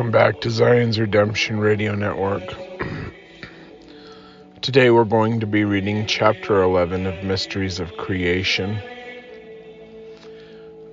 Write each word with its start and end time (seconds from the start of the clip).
Welcome 0.00 0.12
back 0.12 0.40
to 0.40 0.50
Zion's 0.50 0.98
Redemption 0.98 1.60
Radio 1.60 1.94
Network. 1.94 2.54
Today 4.62 4.88
we're 4.88 5.04
going 5.04 5.40
to 5.40 5.46
be 5.46 5.64
reading 5.64 6.06
chapter 6.06 6.62
11 6.62 7.04
of 7.04 7.22
Mysteries 7.22 7.80
of 7.80 7.94
Creation. 7.98 8.80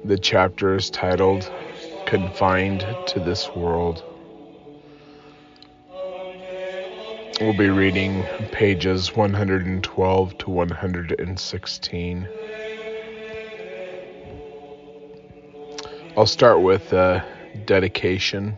The 0.04 0.18
chapter 0.18 0.76
is 0.76 0.90
titled 0.90 1.50
Confined 2.06 2.86
to 3.08 3.22
This 3.22 3.50
World. 3.56 4.04
We'll 7.40 7.58
be 7.58 7.70
reading 7.70 8.24
pages 8.52 9.16
112 9.16 10.38
to 10.38 10.50
116. 10.50 12.28
I'll 16.18 16.26
start 16.26 16.62
with 16.62 16.92
uh, 16.92 17.24
dedication. 17.64 18.58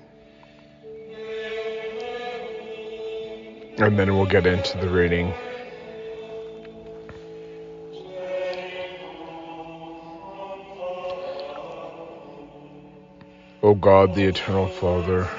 And 3.80 3.98
then 3.98 4.16
we'll 4.16 4.26
get 4.26 4.46
into 4.46 4.78
the 4.78 4.90
reading. 4.90 5.34
O 13.64 13.74
God, 13.76 14.16
the 14.16 14.26
eternal 14.26 14.68
Father, 14.68 15.30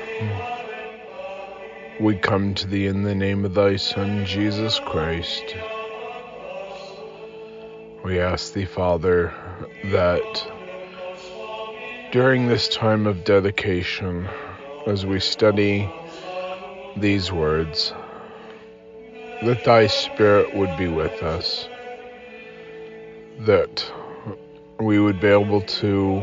we 2.00 2.16
come 2.16 2.54
to 2.54 2.66
thee 2.66 2.86
in 2.86 3.02
the 3.02 3.14
name 3.14 3.44
of 3.44 3.54
thy 3.54 3.76
Son, 3.76 4.24
Jesus 4.24 4.78
Christ. 4.78 5.54
We 8.02 8.20
ask 8.20 8.54
thee, 8.54 8.64
Father, 8.64 9.34
that 9.84 10.48
during 12.10 12.48
this 12.48 12.68
time 12.68 13.06
of 13.06 13.24
dedication, 13.24 14.28
as 14.86 15.04
we 15.04 15.20
study 15.20 15.90
these 16.96 17.30
words, 17.30 17.92
that 19.42 19.64
thy 19.64 19.86
Spirit 19.86 20.54
would 20.54 20.76
be 20.76 20.88
with 20.88 21.22
us, 21.22 21.68
that 23.40 23.90
we 24.78 25.00
would 25.00 25.20
be 25.20 25.28
able 25.28 25.62
to 25.62 26.22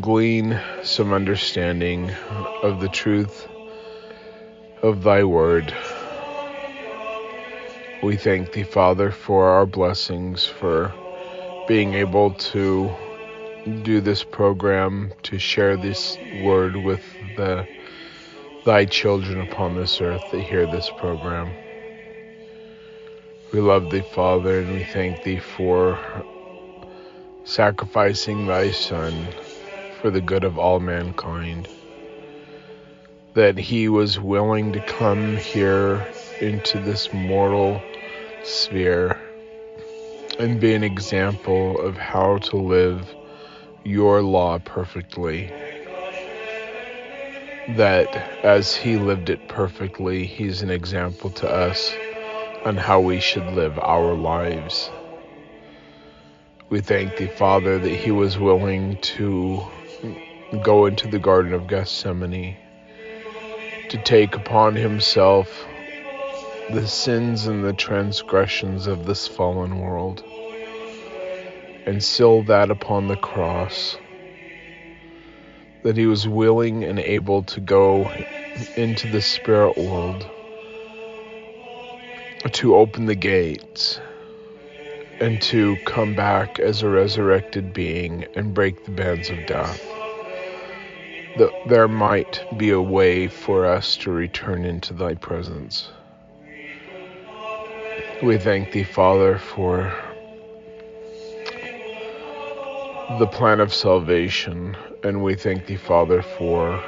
glean 0.00 0.60
some 0.82 1.12
understanding 1.12 2.10
of 2.62 2.80
the 2.80 2.88
truth 2.88 3.48
of 4.82 5.02
thy 5.02 5.24
word. 5.24 5.74
We 8.02 8.16
thank 8.16 8.52
thee, 8.52 8.62
Father, 8.62 9.10
for 9.10 9.48
our 9.48 9.66
blessings, 9.66 10.46
for 10.46 10.92
being 11.66 11.94
able 11.94 12.34
to 12.34 12.90
do 13.82 14.00
this 14.00 14.22
program, 14.22 15.12
to 15.24 15.38
share 15.38 15.76
this 15.76 16.18
word 16.42 16.76
with 16.76 17.02
the 17.36 17.66
thy 18.64 18.84
children 18.84 19.40
upon 19.40 19.74
this 19.74 20.00
earth 20.00 20.22
that 20.30 20.40
hear 20.40 20.66
this 20.66 20.88
program. 20.98 21.50
We 23.52 23.60
love 23.60 23.90
thee, 23.90 24.04
Father, 24.14 24.60
and 24.60 24.74
we 24.74 24.84
thank 24.84 25.24
thee 25.24 25.40
for 25.40 25.98
sacrificing 27.44 28.46
thy 28.46 28.70
Son 28.70 29.26
for 30.00 30.10
the 30.10 30.20
good 30.20 30.44
of 30.44 30.58
all 30.58 30.78
mankind. 30.80 31.68
That 33.34 33.58
he 33.58 33.88
was 33.88 34.20
willing 34.20 34.72
to 34.74 34.80
come 34.80 35.36
here 35.36 36.06
into 36.40 36.78
this 36.78 37.12
mortal 37.12 37.82
sphere 38.44 39.20
and 40.38 40.60
be 40.60 40.74
an 40.74 40.84
example 40.84 41.80
of 41.80 41.96
how 41.96 42.38
to 42.38 42.56
live 42.56 43.08
your 43.84 44.22
law 44.22 44.58
perfectly 44.58 45.50
that 47.68 48.16
as 48.44 48.74
he 48.74 48.96
lived 48.96 49.30
it 49.30 49.48
perfectly, 49.48 50.26
he's 50.26 50.62
an 50.62 50.70
example 50.70 51.30
to 51.30 51.48
us 51.48 51.94
on 52.64 52.76
how 52.76 53.00
we 53.00 53.20
should 53.20 53.46
live 53.52 53.78
our 53.78 54.14
lives. 54.14 54.90
We 56.70 56.80
thank 56.80 57.16
thee, 57.16 57.28
Father, 57.28 57.78
that 57.78 57.88
he 57.88 58.10
was 58.10 58.38
willing 58.38 58.96
to 59.02 59.62
go 60.62 60.86
into 60.86 61.08
the 61.08 61.18
Garden 61.18 61.52
of 61.52 61.66
Gethsemane 61.66 62.56
to 63.88 63.98
take 63.98 64.34
upon 64.34 64.74
himself 64.74 65.66
the 66.70 66.86
sins 66.86 67.46
and 67.46 67.64
the 67.64 67.72
transgressions 67.72 68.86
of 68.86 69.06
this 69.06 69.28
fallen 69.28 69.80
world 69.80 70.24
and 71.86 72.02
seal 72.02 72.42
that 72.44 72.70
upon 72.70 73.08
the 73.08 73.16
cross 73.16 73.98
that 75.82 75.96
he 75.96 76.06
was 76.06 76.28
willing 76.28 76.84
and 76.84 76.98
able 76.98 77.42
to 77.42 77.60
go 77.60 78.10
into 78.76 79.06
the 79.08 79.20
spirit 79.20 79.76
world 79.76 80.26
to 82.50 82.74
open 82.74 83.06
the 83.06 83.14
gates 83.14 84.00
and 85.20 85.40
to 85.40 85.76
come 85.86 86.14
back 86.14 86.58
as 86.58 86.82
a 86.82 86.88
resurrected 86.88 87.72
being 87.72 88.24
and 88.34 88.54
break 88.54 88.84
the 88.84 88.90
bands 88.90 89.30
of 89.30 89.46
death. 89.46 89.80
That 91.38 91.52
there 91.68 91.88
might 91.88 92.44
be 92.58 92.70
a 92.70 92.80
way 92.80 93.28
for 93.28 93.64
us 93.64 93.96
to 93.98 94.10
return 94.10 94.64
into 94.64 94.92
thy 94.92 95.14
presence. 95.14 95.88
We 98.22 98.38
thank 98.38 98.72
thee, 98.72 98.84
Father, 98.84 99.38
for 99.38 99.92
the 103.18 103.26
plan 103.26 103.60
of 103.60 103.72
salvation 103.72 104.76
and 105.04 105.22
we 105.22 105.34
thank 105.34 105.66
thee, 105.66 105.76
Father, 105.76 106.22
for 106.22 106.82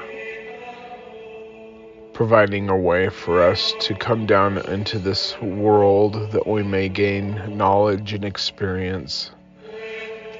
providing 2.12 2.68
a 2.68 2.76
way 2.76 3.08
for 3.08 3.42
us 3.42 3.74
to 3.80 3.94
come 3.94 4.24
down 4.24 4.58
into 4.68 4.98
this 5.00 5.40
world 5.40 6.30
that 6.30 6.46
we 6.46 6.62
may 6.62 6.88
gain 6.88 7.56
knowledge 7.56 8.12
and 8.12 8.24
experience 8.24 9.30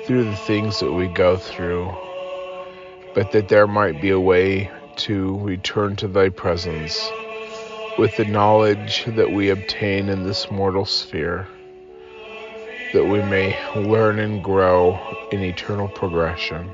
through 0.06 0.24
the 0.24 0.36
things 0.36 0.78
that 0.78 0.92
we 0.92 1.08
go 1.08 1.36
through, 1.36 1.92
but 3.14 3.32
that 3.32 3.48
there 3.48 3.66
might 3.66 4.00
be 4.00 4.10
a 4.10 4.20
way 4.20 4.70
to 4.96 5.36
return 5.40 5.96
to 5.96 6.06
thy 6.06 6.28
presence 6.28 7.10
with 7.98 8.16
the 8.16 8.24
knowledge 8.24 9.04
that 9.06 9.32
we 9.32 9.50
obtain 9.50 10.08
in 10.08 10.22
this 10.22 10.48
mortal 10.50 10.84
sphere, 10.84 11.48
that 12.92 13.04
we 13.04 13.20
may 13.22 13.56
learn 13.74 14.20
and 14.20 14.44
grow 14.44 14.96
in 15.32 15.42
eternal 15.42 15.88
progression. 15.88 16.70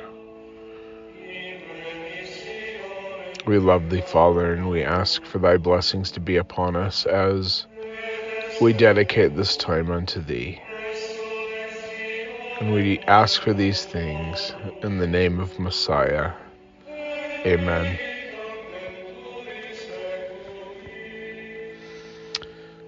We 3.51 3.59
love 3.59 3.91
thee, 3.91 4.01
Father, 4.01 4.53
and 4.53 4.71
we 4.71 4.85
ask 4.85 5.25
for 5.25 5.41
thy 5.41 5.57
blessings 5.57 6.13
to 6.13 6.21
be 6.21 6.37
upon 6.37 6.77
us 6.77 7.05
as 7.05 7.67
we 8.61 8.73
dedicate 8.73 9.35
this 9.35 9.57
time 9.57 9.91
unto 9.91 10.21
thee. 10.21 10.63
And 12.61 12.73
we 12.73 13.01
ask 13.09 13.43
for 13.43 13.53
these 13.53 13.85
things 13.85 14.53
in 14.85 14.99
the 14.99 15.09
name 15.09 15.41
of 15.41 15.59
Messiah. 15.59 16.31
Amen. 17.45 17.99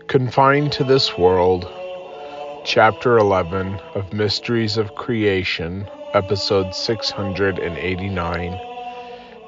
Confined 0.07 0.71
to 0.75 0.85
this 0.85 1.19
world, 1.19 1.69
Chapter 2.65 3.19
11 3.19 3.81
of 3.97 4.13
Mysteries 4.13 4.77
of 4.77 4.95
Creation, 4.95 5.89
Episode 6.15 6.73
689 6.73 8.72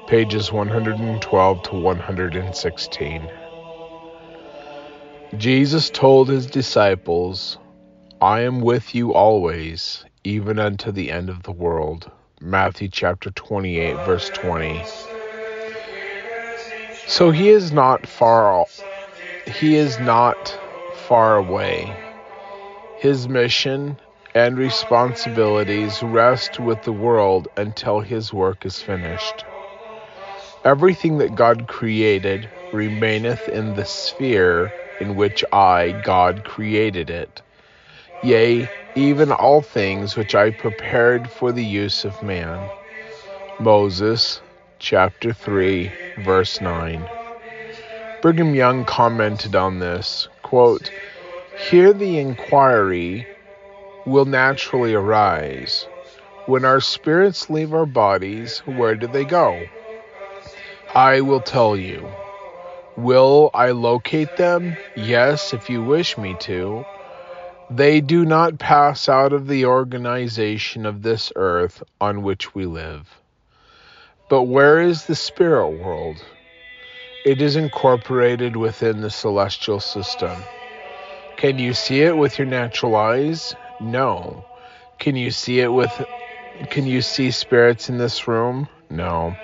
pages 0.07 0.51
112 0.51 1.63
to 1.63 1.75
116. 1.75 3.29
Jesus 5.37 5.89
told 5.89 6.29
his 6.29 6.45
disciples, 6.45 7.57
I 8.21 8.41
am 8.41 8.61
with 8.61 8.95
you 8.95 9.13
always, 9.13 10.05
even 10.23 10.59
unto 10.59 10.91
the 10.91 11.11
end 11.11 11.29
of 11.29 11.43
the 11.43 11.51
world. 11.51 12.09
Matthew 12.39 12.87
chapter 12.87 13.31
28, 13.31 13.95
verse 14.05 14.29
20. 14.29 14.81
So 17.07 17.31
he 17.31 17.49
is 17.49 17.71
not 17.71 18.07
far 18.07 18.53
off 18.53 18.81
he 19.47 19.75
is 19.75 19.99
not 19.99 20.57
far 21.07 21.37
away. 21.37 21.95
His 22.97 23.29
mission 23.29 23.99
and 24.33 24.57
responsibilities 24.57 26.01
rest 26.01 26.59
with 26.59 26.81
the 26.81 26.91
world 26.91 27.47
until 27.57 27.99
his 27.99 28.33
work 28.33 28.65
is 28.65 28.81
finished. 28.81 29.45
Everything 30.65 31.19
that 31.19 31.35
God 31.35 31.67
created 31.67 32.49
remaineth 32.71 33.47
in 33.47 33.75
the 33.75 33.85
sphere 33.85 34.73
in 34.99 35.15
which 35.15 35.45
I, 35.51 35.93
God, 35.93 36.43
created 36.43 37.09
it. 37.11 37.41
Yea, 38.21 38.71
even 38.95 39.31
all 39.31 39.61
things 39.61 40.17
which 40.17 40.35
I 40.35 40.51
prepared 40.51 41.31
for 41.31 41.51
the 41.53 41.65
use 41.65 42.05
of 42.05 42.23
man. 42.23 42.71
Moses 43.59 44.41
chapter 44.79 45.33
3, 45.33 45.93
verse 46.17 46.61
9. 46.61 47.09
Brigham 48.21 48.55
Young 48.55 48.85
commented 48.85 49.55
on 49.55 49.79
this 49.79 50.27
quote, 50.43 50.91
Here 51.53 51.93
the 51.93 52.19
inquiry 52.19 53.29
will 54.05 54.25
naturally 54.25 54.95
arise 54.95 55.87
When 56.45 56.65
our 56.65 56.81
spirits 56.81 57.49
leave 57.49 57.73
our 57.73 57.85
bodies, 57.87 58.59
where 58.65 58.95
do 58.95 59.07
they 59.07 59.25
go? 59.25 59.69
I 60.95 61.19
will 61.19 61.41
tell 61.41 61.75
you. 61.75 62.07
Will 62.95 63.51
I 63.53 63.71
locate 63.71 64.37
them? 64.37 64.77
Yes, 64.95 65.53
if 65.53 65.69
you 65.69 65.83
wish 65.83 66.17
me 66.17 66.37
to. 66.39 66.85
They 67.69 67.99
do 67.99 68.23
not 68.23 68.59
pass 68.59 69.09
out 69.09 69.33
of 69.33 69.47
the 69.47 69.65
organization 69.65 70.85
of 70.85 71.01
this 71.01 71.33
earth 71.35 71.83
on 71.99 72.23
which 72.23 72.55
we 72.55 72.65
live. 72.65 73.19
But 74.29 74.43
where 74.43 74.79
is 74.79 75.05
the 75.05 75.15
spirit 75.15 75.83
world? 75.83 76.23
It 77.25 77.41
is 77.41 77.57
incorporated 77.57 78.55
within 78.55 79.01
the 79.01 79.09
celestial 79.09 79.81
system. 79.81 80.37
Can 81.35 81.59
you 81.59 81.73
see 81.73 82.03
it 82.03 82.15
with 82.15 82.39
your 82.39 82.47
natural 82.47 82.95
eyes? 82.95 83.53
No. 83.81 84.45
Can 84.97 85.17
you 85.17 85.31
see 85.31 85.59
it 85.59 85.73
with 85.73 85.91
can 86.69 86.87
you 86.87 87.01
see 87.01 87.31
spirits 87.31 87.89
in 87.89 87.97
this 87.97 88.29
room? 88.29 88.69
No. 88.89 89.35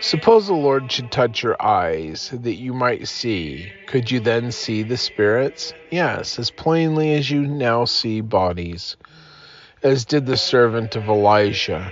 Suppose 0.00 0.46
the 0.46 0.54
Lord 0.54 0.92
should 0.92 1.10
touch 1.10 1.42
your 1.42 1.60
eyes 1.60 2.30
that 2.32 2.54
you 2.54 2.72
might 2.72 3.08
see. 3.08 3.72
Could 3.88 4.12
you 4.12 4.20
then 4.20 4.52
see 4.52 4.84
the 4.84 4.96
spirits? 4.96 5.72
Yes, 5.90 6.38
as 6.38 6.52
plainly 6.52 7.14
as 7.14 7.28
you 7.28 7.42
now 7.42 7.84
see 7.84 8.20
bodies, 8.20 8.96
as 9.82 10.04
did 10.04 10.24
the 10.24 10.36
servant 10.36 10.94
of 10.94 11.08
Elijah. 11.08 11.90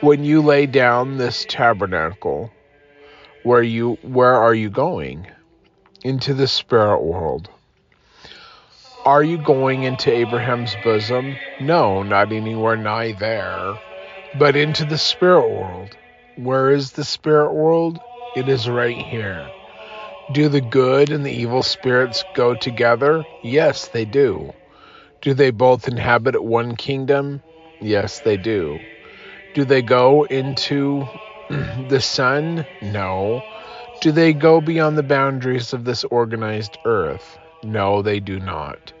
When 0.00 0.24
you 0.24 0.40
lay 0.40 0.64
down 0.64 1.18
this 1.18 1.44
tabernacle, 1.46 2.50
where 3.42 3.62
you 3.62 3.98
where 4.00 4.34
are 4.34 4.54
you 4.54 4.70
going? 4.70 5.26
Into 6.04 6.32
the 6.32 6.48
spirit 6.48 7.02
world. 7.02 7.50
Are 9.04 9.22
you 9.22 9.36
going 9.36 9.82
into 9.82 10.10
Abraham's 10.10 10.74
bosom? 10.82 11.36
No, 11.60 12.02
not 12.02 12.32
anywhere 12.32 12.76
nigh 12.76 13.12
there 13.12 13.78
but 14.38 14.54
into 14.54 14.84
the 14.84 14.98
spirit 14.98 15.48
world. 15.48 15.96
Where 16.36 16.70
is 16.70 16.92
the 16.92 17.04
spirit 17.04 17.52
world? 17.52 17.98
It 18.36 18.48
is 18.48 18.68
right 18.68 18.96
here. 18.96 19.50
Do 20.32 20.48
the 20.48 20.60
good 20.60 21.10
and 21.10 21.26
the 21.26 21.32
evil 21.32 21.62
spirits 21.62 22.22
go 22.34 22.54
together? 22.54 23.24
Yes, 23.42 23.88
they 23.88 24.04
do. 24.04 24.52
Do 25.22 25.34
they 25.34 25.50
both 25.50 25.88
inhabit 25.88 26.40
one 26.42 26.76
kingdom? 26.76 27.42
Yes, 27.80 28.20
they 28.20 28.36
do. 28.36 28.78
Do 29.54 29.64
they 29.64 29.82
go 29.82 30.24
into 30.24 31.04
the 31.88 32.00
sun? 32.00 32.64
No. 32.80 33.42
Do 34.00 34.12
they 34.12 34.32
go 34.32 34.60
beyond 34.60 34.96
the 34.96 35.02
boundaries 35.02 35.72
of 35.72 35.84
this 35.84 36.04
organized 36.04 36.78
earth? 36.84 37.38
No, 37.64 38.02
they 38.02 38.20
do 38.20 38.38
not. 38.38 38.92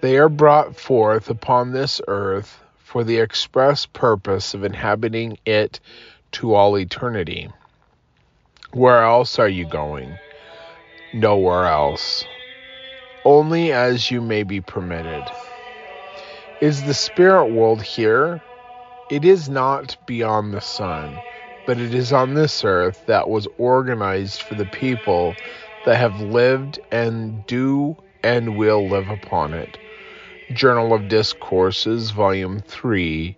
They 0.00 0.18
are 0.18 0.28
brought 0.28 0.76
forth 0.76 1.30
upon 1.30 1.72
this 1.72 2.00
earth 2.06 2.60
for 2.88 3.04
the 3.04 3.18
express 3.18 3.84
purpose 3.84 4.54
of 4.54 4.64
inhabiting 4.64 5.36
it 5.44 5.78
to 6.32 6.54
all 6.54 6.78
eternity. 6.78 7.50
Where 8.72 9.04
else 9.04 9.38
are 9.38 9.48
you 9.48 9.66
going? 9.66 10.16
Nowhere 11.12 11.66
else. 11.66 12.24
Only 13.26 13.72
as 13.72 14.10
you 14.10 14.22
may 14.22 14.42
be 14.42 14.62
permitted. 14.62 15.30
Is 16.62 16.82
the 16.84 16.94
spirit 16.94 17.48
world 17.48 17.82
here? 17.82 18.40
It 19.10 19.22
is 19.22 19.50
not 19.50 19.98
beyond 20.06 20.54
the 20.54 20.62
sun, 20.62 21.14
but 21.66 21.78
it 21.78 21.92
is 21.92 22.10
on 22.10 22.32
this 22.32 22.64
earth 22.64 23.04
that 23.04 23.28
was 23.28 23.46
organized 23.58 24.40
for 24.40 24.54
the 24.54 24.64
people 24.64 25.36
that 25.84 25.98
have 25.98 26.20
lived 26.20 26.80
and 26.90 27.46
do 27.46 27.98
and 28.22 28.56
will 28.56 28.88
live 28.88 29.10
upon 29.10 29.52
it 29.52 29.76
Journal 30.52 30.94
of 30.94 31.08
Discourses, 31.08 32.10
Volume 32.10 32.60
3, 32.60 33.36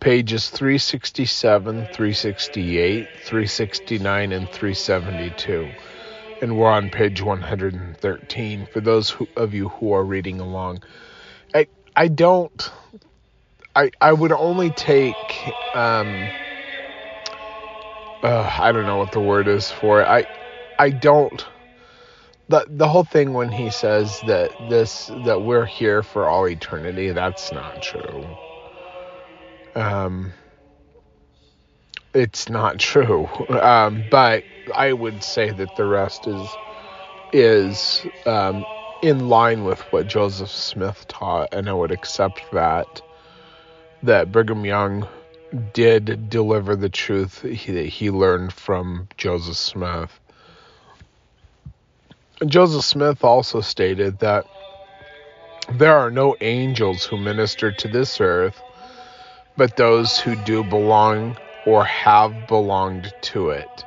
pages 0.00 0.50
367, 0.50 1.86
368, 1.92 3.08
369, 3.24 4.32
and 4.32 4.48
372. 4.48 5.68
And 6.42 6.56
we're 6.58 6.70
on 6.70 6.90
page 6.90 7.22
113 7.22 8.66
for 8.66 8.80
those 8.80 9.10
who, 9.10 9.28
of 9.36 9.54
you 9.54 9.68
who 9.68 9.92
are 9.92 10.04
reading 10.04 10.40
along. 10.40 10.82
I, 11.54 11.68
I 11.94 12.08
don't, 12.08 12.70
I, 13.76 13.90
I 14.00 14.12
would 14.12 14.32
only 14.32 14.70
take, 14.70 15.14
um, 15.74 16.28
uh, 18.22 18.56
I 18.58 18.72
don't 18.72 18.86
know 18.86 18.98
what 18.98 19.12
the 19.12 19.20
word 19.20 19.46
is 19.46 19.70
for 19.70 20.02
it. 20.02 20.06
I, 20.06 20.26
I 20.78 20.90
don't 20.90 21.44
the 22.48 22.66
the 22.68 22.88
whole 22.88 23.04
thing 23.04 23.34
when 23.34 23.50
he 23.50 23.70
says 23.70 24.20
that 24.22 24.52
this 24.60 25.10
that 25.14 25.42
we're 25.42 25.66
here 25.66 26.02
for 26.02 26.28
all 26.28 26.48
eternity 26.48 27.12
that's 27.12 27.52
not 27.52 27.80
true. 27.82 28.38
Um 29.74 30.34
it's 32.14 32.48
not 32.48 32.78
true. 32.78 33.28
Um 33.50 34.02
but 34.08 34.44
i 34.74 34.92
would 34.92 35.22
say 35.24 35.50
that 35.52 35.74
the 35.76 35.86
rest 35.86 36.26
is 36.28 36.58
is 37.32 38.06
um 38.26 38.66
in 39.02 39.28
line 39.28 39.64
with 39.64 39.80
what 39.92 40.08
joseph 40.08 40.50
smith 40.50 41.06
taught 41.08 41.48
and 41.52 41.70
i 41.70 41.74
would 41.74 41.92
accept 41.92 42.50
that 42.52 43.02
that 44.02 44.32
brigham 44.32 44.64
young 44.66 45.08
did 45.72 46.28
deliver 46.30 46.76
the 46.76 46.90
truth 46.90 47.42
he, 47.42 47.72
that 47.72 47.86
he 47.86 48.10
learned 48.10 48.52
from 48.52 49.08
joseph 49.18 49.56
smith 49.56 50.20
Joseph 52.46 52.84
Smith 52.84 53.24
also 53.24 53.60
stated 53.60 54.18
that 54.20 54.46
there 55.72 55.96
are 55.96 56.10
no 56.10 56.36
angels 56.40 57.04
who 57.04 57.18
minister 57.18 57.72
to 57.72 57.88
this 57.88 58.20
earth, 58.20 58.62
but 59.56 59.76
those 59.76 60.18
who 60.18 60.36
do 60.36 60.62
belong 60.62 61.36
or 61.64 61.84
have 61.84 62.46
belonged 62.46 63.12
to 63.22 63.50
it. 63.50 63.84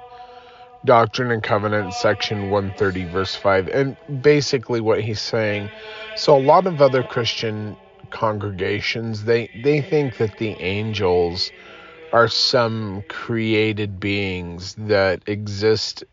Doctrine 0.84 1.32
and 1.32 1.44
Covenants, 1.44 1.98
section 1.98 2.50
130, 2.50 3.06
verse 3.06 3.36
5. 3.36 3.70
And 3.70 3.98
basically, 4.22 4.82
what 4.82 5.02
he's 5.02 5.22
saying 5.22 5.72
so, 6.16 6.36
a 6.36 6.40
lot 6.40 6.68
of 6.68 6.82
other 6.82 7.04
Christian 7.04 7.78
congregations 8.10 9.24
they, 9.24 9.50
they 9.56 9.82
think 9.82 10.18
that 10.18 10.36
the 10.38 10.60
angels 10.62 11.54
are 12.12 12.28
some 12.28 13.04
created 13.08 14.00
beings 14.00 14.76
that 14.78 15.22
exist 15.28 16.04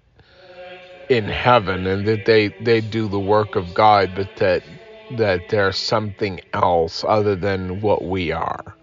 in 1.08 1.24
heaven 1.26 1.86
and 1.86 2.06
that 2.06 2.24
they 2.26 2.48
they 2.60 2.80
do 2.80 3.08
the 3.08 3.20
work 3.20 3.56
of 3.56 3.74
God 3.74 4.14
but 4.14 4.36
that 4.36 4.62
that 5.16 5.40
they're 5.48 5.72
something 5.72 6.40
else 6.52 7.04
other 7.08 7.34
than 7.34 7.80
what 7.80 8.04
we 8.04 8.30
are. 8.32 8.76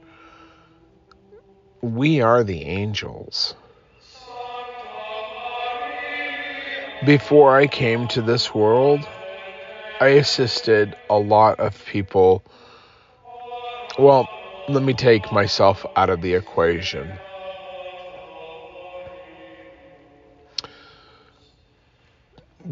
We 1.83 2.21
are 2.21 2.43
the 2.43 2.63
angels. 2.63 3.53
Before 7.05 7.55
I 7.55 7.67
came 7.67 8.07
to 8.09 8.21
this 8.21 8.55
world 8.55 9.07
I 10.01 10.07
assisted 10.09 10.95
a 11.09 11.19
lot 11.19 11.59
of 11.59 11.85
people. 11.85 12.43
Well 13.99 14.27
let 14.69 14.83
me 14.83 14.93
take 14.93 15.31
myself 15.31 15.85
out 15.95 16.09
of 16.09 16.21
the 16.21 16.33
equation 16.33 17.19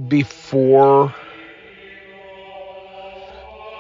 before 0.08 1.14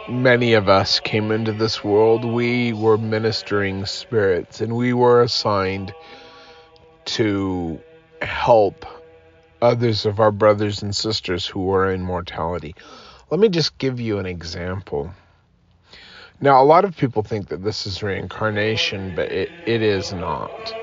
many 0.08 0.53
of 0.53 0.70
us 0.70 1.00
came 1.00 1.32
into 1.32 1.53
this 1.53 1.84
world, 1.84 2.25
we 2.25 2.74
were 2.74 2.98
ministering 2.98 3.86
spirits 3.86 4.62
and 4.62 4.75
we 4.75 4.93
were 4.93 5.22
assigned 5.22 5.93
to 7.05 7.79
help 8.22 8.86
others 9.62 10.05
of 10.05 10.20
our 10.20 10.32
brothers 10.32 10.84
and 10.84 10.96
sisters 10.96 11.48
who 11.48 11.62
were 11.62 11.91
in 11.91 12.01
mortality. 12.01 12.75
Let 13.29 13.39
me 13.39 13.50
just 13.50 13.77
give 13.77 14.00
you 14.00 14.20
an 14.20 14.25
example. 14.25 15.12
Now, 16.41 16.62
a 16.62 16.65
lot 16.65 16.86
of 16.86 16.98
people 16.98 17.24
think 17.24 17.48
that 17.50 17.63
this 17.63 17.88
is 17.88 18.03
reincarnation, 18.03 19.15
but 19.15 19.32
it, 19.32 19.51
it 19.65 19.82
is 19.82 20.13
not. 20.13 20.75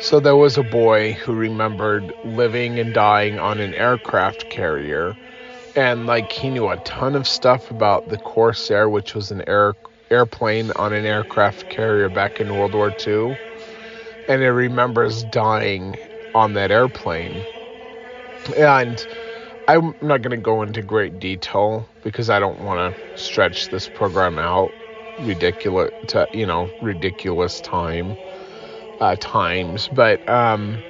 So 0.00 0.18
there 0.18 0.34
was 0.36 0.56
a 0.56 0.64
boy 0.64 1.12
who 1.12 1.34
remembered 1.34 2.12
living 2.22 2.78
and 2.80 2.92
dying 2.92 3.38
on 3.38 3.60
an 3.60 3.74
aircraft 3.74 4.48
carrier, 4.48 5.18
and 5.76 6.06
like 6.06 6.32
he 6.32 6.50
knew 6.50 6.68
a 6.68 6.78
ton 6.78 7.14
of 7.14 7.28
stuff 7.28 7.70
about 7.70 8.08
the 8.08 8.18
Corsair, 8.18 8.88
which 8.88 9.14
was 9.14 9.30
an 9.30 9.44
air 9.46 9.74
airplane 10.10 10.72
on 10.76 10.92
an 10.94 11.04
aircraft 11.04 11.68
carrier 11.68 12.08
back 12.08 12.40
in 12.40 12.54
World 12.54 12.74
War 12.74 12.92
II, 13.06 13.36
and 14.28 14.42
he 14.42 14.48
remembers 14.48 15.22
dying 15.24 15.96
on 16.34 16.54
that 16.54 16.70
airplane. 16.72 17.46
And 18.56 19.06
I'm 19.68 19.94
not 20.00 20.22
going 20.22 20.30
to 20.32 20.36
go 20.38 20.62
into 20.62 20.82
great 20.82 21.18
detail 21.18 21.88
because 22.02 22.30
I 22.30 22.40
don't 22.40 22.60
want 22.60 22.94
to 22.96 23.22
stretch 23.22 23.68
this 23.68 23.88
program 23.88 24.38
out 24.38 24.74
ridiculous 25.18 25.90
to 26.08 26.28
you 26.32 26.46
know 26.46 26.72
ridiculous 26.80 27.60
time 27.60 28.18
uh, 29.00 29.16
times, 29.20 29.88
but 29.88 30.26
um, 30.28 30.82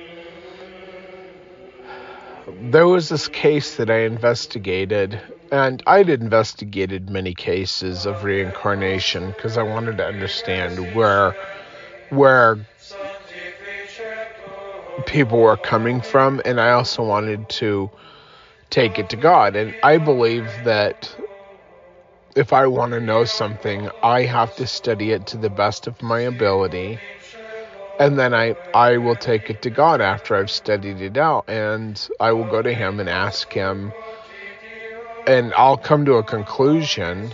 there 2.53 2.87
was 2.87 3.09
this 3.09 3.29
case 3.29 3.77
that 3.77 3.91
I 3.91 4.01
investigated, 4.01 5.21
and 5.53 5.83
I'd 5.87 6.09
investigated 6.11 7.11
many 7.11 7.35
cases 7.35 8.07
of 8.07 8.25
reincarnation 8.25 9.31
because 9.31 9.57
I 9.57 9.63
wanted 9.63 9.99
to 9.99 10.07
understand 10.07 10.93
where 10.95 11.37
where 12.09 12.67
people 15.07 15.39
were 15.39 15.57
coming 15.57 16.01
from, 16.01 16.41
and 16.45 16.61
I 16.61 16.71
also 16.73 17.03
wanted 17.03 17.49
to 17.51 17.91
take 18.71 18.99
it 18.99 19.11
to 19.11 19.17
God. 19.17 19.57
And 19.57 19.75
I 19.83 19.99
believe 19.99 20.65
that 20.65 21.15
if 22.35 22.53
I 22.53 22.67
want 22.67 22.93
to 22.93 23.01
know 23.01 23.25
something, 23.25 23.89
I 24.03 24.23
have 24.25 24.53
to 24.57 24.67
study 24.67 25.13
it 25.13 25.27
to 25.27 25.37
the 25.37 25.49
best 25.51 25.87
of 25.87 26.03
my 26.03 26.21
ability. 26.23 27.03
And 28.01 28.19
then 28.19 28.35
I, 28.35 28.55
I 28.73 28.97
will 28.97 29.15
take 29.15 29.51
it 29.51 29.63
to 29.63 29.71
God 29.71 30.01
after 30.01 30.35
I've 30.35 30.51
studied 30.51 31.03
it 31.03 31.19
out. 31.19 31.45
And 31.49 32.09
I 32.19 32.33
will 32.33 32.47
go 32.47 32.63
to 32.63 32.73
Him 32.73 32.99
and 32.99 33.09
ask 33.09 33.53
Him. 33.53 33.93
And 35.27 35.53
I'll 35.55 35.77
come 35.77 36.07
to 36.07 36.15
a 36.15 36.25
conclusion 36.25 37.33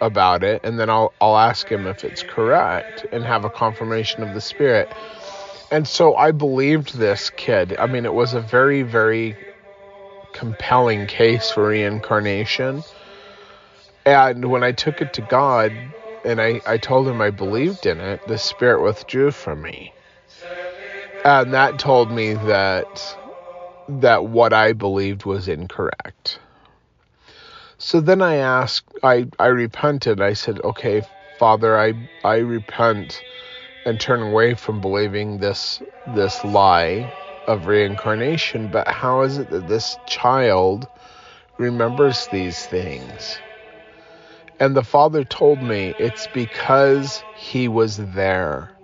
about 0.00 0.44
it. 0.44 0.60
And 0.64 0.78
then 0.78 0.90
I'll, 0.90 1.12
I'll 1.20 1.36
ask 1.36 1.68
Him 1.68 1.88
if 1.88 2.04
it's 2.04 2.22
correct 2.22 3.04
and 3.12 3.24
have 3.24 3.44
a 3.44 3.50
confirmation 3.50 4.22
of 4.22 4.32
the 4.32 4.40
Spirit. 4.40 4.88
And 5.72 5.88
so 5.88 6.14
I 6.14 6.30
believed 6.30 6.96
this 6.96 7.30
kid. 7.30 7.76
I 7.76 7.88
mean, 7.88 8.04
it 8.04 8.14
was 8.14 8.34
a 8.34 8.40
very, 8.40 8.82
very 8.82 9.34
compelling 10.32 11.08
case 11.08 11.50
for 11.50 11.66
reincarnation. 11.66 12.84
And 14.04 14.44
when 14.44 14.62
I 14.62 14.70
took 14.70 15.02
it 15.02 15.14
to 15.14 15.22
God 15.22 15.72
and 16.24 16.40
I, 16.40 16.60
I 16.66 16.78
told 16.78 17.08
him 17.08 17.20
I 17.20 17.30
believed 17.30 17.86
in 17.86 18.00
it, 18.00 18.20
the 18.28 18.38
spirit 18.38 18.82
withdrew 18.82 19.32
from 19.32 19.62
me. 19.62 19.95
And 21.26 21.54
that 21.54 21.78
told 21.78 22.12
me 22.12 22.34
that 22.34 23.18
that 23.88 24.26
what 24.26 24.54
I 24.54 24.74
believed 24.74 25.26
was 25.26 25.48
incorrect. 25.48 26.40
So 27.78 28.00
then 28.00 28.22
I 28.22 28.36
asked 28.36 28.86
I, 29.02 29.28
I 29.40 29.48
repented. 29.48 30.20
I 30.22 30.34
said, 30.34 30.60
Okay, 30.64 31.02
Father, 31.38 31.78
I 31.78 31.94
I 32.24 32.38
repent 32.38 33.24
and 33.86 34.00
turn 34.00 34.22
away 34.22 34.54
from 34.54 34.80
believing 34.80 35.38
this 35.38 35.82
this 36.06 36.44
lie 36.44 37.12
of 37.48 37.66
reincarnation, 37.66 38.68
but 38.68 38.88
how 38.88 39.22
is 39.22 39.38
it 39.38 39.50
that 39.50 39.68
this 39.68 39.98
child 40.06 40.88
remembers 41.58 42.28
these 42.28 42.66
things? 42.66 43.40
And 44.60 44.76
the 44.76 44.84
father 44.84 45.24
told 45.24 45.62
me 45.62 45.94
it's 45.98 46.28
because 46.28 47.24
he 47.32 47.68
was 47.68 47.98
there. 47.98 48.75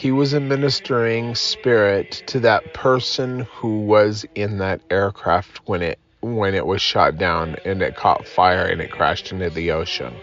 He 0.00 0.12
was 0.12 0.32
a 0.32 0.40
ministering 0.40 1.34
spirit 1.34 2.22
to 2.28 2.40
that 2.40 2.72
person 2.72 3.40
who 3.56 3.80
was 3.82 4.24
in 4.34 4.56
that 4.56 4.80
aircraft 4.88 5.60
when 5.66 5.82
it 5.82 5.98
when 6.22 6.54
it 6.54 6.64
was 6.64 6.80
shot 6.80 7.18
down 7.18 7.56
and 7.66 7.82
it 7.82 7.96
caught 7.96 8.26
fire 8.26 8.64
and 8.64 8.80
it 8.80 8.90
crashed 8.90 9.30
into 9.30 9.50
the 9.50 9.72
ocean. 9.72 10.22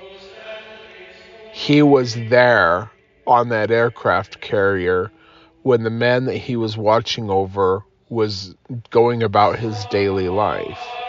He 1.52 1.84
was 1.84 2.16
there 2.16 2.92
on 3.28 3.50
that 3.50 3.70
aircraft 3.70 4.42
carrier 4.42 5.12
when 5.62 5.84
the 5.84 5.92
man 5.92 6.26
that 6.26 6.38
he 6.38 6.56
was 6.56 6.76
watching 6.76 7.30
over 7.30 7.84
was 8.10 8.56
going 8.90 9.22
about 9.22 9.60
his 9.60 9.86
daily 9.86 10.28
life. 10.28 11.04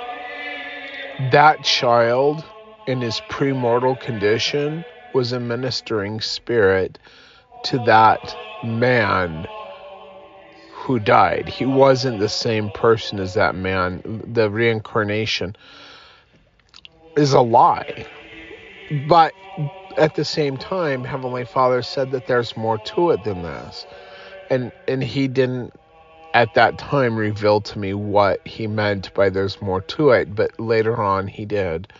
That 1.18 1.62
child, 1.62 2.44
in 2.86 3.00
his 3.00 3.22
premortal 3.22 3.98
condition, 3.98 4.84
was 5.14 5.32
a 5.32 5.40
ministering 5.40 6.20
spirit 6.20 6.98
to 7.62 7.78
that 7.78 8.36
man 8.62 9.48
who 10.68 10.98
died. 11.00 11.48
He 11.48 11.66
wasn't 11.66 12.20
the 12.20 12.28
same 12.30 12.70
person 12.70 13.18
as 13.20 13.34
that 13.34 13.54
man. 13.54 14.02
The 14.04 14.50
reincarnation 14.50 15.56
is 17.16 17.32
a 17.34 17.40
lie. 17.42 18.06
But 18.90 19.34
at 19.96 20.14
the 20.14 20.24
same 20.24 20.56
time, 20.56 21.04
Heavenly 21.04 21.44
Father 21.44 21.82
said 21.82 22.12
that 22.12 22.26
there's 22.26 22.56
more 22.56 22.78
to 22.78 23.10
it 23.10 23.24
than 23.24 23.42
this. 23.42 23.86
And 24.50 24.72
and 24.88 25.02
he 25.02 25.28
didn't 25.28 25.74
at 26.34 26.54
that 26.54 26.78
time 26.78 27.16
reveal 27.16 27.60
to 27.62 27.78
me 27.78 27.94
what 27.94 28.40
he 28.46 28.66
meant 28.66 29.12
by 29.14 29.30
there's 29.30 29.60
more 29.62 29.82
to 29.82 30.10
it, 30.10 30.34
but 30.34 30.58
later 30.60 30.96
on 31.02 31.26
he 31.28 31.46
did. 31.46 31.92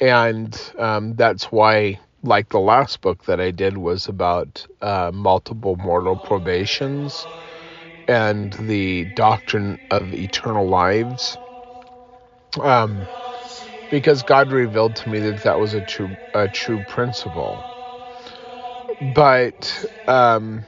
And 0.00 0.58
um, 0.78 1.14
that's 1.16 1.46
why, 1.52 2.00
like 2.26 2.50
the 2.50 2.60
last 2.60 3.00
book 3.02 3.24
that 3.26 3.40
I 3.40 3.50
did 3.52 3.78
was 3.78 4.08
about 4.08 4.66
uh, 4.82 5.10
multiple 5.14 5.76
mortal 5.76 6.16
probations 6.16 7.28
and 8.08 8.52
the 8.54 9.06
doctrine 9.06 9.78
of 9.90 10.14
eternal 10.14 10.68
lives. 10.68 11.38
Um, 12.62 13.08
because 13.90 14.22
God 14.22 14.52
revealed 14.52 14.96
to 14.96 15.08
me 15.08 15.20
that 15.20 15.42
that 15.42 15.58
was 15.60 15.74
a 15.74 15.82
true 15.82 16.18
a 16.34 16.48
true 16.48 16.82
principle. 16.84 17.66
But 19.00 19.84
um, 20.06 20.66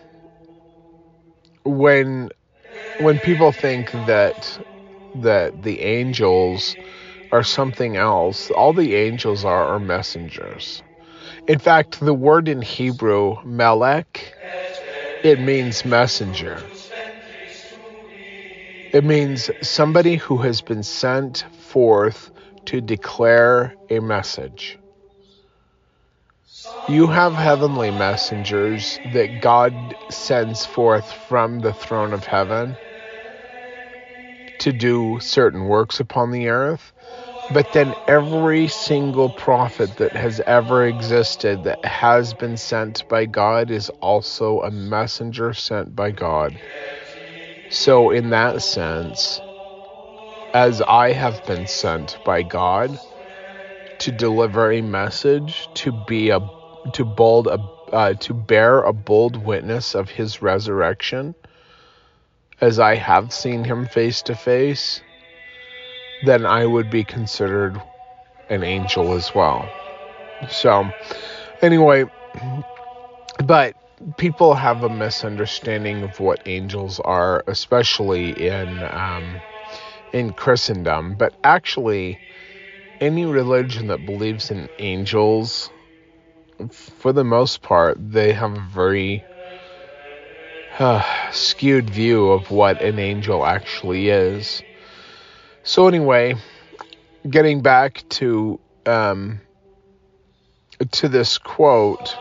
when 1.64 2.30
when 2.98 3.20
people 3.20 3.52
think 3.52 3.92
that 3.92 4.60
that 5.14 5.62
the 5.62 5.82
angels 5.82 6.76
are 7.32 7.44
something 7.44 7.96
else, 7.96 8.50
all 8.50 8.72
the 8.74 8.94
angels 8.96 9.44
are 9.44 9.66
are 9.74 9.80
messengers. 9.80 10.82
In 11.48 11.58
fact, 11.58 12.00
the 12.00 12.14
word 12.14 12.48
in 12.48 12.62
Hebrew, 12.62 13.36
melech, 13.44 14.36
it 15.22 15.40
means 15.40 15.84
messenger. 15.84 16.70
It 18.92 19.04
means 19.04 19.50
somebody 19.62 20.16
who 20.16 20.38
has 20.38 20.60
been 20.62 20.82
sent 20.82 21.46
forth 21.52 22.30
to 22.66 22.82
declare 22.82 23.76
a 23.90 24.00
message. 24.00 24.78
You 26.86 27.06
have 27.08 27.34
heavenly 27.34 27.90
messengers 27.92 29.00
that 29.04 29.40
God 29.40 29.96
sends 30.10 30.66
forth 30.66 31.12
from 31.12 31.60
the 31.60 31.72
throne 31.72 32.12
of 32.12 32.24
heaven 32.24 32.78
to 34.58 34.72
do 34.72 35.18
certain 35.20 35.64
works 35.66 36.00
upon 36.00 36.30
the 36.30 36.48
earth. 36.48 36.92
But 37.50 37.72
then 37.72 37.94
every 38.06 38.68
single 38.68 39.30
prophet 39.30 39.96
that 39.96 40.16
has 40.16 40.40
ever 40.46 40.84
existed 40.86 41.64
that 41.64 41.84
has 41.84 42.34
been 42.34 42.56
sent 42.58 43.08
by 43.08 43.26
God 43.26 43.70
is 43.70 43.90
also 44.02 44.60
a 44.60 44.70
messenger 44.70 45.54
sent 45.54 45.96
by 45.96 46.10
God. 46.10 46.60
So, 47.70 48.10
in 48.10 48.30
that 48.30 48.62
sense, 48.62 49.40
as 50.54 50.82
I 50.82 51.12
have 51.12 51.44
been 51.46 51.66
sent 51.66 52.18
by 52.24 52.42
God 52.42 53.00
to 54.00 54.12
deliver 54.12 54.72
a 54.72 54.82
message, 54.82 55.68
to 55.74 55.92
be 55.92 56.30
a 56.30 56.40
to 56.92 57.04
bold 57.04 57.46
a 57.48 57.60
uh, 57.92 58.14
to 58.20 58.34
bear 58.34 58.82
a 58.82 58.92
bold 58.92 59.36
witness 59.44 59.94
of 59.94 60.10
his 60.10 60.42
resurrection, 60.42 61.34
as 62.60 62.78
I 62.78 62.96
have 62.96 63.32
seen 63.32 63.64
him 63.64 63.86
face 63.86 64.22
to 64.24 64.34
face, 64.36 65.02
then 66.22 66.46
I 66.46 66.66
would 66.66 66.90
be 66.90 67.04
considered 67.04 67.80
an 68.48 68.62
angel 68.62 69.14
as 69.14 69.34
well. 69.34 69.72
So, 70.48 70.92
anyway, 71.60 72.04
but 73.44 73.74
people 74.16 74.54
have 74.54 74.82
a 74.82 74.88
misunderstanding 74.90 76.02
of 76.02 76.20
what 76.20 76.42
angels 76.46 77.00
are, 77.00 77.44
especially 77.46 78.30
in 78.30 78.82
um, 78.82 79.42
in 80.12 80.32
Christendom, 80.32 81.16
but 81.16 81.34
actually, 81.44 82.20
any 83.00 83.26
religion 83.26 83.88
that 83.88 84.06
believes 84.06 84.50
in 84.50 84.68
angels, 84.78 85.70
for 86.70 87.12
the 87.12 87.24
most 87.24 87.62
part, 87.62 87.96
they 88.00 88.32
have 88.32 88.56
a 88.56 88.60
very 88.60 89.26
uh, 90.78 91.02
skewed 91.32 91.90
view 91.90 92.28
of 92.30 92.50
what 92.50 92.80
an 92.82 92.98
angel 92.98 93.44
actually 93.44 94.08
is. 94.08 94.62
So, 95.68 95.86
anyway, 95.86 96.34
getting 97.28 97.60
back 97.60 98.02
to 98.08 98.58
um, 98.86 99.42
to 100.92 101.10
this 101.10 101.36
quote 101.36 102.16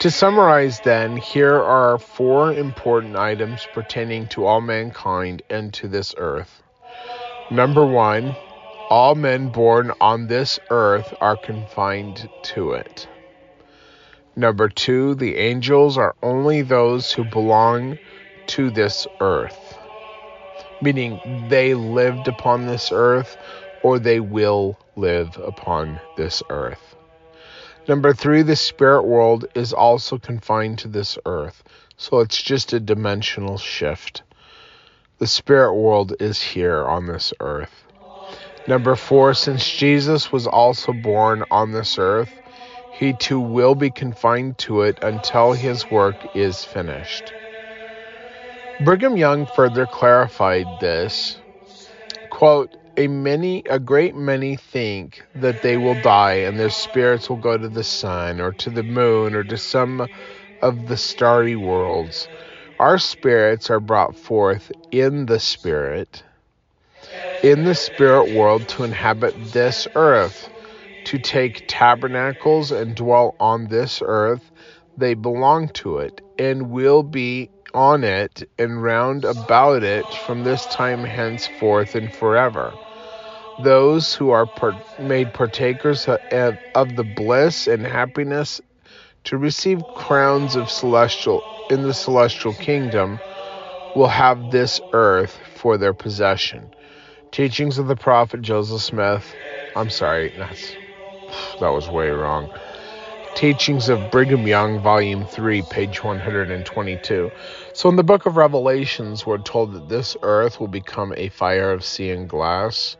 to 0.00 0.10
summarize, 0.10 0.80
then, 0.80 1.16
here 1.16 1.54
are 1.62 1.98
four 1.98 2.52
important 2.52 3.14
items 3.14 3.64
pertaining 3.72 4.26
to 4.30 4.44
all 4.44 4.60
mankind 4.60 5.42
and 5.48 5.72
to 5.74 5.86
this 5.86 6.16
earth. 6.18 6.64
Number 7.48 7.86
one, 7.86 8.34
all 8.90 9.14
men 9.14 9.46
born 9.46 9.92
on 10.00 10.26
this 10.26 10.58
earth 10.68 11.14
are 11.20 11.36
confined 11.36 12.28
to 12.42 12.72
it. 12.72 13.06
Number 14.34 14.68
two, 14.68 15.14
the 15.14 15.36
angels 15.36 15.96
are 15.96 16.16
only 16.24 16.62
those 16.62 17.12
who 17.12 17.22
belong 17.22 18.00
to 18.48 18.72
this 18.72 19.06
earth, 19.20 19.61
meaning 20.82 21.46
they 21.48 21.74
lived 21.74 22.28
upon 22.28 22.66
this 22.66 22.90
earth 22.92 23.36
or 23.82 23.98
they 23.98 24.20
will 24.20 24.78
live 24.96 25.38
upon 25.38 26.00
this 26.16 26.42
earth. 26.50 26.96
Number 27.88 28.12
three, 28.12 28.42
the 28.42 28.56
spirit 28.56 29.02
world 29.02 29.46
is 29.54 29.72
also 29.72 30.18
confined 30.18 30.78
to 30.80 30.88
this 30.88 31.18
earth, 31.26 31.62
so 31.96 32.20
it's 32.20 32.40
just 32.40 32.72
a 32.72 32.80
dimensional 32.80 33.58
shift. 33.58 34.22
The 35.18 35.26
spirit 35.26 35.74
world 35.74 36.14
is 36.20 36.40
here 36.40 36.84
on 36.84 37.06
this 37.06 37.32
earth. 37.40 37.84
Number 38.68 38.94
four, 38.94 39.34
since 39.34 39.68
Jesus 39.68 40.30
was 40.30 40.46
also 40.46 40.92
born 40.92 41.44
on 41.50 41.72
this 41.72 41.98
earth, 41.98 42.32
he 42.98 43.12
too 43.12 43.40
will 43.40 43.74
be 43.74 43.90
confined 43.90 44.58
to 44.58 44.82
it 44.82 45.02
until 45.02 45.52
his 45.52 45.90
work 45.90 46.14
is 46.36 46.62
finished. 46.64 47.32
Brigham 48.84 49.16
Young 49.16 49.46
further 49.46 49.86
clarified 49.86 50.66
this. 50.80 51.38
Quote, 52.30 52.76
a 52.96 53.08
many 53.08 53.62
a 53.70 53.78
great 53.78 54.14
many 54.14 54.56
think 54.56 55.22
that 55.36 55.62
they 55.62 55.76
will 55.76 55.94
die 55.94 56.34
and 56.46 56.58
their 56.58 56.70
spirits 56.70 57.30
will 57.30 57.36
go 57.38 57.56
to 57.56 57.68
the 57.68 57.84
sun 57.84 58.40
or 58.40 58.52
to 58.52 58.70
the 58.70 58.82
moon 58.82 59.34
or 59.34 59.44
to 59.44 59.56
some 59.56 60.08
of 60.60 60.86
the 60.88 60.96
starry 60.96 61.56
worlds. 61.56 62.28
Our 62.78 62.98
spirits 62.98 63.70
are 63.70 63.80
brought 63.80 64.16
forth 64.16 64.72
in 64.90 65.26
the 65.26 65.40
spirit 65.40 66.22
in 67.42 67.64
the 67.64 67.74
spirit 67.74 68.26
world 68.30 68.68
to 68.68 68.84
inhabit 68.84 69.52
this 69.52 69.88
earth, 69.96 70.48
to 71.04 71.18
take 71.18 71.64
tabernacles 71.66 72.70
and 72.70 72.94
dwell 72.94 73.34
on 73.40 73.66
this 73.66 74.00
earth. 74.04 74.50
They 74.96 75.14
belong 75.14 75.68
to 75.70 75.98
it 75.98 76.20
and 76.38 76.70
will 76.70 77.02
be 77.02 77.50
on 77.74 78.04
it 78.04 78.48
and 78.58 78.82
round 78.82 79.24
about 79.24 79.82
it 79.82 80.06
from 80.26 80.44
this 80.44 80.66
time 80.66 81.04
henceforth 81.04 81.94
and 81.94 82.12
forever. 82.12 82.72
Those 83.62 84.14
who 84.14 84.30
are 84.30 84.48
made 84.98 85.34
partakers 85.34 86.08
of, 86.08 86.58
of 86.74 86.96
the 86.96 87.04
bliss 87.04 87.66
and 87.66 87.86
happiness 87.86 88.60
to 89.24 89.36
receive 89.36 89.82
crowns 89.94 90.56
of 90.56 90.70
celestial 90.70 91.42
in 91.70 91.82
the 91.82 91.94
celestial 91.94 92.54
kingdom 92.54 93.18
will 93.94 94.08
have 94.08 94.50
this 94.50 94.80
earth 94.92 95.38
for 95.54 95.76
their 95.78 95.94
possession. 95.94 96.74
Teachings 97.30 97.78
of 97.78 97.86
the 97.86 97.96
Prophet 97.96 98.42
Joseph 98.42 98.82
Smith. 98.82 99.34
I'm 99.76 99.90
sorry, 99.90 100.32
that's 100.36 100.72
that 101.60 101.68
was 101.68 101.88
way 101.88 102.10
wrong. 102.10 102.50
Teachings 103.34 103.88
of 103.88 104.10
Brigham 104.10 104.46
Young, 104.46 104.80
Volume 104.80 105.24
3, 105.24 105.62
page 105.62 106.04
122. 106.04 107.30
So, 107.74 107.88
in 107.88 107.96
the 107.96 108.02
book 108.02 108.26
of 108.26 108.36
Revelations, 108.36 109.26
we're 109.26 109.38
told 109.38 109.72
that 109.72 109.88
this 109.88 110.16
earth 110.22 110.60
will 110.60 110.68
become 110.68 111.14
a 111.16 111.28
fire 111.30 111.72
of 111.72 111.84
sea 111.84 112.10
and 112.10 112.28
glass, 112.28 112.96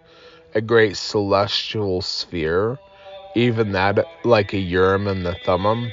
a 0.54 0.60
great 0.60 0.96
celestial 0.96 2.00
sphere, 2.00 2.78
even 3.34 3.72
that 3.72 3.98
like 4.24 4.52
a 4.52 4.58
Urim 4.58 5.06
and 5.06 5.24
the 5.24 5.34
Thummim. 5.44 5.92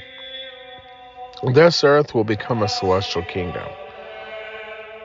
This 1.54 1.84
earth 1.84 2.14
will 2.14 2.24
become 2.24 2.62
a 2.62 2.68
celestial 2.68 3.22
kingdom. 3.24 3.68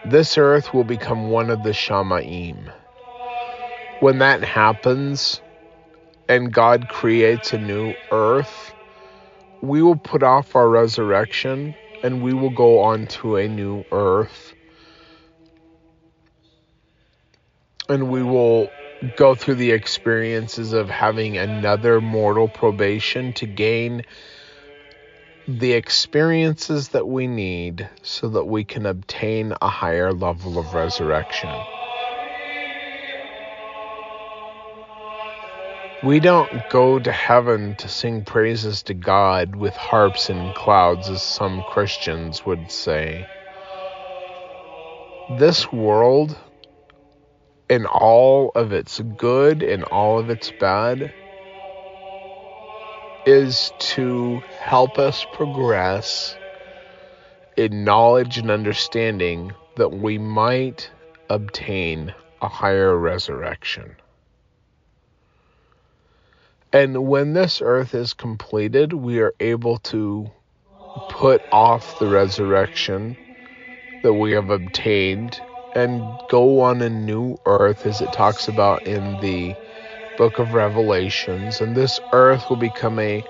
This 0.05 0.37
earth 0.37 0.73
will 0.73 0.83
become 0.83 1.29
one 1.29 1.49
of 1.49 1.63
the 1.63 1.71
Shamaim 1.71 2.71
when 3.99 4.19
that 4.19 4.43
happens 4.43 5.41
and 6.27 6.53
God 6.53 6.89
creates 6.89 7.53
a 7.53 7.57
new 7.57 7.93
earth, 8.11 8.73
we 9.61 9.81
will 9.81 9.95
put 9.95 10.21
off 10.21 10.55
our 10.55 10.69
resurrection 10.69 11.75
and 12.05 12.21
we 12.21 12.33
will 12.33 12.51
go 12.51 12.81
on 12.81 13.07
to 13.07 13.35
a 13.37 13.47
new 13.47 13.83
earth. 13.91 14.53
And 17.89 18.11
we 18.11 18.21
will 18.21 18.71
go 19.15 19.33
through 19.33 19.55
the 19.55 19.71
experiences 19.71 20.73
of 20.73 20.87
having 20.87 21.35
another 21.35 22.01
mortal 22.01 22.47
probation 22.47 23.33
to 23.33 23.47
gain 23.47 24.03
the 25.47 25.73
experiences 25.73 26.89
that 26.89 27.07
we 27.07 27.25
need 27.25 27.89
so 28.03 28.29
that 28.29 28.45
we 28.45 28.65
can 28.65 28.85
obtain 28.85 29.55
a 29.59 29.67
higher 29.67 30.13
level 30.13 30.59
of 30.59 30.75
resurrection. 30.75 31.65
We 36.05 36.19
don't 36.19 36.69
go 36.69 36.99
to 36.99 37.11
heaven 37.11 37.73
to 37.77 37.89
sing 37.89 38.25
praises 38.25 38.83
to 38.83 38.93
God 38.93 39.55
with 39.55 39.73
harps 39.73 40.29
and 40.29 40.53
clouds, 40.53 41.09
as 41.09 41.23
some 41.23 41.63
Christians 41.63 42.45
would 42.45 42.69
say. 42.69 43.25
This 45.39 45.71
world, 45.71 46.37
in 47.71 47.87
all 47.87 48.51
of 48.53 48.71
its 48.71 49.01
good 49.17 49.63
and 49.63 49.83
all 49.85 50.19
of 50.19 50.29
its 50.29 50.51
bad, 50.59 51.11
is 53.25 53.71
to 53.79 54.43
help 54.59 54.99
us 54.99 55.25
progress 55.33 56.35
in 57.57 57.83
knowledge 57.83 58.37
and 58.37 58.51
understanding 58.51 59.53
that 59.77 59.89
we 59.91 60.19
might 60.19 60.87
obtain 61.31 62.13
a 62.43 62.47
higher 62.47 62.95
resurrection. 62.95 63.95
And 66.75 67.07
when 67.07 67.31
this 67.31 67.61
earth 67.61 67.95
is 67.95 68.13
completed, 68.13 68.91
we 68.91 69.21
are 69.21 69.33
able 69.39 69.77
to 69.77 70.29
put 71.07 71.41
off 71.53 71.97
the 71.99 72.07
resurrection 72.07 73.15
that 74.03 74.11
we 74.11 74.33
have 74.33 74.49
obtained 74.49 75.39
and 75.73 76.03
go 76.27 76.59
on 76.59 76.81
a 76.81 76.89
new 76.89 77.37
earth, 77.45 77.85
as 77.85 78.01
it 78.01 78.11
talks 78.11 78.49
about 78.49 78.85
in 78.85 79.21
the 79.21 79.55
book 80.17 80.37
of 80.37 80.53
Revelations. 80.53 81.61
And 81.61 81.77
this 81.77 81.97
earth 82.11 82.49
will 82.49 82.57
become 82.57 82.99
a, 82.99 83.23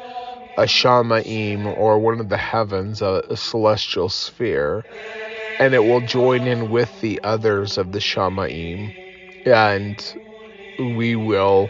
a 0.57 0.63
Shamaim, 0.63 1.77
or 1.77 1.99
one 1.99 2.19
of 2.19 2.29
the 2.29 2.37
heavens, 2.37 3.03
a, 3.03 3.21
a 3.29 3.37
celestial 3.37 4.09
sphere. 4.09 4.83
And 5.59 5.75
it 5.75 5.83
will 5.83 6.01
join 6.01 6.47
in 6.47 6.71
with 6.71 6.99
the 7.01 7.19
others 7.23 7.77
of 7.77 7.91
the 7.91 7.99
Shamaim. 7.99 8.91
And 9.45 10.03
we 10.79 11.15
will 11.15 11.69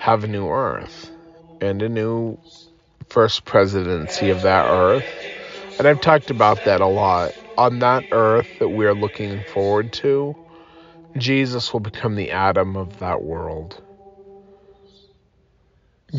have 0.00 0.24
a 0.24 0.28
new 0.28 0.48
earth 0.48 1.10
and 1.60 1.82
a 1.82 1.88
new 1.88 2.38
first 3.10 3.44
presidency 3.44 4.30
of 4.30 4.40
that 4.40 4.64
earth. 4.66 5.04
And 5.78 5.86
I've 5.86 6.00
talked 6.00 6.30
about 6.30 6.64
that 6.64 6.80
a 6.80 6.86
lot. 6.86 7.32
On 7.58 7.80
that 7.80 8.06
earth 8.10 8.48
that 8.60 8.70
we're 8.70 8.94
looking 8.94 9.42
forward 9.44 9.92
to, 9.92 10.34
Jesus 11.18 11.70
will 11.70 11.80
become 11.80 12.16
the 12.16 12.30
Adam 12.30 12.78
of 12.78 12.98
that 13.00 13.22
world. 13.22 13.82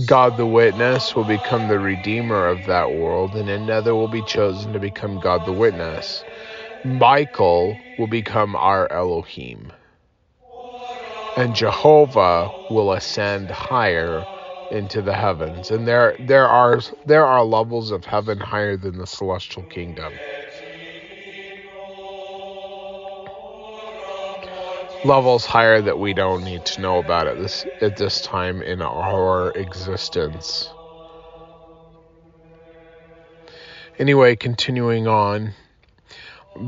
God 0.06 0.38
the 0.38 0.46
Witness 0.46 1.16
will 1.16 1.26
become 1.26 1.68
the 1.68 1.80
Redeemer 1.80 2.46
of 2.50 2.66
that 2.66 2.92
world, 2.92 3.36
and 3.36 3.50
another 3.50 3.96
will 3.96 4.08
be 4.08 4.22
chosen 4.22 4.74
to 4.74 4.80
become 4.80 5.18
God 5.18 5.44
the 5.44 5.54
Witness. 5.54 6.24
Michael 6.84 7.80
will 7.98 8.08
become 8.08 8.56
our 8.56 8.92
Elohim 8.92 9.74
and 11.38 11.56
Jehovah 11.56 12.52
will 12.70 12.92
ascend 12.92 13.50
higher 13.50 14.26
into 14.72 15.02
the 15.02 15.14
heavens. 15.14 15.72
And 15.72 15.88
there 15.88 16.16
there 16.20 16.48
are 16.48 16.80
there 17.06 17.26
are 17.26 17.44
levels 17.44 17.92
of 17.92 18.06
heaven 18.06 18.40
higher 18.40 18.78
than 18.78 18.98
the 18.98 19.08
celestial 19.08 19.64
kingdom. 19.64 20.14
Levels 25.04 25.46
higher 25.46 25.82
that 25.82 25.98
we 25.98 26.14
don't 26.14 26.44
need 26.44 26.66
to 26.68 26.82
know 26.82 27.00
about 27.00 27.28
at 27.28 27.38
this 27.38 27.66
at 27.82 27.98
this 27.98 28.22
time 28.22 28.62
in 28.62 28.82
our 28.82 29.52
existence. 29.52 30.70
Anyway, 33.98 34.36
continuing 34.36 35.08
on. 35.08 35.54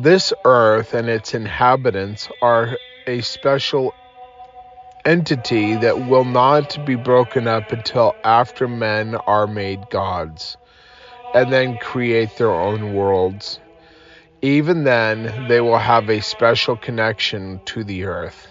This 0.02 0.32
earth 0.46 0.94
and 0.94 1.10
its 1.10 1.34
inhabitants 1.34 2.30
are 2.42 2.78
a 3.06 3.22
special 3.22 3.94
entity 5.06 5.76
that 5.76 6.08
will 6.08 6.24
not 6.24 6.86
be 6.86 6.96
broken 6.96 7.48
up 7.48 7.72
until 7.72 8.16
after 8.24 8.68
men 8.68 9.16
are 9.16 9.48
made 9.48 9.90
gods 9.90 10.58
and 11.36 11.52
then 11.52 11.78
create 11.78 12.38
their 12.38 12.54
own 12.54 12.94
worlds. 12.94 13.60
Even 14.42 14.84
then, 14.84 15.48
they 15.48 15.62
will 15.62 15.78
have 15.78 16.10
a 16.10 16.22
special 16.22 16.78
connection 16.78 17.60
to 17.66 17.84
the 17.84 18.06
earth. 18.06 18.48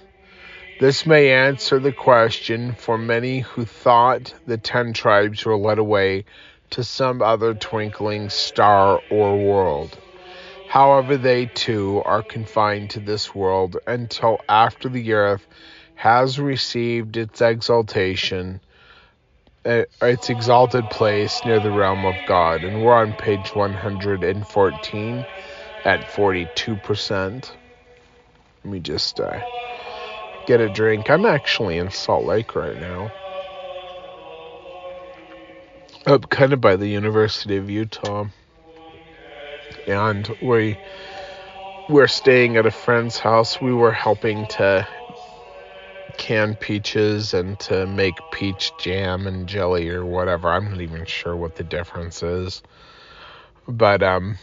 This 0.81 1.07
may 1.07 1.31
answer 1.31 1.79
the 1.79 1.93
question 1.93 2.75
for 2.75 2.99
many 2.99 3.41
who 3.41 3.65
thought 3.65 4.35
the 4.47 4.59
ten 4.59 4.93
tribes 4.93 5.45
were 5.45 5.57
led 5.57 5.79
away 5.79 6.25
to 6.71 6.83
some 6.83 7.23
other 7.23 7.55
twinkling 7.55 8.31
star 8.31 9.01
or 9.11 9.37
world. 9.37 9.97
However, 10.69 11.19
they 11.19 11.47
too 11.47 12.03
are 12.05 12.23
confined 12.23 12.91
to 12.91 13.01
this 13.01 13.35
world 13.35 13.77
until 13.87 14.39
after 14.49 14.89
the 14.89 15.13
earth 15.13 15.47
has 16.03 16.37
received 16.41 17.17
its 17.17 17.41
exaltation, 17.41 18.61
uh, 19.65 19.85
its 20.01 20.31
exalted 20.31 20.91
place 20.91 21.41
near 21.45 21.61
the 21.61 21.71
realm 21.71 22.05
of 22.05 22.17
God. 22.27 22.65
And 22.65 22.83
we're 22.83 22.93
on 22.93 23.13
page 23.13 23.55
114 23.55 25.27
at 25.85 26.01
42%. 26.01 27.53
Let 28.65 28.73
me 28.73 28.81
just 28.81 29.21
uh, 29.21 29.43
get 30.49 30.61
a 30.61 30.69
drink. 30.69 31.09
I'm 31.09 31.25
actually 31.25 31.79
in 31.79 31.93
Salt 31.93 32.25
Lake 32.25 32.57
right 32.57 32.81
now. 32.81 33.13
Up 36.05 36.29
kind 36.31 36.53
of 36.53 36.61
by 36.61 36.75
the 36.75 36.89
University 36.89 37.59
of 37.59 37.71
Utah. 37.71 38.27
And 39.87 40.29
we 40.43 40.77
we're 41.89 42.09
staying 42.09 42.57
at 42.57 42.67
a 42.67 42.73
friend's 42.73 43.21
house. 43.21 43.61
We 43.61 43.73
were 43.73 43.93
helping 43.93 44.49
to 44.49 44.89
can 46.17 46.57
peaches 46.57 47.35
and 47.35 47.59
to 47.61 47.87
make 47.87 48.29
peach 48.31 48.77
jam 48.77 49.27
and 49.27 49.49
jelly 49.49 49.89
or 49.89 50.05
whatever. 50.05 50.51
I'm 50.51 50.71
not 50.71 50.81
even 50.81 51.05
sure 51.05 51.37
what 51.37 51.57
the 51.57 51.65
difference 51.65 52.23
is. 52.23 52.63
But 53.69 54.03
um 54.03 54.37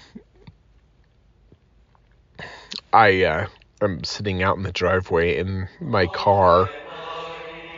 I 2.93 3.23
uh 3.23 3.47
I'm 3.81 4.03
sitting 4.03 4.43
out 4.43 4.57
in 4.57 4.63
the 4.63 4.71
driveway 4.71 5.37
in 5.37 5.67
my 5.79 6.07
car 6.07 6.73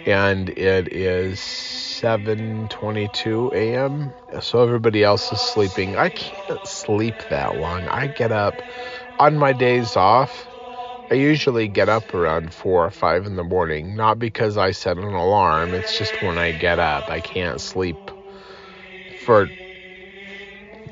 and 0.05 0.49
it 0.49 0.91
is 0.93 1.39
7:22 1.39 3.51
a.m. 3.53 4.15
So 4.41 4.63
everybody 4.63 5.03
else 5.03 5.31
is 5.31 5.41
sleeping. 5.41 5.95
I 5.95 6.09
can't 6.09 6.67
sleep 6.67 7.23
that 7.29 7.55
long. 7.55 7.87
I 7.87 8.07
get 8.07 8.31
up 8.31 8.61
on 9.19 9.37
my 9.37 9.53
days 9.53 9.95
off. 9.95 10.50
I 11.11 11.15
usually 11.15 11.67
get 11.67 11.89
up 11.89 12.13
around 12.13 12.53
4 12.53 12.85
or 12.85 12.89
5 12.89 13.25
in 13.25 13.35
the 13.35 13.43
morning, 13.43 13.97
not 13.97 14.17
because 14.17 14.55
I 14.55 14.71
set 14.71 14.97
an 14.97 15.03
alarm, 15.03 15.73
it's 15.73 15.97
just 15.97 16.13
when 16.21 16.37
I 16.37 16.53
get 16.53 16.79
up. 16.79 17.09
I 17.09 17.19
can't 17.19 17.59
sleep 17.59 17.97
for 19.25 19.49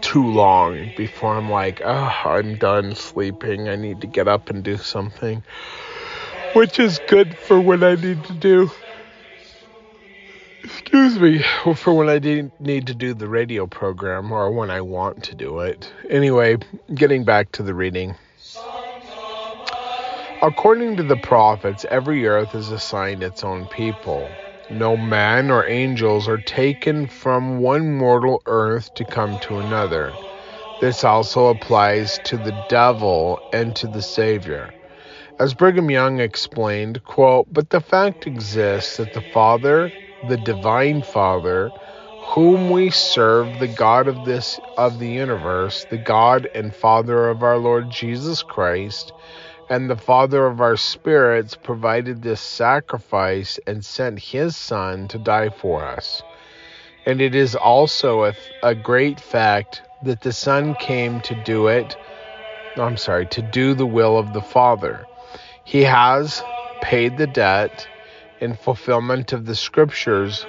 too 0.02 0.28
long 0.28 0.92
before 0.98 1.38
I'm 1.38 1.50
like, 1.50 1.82
oh, 1.86 2.12
I'm 2.26 2.58
done 2.58 2.96
sleeping. 2.96 3.70
I 3.70 3.78
need 3.78 4.02
to 4.02 4.08
get 4.08 4.28
up 4.28 4.50
and 4.50 4.62
do 4.62 4.76
something. 4.76 5.42
Which 6.54 6.80
is 6.80 7.00
good 7.08 7.38
for 7.38 7.62
what 7.62 7.82
I 7.82 7.96
need 7.96 8.22
to 8.26 8.34
do. 8.34 8.70
Excuse 10.66 11.18
me, 11.18 11.46
for 11.76 11.94
when 11.94 12.10
I 12.10 12.20
need 12.60 12.88
to 12.88 12.94
do 12.94 13.14
the 13.14 13.30
radio 13.30 13.68
program 13.68 14.34
or 14.34 14.52
when 14.52 14.70
I 14.70 14.82
want 14.82 15.24
to 15.24 15.36
do 15.36 15.62
it. 15.62 15.90
Anyway, 16.10 16.58
getting 16.94 17.24
back 17.24 17.54
to 17.54 17.64
the 17.64 17.74
reading. 17.74 18.16
According 20.42 20.98
to 20.98 21.04
the 21.04 21.18
prophets, 21.18 21.86
every 21.92 22.26
earth 22.26 22.56
is 22.56 22.72
assigned 22.72 23.24
its 23.24 23.44
own 23.44 23.68
people. 23.68 24.40
No 24.70 24.96
man 24.96 25.52
or 25.52 25.68
angels 25.68 26.30
are 26.30 26.38
taken 26.38 27.08
from 27.08 27.60
one 27.60 27.98
mortal 27.98 28.42
earth 28.46 28.94
to 28.94 29.06
come 29.06 29.38
to 29.40 29.60
another. 29.60 30.18
This 30.80 31.04
also 31.04 31.48
applies 31.48 32.20
to 32.20 32.38
the 32.38 32.54
devil 32.54 33.42
and 33.52 33.76
to 33.78 33.88
the 33.88 34.02
Savior. 34.02 34.76
As 35.40 35.54
Brigham 35.54 35.92
Young 35.92 36.22
explained, 36.22 37.04
quote, 37.04 37.48
but 37.52 37.70
the 37.70 37.82
fact 37.82 38.26
exists 38.26 38.98
that 38.98 39.12
the 39.12 39.22
Father, 39.22 39.92
the 40.24 40.38
Divine 40.38 41.02
Father, 41.02 41.74
whom 42.20 42.70
we 42.70 42.92
serve, 42.92 43.58
the 43.60 43.68
God 43.68 44.08
of 44.08 44.24
this 44.24 44.60
of 44.78 45.00
the 45.00 45.10
universe, 45.10 45.86
the 45.86 45.98
God 45.98 46.48
and 46.56 46.74
Father 46.74 47.28
of 47.30 47.44
our 47.44 47.58
Lord 47.58 47.90
Jesus 47.90 48.44
Christ, 48.44 49.12
and 49.70 49.90
the 49.90 49.96
Father 49.96 50.48
of 50.48 50.62
our 50.62 50.76
spirits 50.76 51.56
provided 51.56 52.22
this 52.22 52.42
sacrifice 52.42 53.60
and 53.68 53.86
sent 53.86 54.20
his 54.20 54.56
Son 54.56 55.08
to 55.10 55.20
die 55.20 55.50
for 55.50 55.84
us. 55.84 56.24
And 57.06 57.22
it 57.22 57.36
is 57.36 57.56
also 57.56 58.26
a, 58.26 58.34
a 58.64 58.74
great 58.74 59.20
fact 59.20 59.84
that 60.04 60.22
the 60.22 60.34
Son 60.34 60.76
came 60.76 61.22
to 61.22 61.36
do 61.46 61.68
it. 61.68 61.96
I'm 62.78 62.98
sorry, 62.98 63.28
to 63.28 63.42
do 63.42 63.76
the 63.76 63.86
will 63.86 64.18
of 64.18 64.34
the 64.34 64.42
Father. 64.42 65.06
He 65.66 65.84
has 65.84 66.44
paid 66.82 67.18
the 67.18 67.28
debt 67.28 67.88
in 68.42 68.56
fulfillment 68.56 69.34
of 69.34 69.46
the 69.46 69.56
scriptures, 69.56 70.46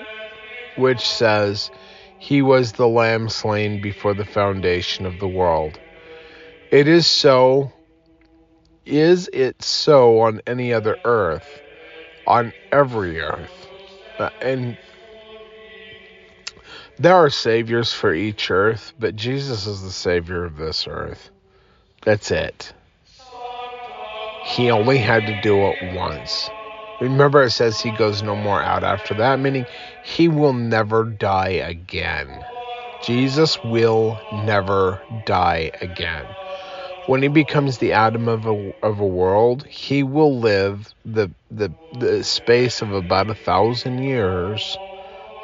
which 0.76 1.06
says, 1.06 1.70
He 2.18 2.40
was 2.40 2.72
the 2.72 2.88
Lamb 2.88 3.28
slain 3.28 3.82
before 3.82 4.14
the 4.14 4.24
foundation 4.24 5.04
of 5.04 5.18
the 5.20 5.28
world. 5.28 5.78
It 6.70 6.88
is 6.88 7.06
so 7.06 7.72
is 8.86 9.28
it 9.32 9.62
so 9.62 10.20
on 10.20 10.40
any 10.46 10.72
other 10.72 10.98
earth? 11.04 11.60
On 12.26 12.52
every 12.72 13.20
earth. 13.20 13.66
Uh, 14.18 14.30
and 14.40 14.76
there 16.98 17.14
are 17.14 17.30
saviors 17.30 17.92
for 17.92 18.12
each 18.12 18.50
earth, 18.50 18.92
but 18.98 19.16
Jesus 19.16 19.66
is 19.66 19.82
the 19.82 19.90
savior 19.90 20.44
of 20.44 20.56
this 20.56 20.86
earth. 20.86 21.30
That's 22.02 22.30
it. 22.30 22.72
He 24.46 24.70
only 24.70 24.98
had 24.98 25.26
to 25.26 25.40
do 25.42 25.66
it 25.68 25.94
once. 25.94 26.50
Remember, 27.00 27.42
it 27.42 27.50
says 27.50 27.80
he 27.80 27.90
goes 27.96 28.22
no 28.22 28.36
more 28.36 28.62
out 28.62 28.84
after 28.84 29.14
that, 29.14 29.38
meaning 29.38 29.66
he 30.04 30.28
will 30.28 30.52
never 30.52 31.04
die 31.04 31.60
again. 31.64 32.44
Jesus 33.02 33.62
will 33.64 34.20
never 34.44 35.00
die 35.24 35.70
again 35.80 36.26
when 37.06 37.22
he 37.22 37.28
becomes 37.28 37.78
the 37.78 37.92
Adam 37.92 38.28
of 38.28 38.46
a, 38.46 38.72
of 38.82 39.00
a 39.00 39.06
world, 39.06 39.66
he 39.66 40.02
will 40.02 40.38
live 40.38 40.94
the, 41.04 41.30
the, 41.50 41.70
the 41.98 42.22
space 42.22 42.82
of 42.82 42.92
about 42.92 43.30
a 43.30 43.34
thousand 43.34 43.98
years, 44.02 44.76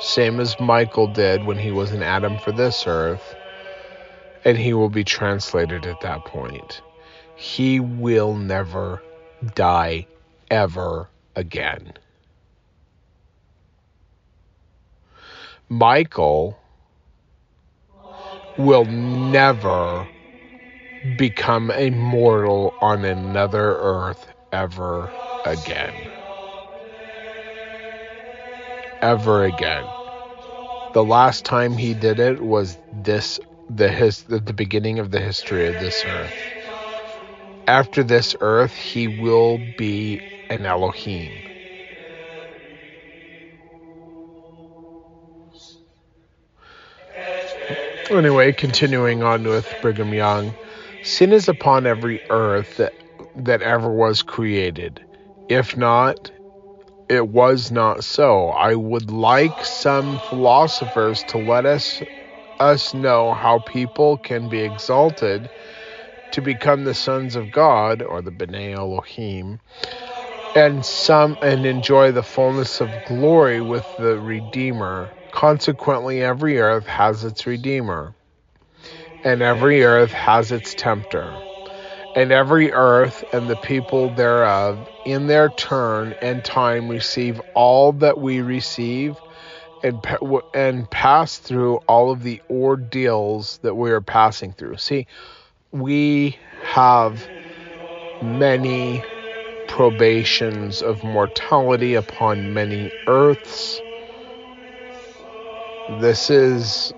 same 0.01 0.41
as 0.41 0.59
Michael 0.61 1.07
did 1.09 1.45
when 1.45 1.59
he 1.59 1.71
was 1.73 1.93
an 1.93 2.03
Adam 2.03 2.39
for 2.39 2.53
this 2.53 2.87
earth, 2.87 3.35
and 4.45 4.57
he 4.57 4.75
will 4.75 4.91
be 4.91 5.05
translated 5.05 5.87
at 5.87 6.01
that 6.01 6.25
point. 6.25 6.81
He 7.37 7.81
will 7.81 8.35
never 8.35 9.03
die 9.55 10.07
ever 10.51 11.09
again. 11.35 11.93
Michael 15.69 16.57
will 18.59 18.85
never 18.85 20.07
become 21.17 21.71
a 21.71 21.91
mortal 21.91 22.75
on 22.81 23.05
another 23.05 23.77
earth 23.77 24.27
ever 24.53 25.11
again. 25.45 25.95
Ever 29.03 29.45
again. 29.45 29.85
The 30.95 31.05
last 31.05 31.45
time 31.45 31.77
he 31.77 31.95
did 31.95 32.19
it 32.19 32.41
was 32.41 32.77
this 32.93 33.39
the 33.69 33.89
his 33.89 34.23
the, 34.23 34.39
the 34.39 34.53
beginning 34.53 34.99
of 34.99 35.11
the 35.11 35.21
history 35.21 35.67
of 35.67 35.75
this 35.75 36.05
earth. 36.05 36.33
After 37.67 38.03
this 38.03 38.37
earth, 38.41 38.73
he 38.73 39.09
will 39.09 39.61
be 39.77 40.21
an 40.51 40.65
Elohim. 40.67 41.33
Anyway, 48.09 48.53
continuing 48.53 49.25
on 49.25 49.43
with 49.43 49.67
Brigham 49.83 50.15
Young. 50.15 50.55
Sin 51.07 51.33
is 51.33 51.49
upon 51.49 51.87
every 51.87 52.21
earth 52.31 52.79
that, 52.79 52.93
that 53.37 53.63
ever 53.63 53.89
was 53.89 54.23
created. 54.23 55.01
If 55.49 55.77
not, 55.77 56.33
it 57.09 57.29
was 57.29 57.71
not 57.71 58.03
so. 58.03 58.49
I 58.49 58.75
would 58.75 59.09
like 59.09 59.65
some 59.65 60.19
philosophers 60.19 61.23
to 61.25 61.39
let 61.39 61.65
us 61.65 62.03
us 62.59 62.93
know 62.93 63.35
how 63.35 63.61
people 63.61 64.19
can 64.19 64.49
be 64.49 64.63
exalted 64.63 65.49
to 66.33 66.43
become 66.43 66.83
the 66.83 66.95
sons 66.95 67.37
of 67.37 67.53
God 67.53 68.03
or 68.03 68.21
the 68.21 68.33
Bnei 68.33 68.75
Elohim 68.75 69.61
and 70.57 70.85
some 70.85 71.39
and 71.41 71.65
enjoy 71.65 72.11
the 72.11 72.25
fullness 72.25 72.81
of 72.81 73.05
glory 73.05 73.61
with 73.61 73.97
the 73.97 74.19
Redeemer. 74.21 75.13
Consequently, 75.31 76.21
every 76.21 76.59
earth 76.59 76.87
has 76.89 77.23
its 77.23 77.47
Redeemer 77.47 78.17
and 79.27 79.43
every 79.43 79.83
earth 79.83 80.13
has 80.13 80.53
its 80.53 80.73
tempter. 80.75 81.35
And 82.15 82.31
every 82.31 82.73
earth 82.73 83.25
and 83.33 83.51
the 83.51 83.57
people 83.57 84.09
thereof, 84.11 84.79
in 85.05 85.27
their 85.27 85.51
turn 85.51 86.15
and 86.23 86.45
time, 86.45 86.89
receive 86.89 87.41
all 87.53 87.91
that 87.95 88.19
we 88.19 88.41
receive 88.41 89.17
and, 89.83 90.01
and 90.55 90.89
pass 90.93 91.39
through 91.39 91.79
all 91.89 92.13
of 92.13 92.23
the 92.23 92.41
ordeals 92.49 93.59
that 93.63 93.75
we 93.75 93.91
are 93.91 94.01
passing 94.01 94.53
through. 94.53 94.77
See, 94.77 95.09
we 95.73 96.37
have 96.63 97.29
many 98.23 99.03
probations 99.67 100.83
of 100.83 101.03
mortality 101.03 101.95
upon 101.95 102.55
many 102.55 102.93
earths. 103.09 103.81
This 106.01 106.31
is 106.31 106.93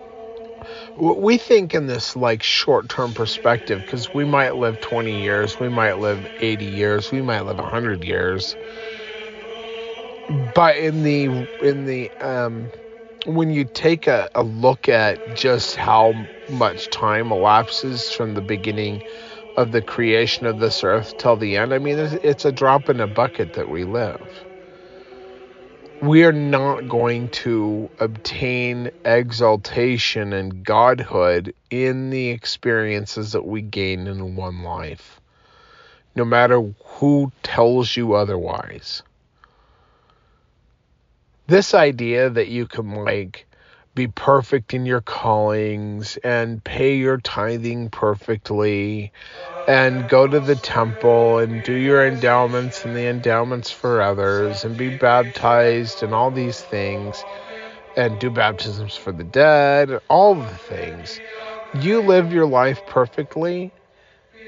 we 0.98 1.38
think 1.38 1.74
in 1.74 1.86
this 1.86 2.16
like 2.16 2.42
short 2.42 2.88
term 2.88 3.14
perspective 3.14 3.84
because 3.84 4.12
we 4.14 4.24
might 4.24 4.56
live 4.56 4.80
20 4.80 5.20
years, 5.20 5.58
we 5.60 5.68
might 5.68 5.98
live 5.98 6.26
80 6.38 6.64
years, 6.66 7.10
we 7.12 7.22
might 7.22 7.42
live 7.42 7.58
100 7.58 8.04
years. 8.04 8.56
But 10.28 10.76
in 10.78 11.02
the 11.02 11.48
in 11.62 11.84
the 11.84 12.12
um, 12.20 12.72
when 13.26 13.50
you 13.50 13.64
take 13.66 14.06
a, 14.08 14.28
a 14.34 14.42
look 14.42 14.88
at 14.88 15.20
just 15.34 15.76
how 15.76 16.28
much 16.48 16.90
time 16.90 17.32
elapses 17.32 18.10
from 18.10 18.34
the 18.34 18.42
beginning 18.42 19.02
of 19.56 19.72
the 19.72 19.82
creation 19.82 20.46
of 20.46 20.58
this 20.58 20.84
earth 20.84 21.16
till 21.18 21.36
the 21.36 21.56
end, 21.58 21.74
I 21.74 21.78
mean, 21.78 21.98
it's, 21.98 22.14
it's 22.24 22.44
a 22.46 22.52
drop 22.52 22.88
in 22.90 23.00
a 23.00 23.08
bucket 23.08 23.54
that 23.54 23.68
we 23.68 23.84
live 23.84 24.47
we 26.00 26.24
are 26.24 26.32
not 26.32 26.88
going 26.88 27.28
to 27.30 27.90
obtain 27.98 28.90
exaltation 29.04 30.32
and 30.32 30.64
godhood 30.64 31.54
in 31.70 32.10
the 32.10 32.28
experiences 32.30 33.32
that 33.32 33.46
we 33.46 33.62
gain 33.62 34.06
in 34.06 34.36
one 34.36 34.62
life. 34.62 35.20
no 36.14 36.24
matter 36.24 36.60
who 36.84 37.30
tells 37.44 37.96
you 37.96 38.14
otherwise. 38.14 39.02
This 41.46 41.74
idea 41.74 42.28
that 42.30 42.48
you 42.48 42.66
can, 42.66 42.94
like, 43.04 43.46
be 43.98 44.06
perfect 44.06 44.74
in 44.74 44.86
your 44.86 45.00
callings 45.00 46.16
and 46.18 46.62
pay 46.62 46.94
your 46.94 47.18
tithing 47.18 47.90
perfectly 47.90 49.12
and 49.66 50.06
go 50.06 50.24
to 50.24 50.38
the 50.38 50.54
temple 50.54 51.38
and 51.38 51.64
do 51.64 51.72
your 51.74 52.06
endowments 52.06 52.84
and 52.84 52.94
the 52.94 53.06
endowments 53.08 53.72
for 53.72 54.00
others 54.00 54.64
and 54.64 54.76
be 54.76 54.88
baptized 54.88 56.04
and 56.04 56.14
all 56.14 56.30
these 56.30 56.62
things 56.62 57.26
and 57.96 58.20
do 58.20 58.30
baptisms 58.30 58.94
for 58.96 59.10
the 59.10 59.24
dead, 59.24 59.90
all 60.08 60.36
the 60.36 60.58
things. 60.58 61.20
You 61.72 62.00
live 62.00 62.32
your 62.32 62.46
life 62.46 62.86
perfectly. 62.86 63.74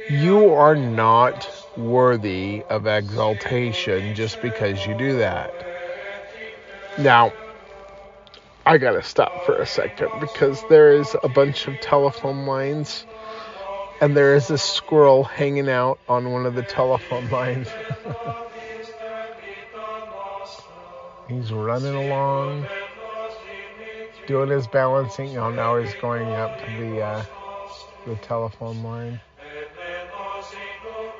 You 0.06 0.50
are 0.52 0.76
not 0.76 1.50
worthy 1.74 2.64
of 2.70 2.86
exaltation 2.86 4.14
just 4.14 4.40
because 4.40 4.86
you 4.86 4.94
do 4.94 5.18
that. 5.18 5.64
Now, 6.96 7.34
I 8.70 8.78
gotta 8.78 9.02
stop 9.02 9.44
for 9.44 9.56
a 9.56 9.66
second 9.66 10.10
because 10.20 10.62
there 10.68 10.92
is 10.92 11.16
a 11.24 11.28
bunch 11.28 11.66
of 11.66 11.80
telephone 11.80 12.46
lines 12.46 13.04
and 14.00 14.16
there 14.16 14.36
is 14.36 14.48
a 14.48 14.58
squirrel 14.58 15.24
hanging 15.24 15.68
out 15.68 15.98
on 16.08 16.30
one 16.30 16.46
of 16.46 16.54
the 16.54 16.62
telephone 16.62 17.28
lines. 17.30 17.66
He's 21.28 21.50
running 21.50 21.96
along, 21.96 22.64
doing 24.28 24.50
his 24.50 24.68
balancing. 24.68 25.36
Oh, 25.36 25.50
now 25.50 25.76
he's 25.76 25.94
going 25.94 26.28
up 26.28 26.56
to 26.64 26.70
the 26.76 27.02
uh, 27.02 27.24
the 28.06 28.14
telephone 28.16 28.84
line. 28.84 29.20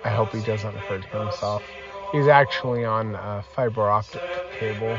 I 0.05 0.11
hope 0.11 0.31
he 0.31 0.41
doesn't 0.43 0.77
hurt 0.77 1.05
himself. 1.07 1.65
He's 2.13 2.29
actually 2.29 2.85
on 2.85 3.17
a 3.17 3.45
fiber 3.57 3.91
optic 3.91 4.23
cable. 4.57 4.97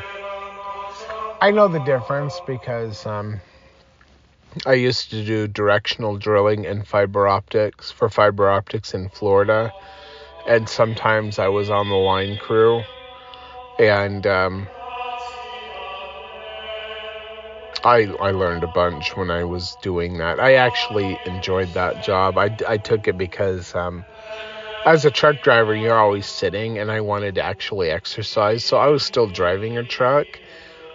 I 1.42 1.50
know 1.50 1.68
the 1.68 1.80
difference 1.80 2.40
because 2.40 3.04
um, 3.08 3.42
I 4.68 4.74
used 4.74 5.10
to 5.10 5.26
do 5.26 5.48
directional 5.48 6.18
drilling 6.18 6.66
in 6.66 6.84
fiber 6.84 7.28
optics 7.28 7.92
for 7.92 8.10
fiber 8.10 8.48
optics 8.48 8.94
in 8.94 9.10
Florida, 9.10 9.74
and 10.46 10.70
sometimes 10.70 11.40
I 11.40 11.48
was 11.48 11.72
on 11.72 11.90
the 11.90 11.96
line 11.96 12.38
crew, 12.38 12.84
and 13.80 14.28
um, 14.28 14.68
I 17.84 18.08
I 18.20 18.32
learned 18.32 18.64
a 18.64 18.68
bunch 18.68 19.18
when 19.18 19.32
I 19.32 19.44
was 19.44 19.76
doing 19.78 20.20
that. 20.20 20.40
I 20.40 20.54
actually 20.54 21.20
enjoyed 21.26 21.74
that 21.74 21.98
job. 21.98 22.38
I, 22.38 22.52
I 22.68 22.78
took 22.78 23.08
it 23.08 23.18
because 23.18 23.74
um, 23.74 24.06
as 24.86 25.06
a 25.06 25.12
truck 25.12 25.42
driver, 25.42 25.74
you're 25.74 25.98
always 25.98 26.28
sitting, 26.28 26.78
and 26.78 26.92
I 26.92 27.02
wanted 27.02 27.34
to 27.36 27.42
actually 27.42 27.90
exercise, 27.90 28.64
so 28.64 28.78
I 28.78 28.90
was 28.90 29.04
still 29.04 29.28
driving 29.28 29.78
a 29.80 29.84
truck 29.84 30.40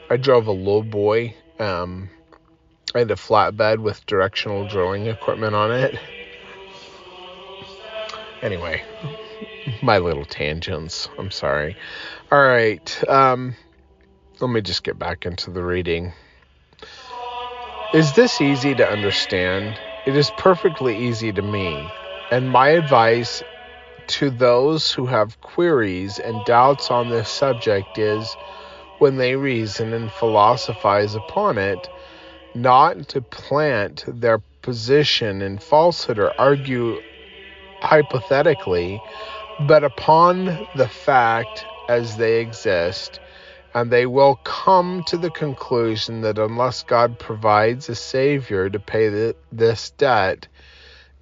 I 0.08 0.16
drove 0.16 0.46
a 0.46 0.52
low 0.52 0.82
boy. 0.82 1.34
Um, 1.58 2.10
I 2.94 3.00
had 3.00 3.10
a 3.10 3.16
flatbed 3.16 3.78
with 3.78 4.06
directional 4.06 4.66
drilling 4.68 5.06
equipment 5.06 5.54
on 5.54 5.72
it. 5.72 5.98
Anyway, 8.42 8.82
my 9.82 9.98
little 9.98 10.24
tangents. 10.24 11.08
I'm 11.18 11.30
sorry. 11.30 11.76
All 12.30 12.42
right. 12.42 13.08
Um, 13.08 13.56
let 14.40 14.50
me 14.50 14.60
just 14.60 14.84
get 14.84 14.98
back 14.98 15.26
into 15.26 15.50
the 15.50 15.62
reading. 15.62 16.12
Is 17.94 18.12
this 18.14 18.40
easy 18.40 18.74
to 18.74 18.86
understand? 18.86 19.78
It 20.06 20.16
is 20.16 20.30
perfectly 20.38 21.08
easy 21.08 21.32
to 21.32 21.42
me. 21.42 21.88
And 22.30 22.48
my 22.50 22.68
advice 22.68 23.42
to 24.08 24.30
those 24.30 24.92
who 24.92 25.06
have 25.06 25.40
queries 25.40 26.18
and 26.18 26.44
doubts 26.44 26.90
on 26.90 27.08
this 27.08 27.28
subject 27.28 27.98
is 27.98 28.36
when 28.98 29.16
they 29.16 29.36
reason 29.36 29.92
and 29.92 30.12
philosophize 30.12 31.14
upon 31.14 31.58
it, 31.58 31.88
not 32.54 33.08
to 33.08 33.20
plant 33.22 34.04
their 34.06 34.40
position 34.62 35.42
in 35.42 35.58
falsehood 35.58 36.18
or 36.18 36.32
argue 36.38 37.00
hypothetically, 37.82 39.02
but 39.58 39.84
upon 39.84 40.66
the 40.74 40.88
fact 40.88 41.66
as 41.88 42.16
they 42.16 42.40
exist, 42.40 43.20
and 43.74 43.90
they 43.90 44.06
will 44.06 44.36
come 44.44 45.02
to 45.04 45.16
the 45.16 45.30
conclusion 45.30 46.22
that 46.22 46.38
unless 46.38 46.82
God 46.82 47.18
provides 47.18 47.88
a 47.88 47.94
Savior 47.94 48.70
to 48.70 48.80
pay 48.80 49.08
the, 49.08 49.36
this 49.52 49.90
debt, 49.92 50.48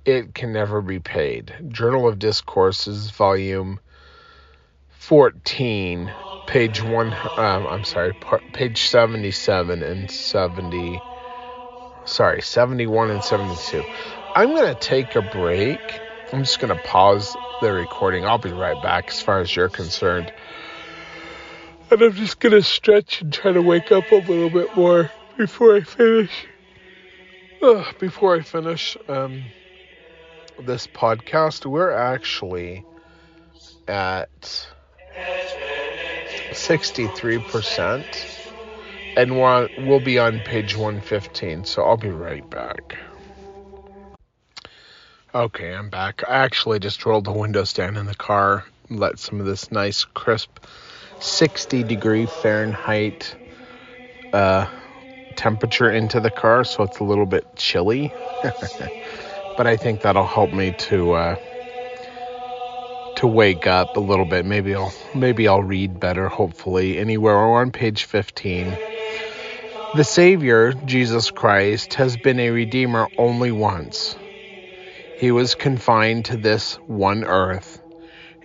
it 0.05 0.35
can 0.35 0.53
never 0.53 0.81
be 0.81 1.01
paid. 1.01 1.53
Journal 1.69 2.07
of 2.07 2.19
Discourses, 2.19 3.11
Volume 3.11 3.81
14, 5.07 6.11
page 6.47 6.83
one. 6.83 7.13
Um, 7.37 7.67
I'm 7.67 7.85
sorry, 7.85 8.15
page 8.55 8.89
77 8.89 9.83
and 9.83 10.11
70. 10.11 10.99
Sorry, 12.07 12.41
71 12.41 13.11
and 13.11 13.23
72. 13.23 13.85
I'm 14.35 14.55
gonna 14.55 14.75
take 14.75 15.15
a 15.15 15.21
break. 15.21 15.79
I'm 16.33 16.43
just 16.43 16.59
gonna 16.59 16.81
pause 16.85 17.37
the 17.61 17.71
recording. 17.71 18.25
I'll 18.25 18.39
be 18.39 18.51
right 18.51 18.81
back 18.83 19.09
as 19.09 19.21
far 19.21 19.41
as 19.41 19.55
you're 19.55 19.69
concerned. 19.69 20.33
And 21.91 22.01
I'm 22.01 22.15
just 22.15 22.41
gonna 22.41 22.63
stretch 22.63 23.21
and 23.21 23.31
try 23.31 23.53
to 23.53 23.61
wake 23.61 23.93
up 23.93 24.11
a 24.11 24.17
little 24.17 24.49
bit 24.49 24.75
more 24.75 25.11
before 25.37 25.77
I 25.77 25.83
finish. 25.83 26.47
Before 27.99 28.37
I 28.37 28.41
finish 28.41 28.97
um, 29.07 29.43
this 30.63 30.87
podcast, 30.87 31.67
we're 31.67 31.93
actually 31.93 32.87
at 33.87 34.74
63%. 36.51 38.41
And 39.17 39.39
we'll 39.39 40.01
be 40.01 40.19
on 40.19 40.41
page 40.41 40.77
115, 40.77 41.65
so 41.65 41.85
I'll 41.85 41.97
be 41.97 42.09
right 42.09 42.49
back. 42.51 42.97
Okay, 45.35 45.75
I'm 45.75 45.89
back. 45.91 46.23
I 46.29 46.37
actually 46.45 46.79
just 46.79 47.05
rolled 47.07 47.25
the 47.25 47.33
windows 47.33 47.73
down 47.73 47.97
in 47.97 48.07
the 48.07 48.15
car, 48.15 48.65
let 48.89 49.19
some 49.19 49.41
of 49.41 49.47
this 49.47 49.71
nice, 49.73 50.05
crisp 50.05 50.59
60 51.21 51.85
degree 51.85 52.27
Fahrenheit 52.27 53.35
uh, 54.33 54.67
temperature 55.37 55.91
into 55.91 56.21
the 56.21 56.31
car, 56.31 56.65
so 56.65 56.85
it's 56.85 57.01
a 57.01 57.05
little 57.05 57.27
bit 57.27 57.47
chilly. 57.57 58.13
but 59.57 59.67
I 59.67 59.77
think 59.77 60.03
that'll 60.03 60.27
help 60.27 60.53
me 60.53 60.73
to. 60.73 61.13
Uh, 61.13 61.37
to 63.25 63.29
wake 63.29 63.67
up 63.67 63.97
a 63.97 64.01
little 64.01 64.27
bit. 64.27 64.45
Maybe 64.45 64.75
I'll 64.75 64.93
maybe 65.15 65.49
I'll 65.49 65.63
read 65.63 65.99
better. 65.99 66.29
Hopefully, 66.29 66.99
anywhere 66.99 67.35
we're 67.35 67.61
on 67.63 67.71
page 67.71 68.05
15. 68.05 68.77
The 69.95 70.05
Savior, 70.05 70.75
Jesus 70.75 71.31
Christ, 71.31 71.95
has 71.95 72.19
been 72.19 72.39
a 72.39 72.51
Redeemer 72.51 73.09
only 73.17 73.51
once. 73.51 74.15
He 75.17 75.31
was 75.31 75.55
confined 75.55 76.27
to 76.27 76.37
this 76.37 76.75
one 76.87 77.25
earth. 77.25 77.81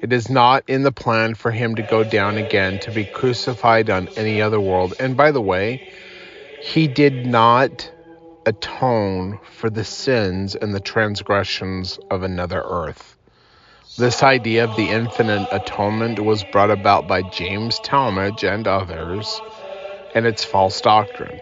It 0.01 0.13
is 0.13 0.29
not 0.29 0.63
in 0.69 0.83
the 0.83 0.93
plan 0.93 1.35
for 1.35 1.51
him 1.51 1.75
to 1.75 1.81
go 1.81 2.05
down 2.05 2.37
again 2.37 2.79
to 2.81 2.91
be 2.91 3.03
crucified 3.03 3.89
on 3.89 4.07
any 4.15 4.41
other 4.41 4.61
world. 4.61 4.93
And 4.97 5.17
by 5.17 5.31
the 5.31 5.41
way, 5.41 5.91
he 6.61 6.87
did 6.87 7.25
not 7.25 7.91
atone 8.45 9.39
for 9.43 9.69
the 9.69 9.83
sins 9.83 10.55
and 10.55 10.73
the 10.73 10.79
transgressions 10.79 11.99
of 12.09 12.23
another 12.23 12.61
earth. 12.61 13.18
This 13.97 14.23
idea 14.23 14.63
of 14.63 14.75
the 14.75 14.89
infinite 14.89 15.47
atonement 15.51 16.19
was 16.19 16.43
brought 16.43 16.71
about 16.71 17.07
by 17.07 17.21
James 17.23 17.79
Talmage 17.79 18.43
and 18.43 18.67
others, 18.67 19.41
and 20.15 20.25
it's 20.25 20.43
false 20.45 20.79
doctrine. 20.81 21.41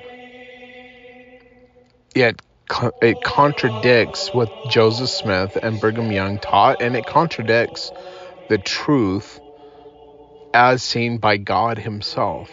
Yet 2.15 2.41
it 3.01 3.21
contradicts 3.23 4.33
what 4.33 4.49
Joseph 4.69 5.09
Smith 5.09 5.57
and 5.61 5.79
Brigham 5.79 6.11
Young 6.11 6.39
taught, 6.39 6.81
and 6.81 6.95
it 6.95 7.05
contradicts 7.05 7.91
the 8.49 8.57
truth 8.57 9.39
as 10.53 10.81
seen 10.83 11.17
by 11.19 11.37
God 11.37 11.77
Himself. 11.77 12.49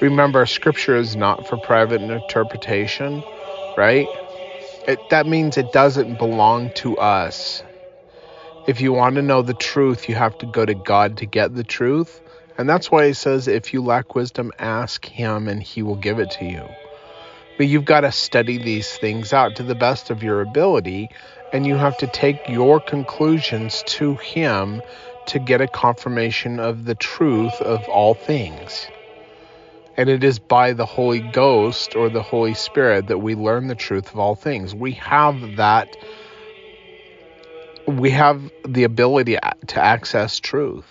Remember, 0.00 0.44
Scripture 0.46 0.96
is 0.96 1.16
not 1.16 1.46
for 1.46 1.56
private 1.56 2.02
interpretation, 2.02 3.22
right? 3.76 4.06
It, 4.86 4.98
that 5.10 5.26
means 5.26 5.56
it 5.56 5.72
doesn't 5.72 6.18
belong 6.18 6.70
to 6.76 6.96
us. 6.98 7.62
If 8.68 8.82
you 8.82 8.92
want 8.92 9.16
to 9.16 9.22
know 9.22 9.40
the 9.40 9.54
truth, 9.54 10.10
you 10.10 10.14
have 10.16 10.36
to 10.38 10.46
go 10.46 10.66
to 10.66 10.74
God 10.74 11.16
to 11.16 11.26
get 11.26 11.54
the 11.54 11.64
truth. 11.64 12.20
And 12.58 12.68
that's 12.68 12.90
why 12.90 13.06
he 13.06 13.14
says, 13.14 13.48
if 13.48 13.72
you 13.72 13.82
lack 13.82 14.14
wisdom, 14.14 14.52
ask 14.58 15.06
him 15.06 15.48
and 15.48 15.62
he 15.62 15.82
will 15.82 15.96
give 15.96 16.18
it 16.18 16.28
to 16.32 16.44
you. 16.44 16.68
But 17.56 17.66
you've 17.66 17.86
got 17.86 18.02
to 18.02 18.12
study 18.12 18.58
these 18.58 18.94
things 18.98 19.32
out 19.32 19.54
to 19.56 19.62
the 19.62 19.74
best 19.74 20.10
of 20.10 20.22
your 20.22 20.42
ability, 20.42 21.08
and 21.50 21.66
you 21.66 21.76
have 21.76 21.96
to 21.96 22.06
take 22.08 22.46
your 22.46 22.78
conclusions 22.78 23.82
to 23.84 24.16
him 24.16 24.82
to 25.24 25.38
get 25.38 25.62
a 25.62 25.66
confirmation 25.66 26.60
of 26.60 26.84
the 26.84 26.94
truth 26.94 27.62
of 27.62 27.88
all 27.88 28.12
things. 28.12 28.86
And 29.96 30.10
it 30.10 30.22
is 30.22 30.38
by 30.38 30.74
the 30.74 30.86
Holy 30.86 31.20
Ghost 31.20 31.96
or 31.96 32.10
the 32.10 32.22
Holy 32.22 32.52
Spirit 32.52 33.06
that 33.06 33.18
we 33.18 33.34
learn 33.34 33.68
the 33.68 33.74
truth 33.74 34.12
of 34.12 34.18
all 34.18 34.34
things. 34.34 34.74
We 34.74 34.92
have 34.92 35.56
that 35.56 35.96
we 37.88 38.10
have 38.10 38.52
the 38.66 38.84
ability 38.84 39.38
to 39.68 39.80
access 39.82 40.40
truth. 40.40 40.84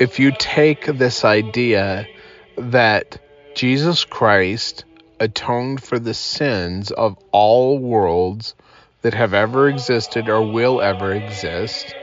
If 0.00 0.18
you 0.18 0.32
take 0.36 0.84
this 0.86 1.24
idea 1.24 2.08
that 2.56 3.20
Jesus 3.54 4.04
Christ 4.04 4.84
atoned 5.20 5.82
for 5.82 5.98
the 5.98 6.14
sins 6.14 6.90
of 6.90 7.16
all 7.32 7.78
worlds 7.78 8.54
that 9.02 9.14
have 9.14 9.34
ever 9.34 9.68
existed 9.68 10.28
or 10.28 10.52
will 10.52 10.80
ever 10.80 11.12
exist, 11.12 11.94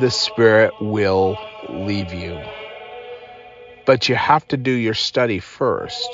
the 0.00 0.10
Spirit 0.10 0.72
will 0.80 1.38
leave 1.68 2.12
you. 2.14 2.38
But 3.84 4.08
you 4.08 4.14
have 4.14 4.46
to 4.48 4.56
do 4.56 4.70
your 4.70 4.94
study 4.94 5.38
first 5.38 6.08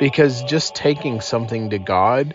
because 0.00 0.42
just 0.42 0.74
taking 0.74 1.20
something 1.20 1.70
to 1.70 1.78
God 1.78 2.34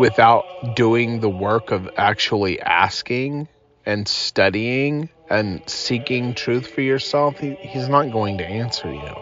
without 0.00 0.74
doing 0.74 1.20
the 1.20 1.28
work 1.28 1.70
of 1.70 1.86
actually 1.94 2.58
asking 2.58 3.46
and 3.84 4.08
studying 4.08 5.10
and 5.28 5.60
seeking 5.68 6.32
truth 6.32 6.66
for 6.66 6.80
yourself, 6.80 7.38
he, 7.38 7.54
he's 7.56 7.86
not 7.86 8.10
going 8.10 8.38
to 8.38 8.46
answer 8.46 8.90
you. 8.90 9.14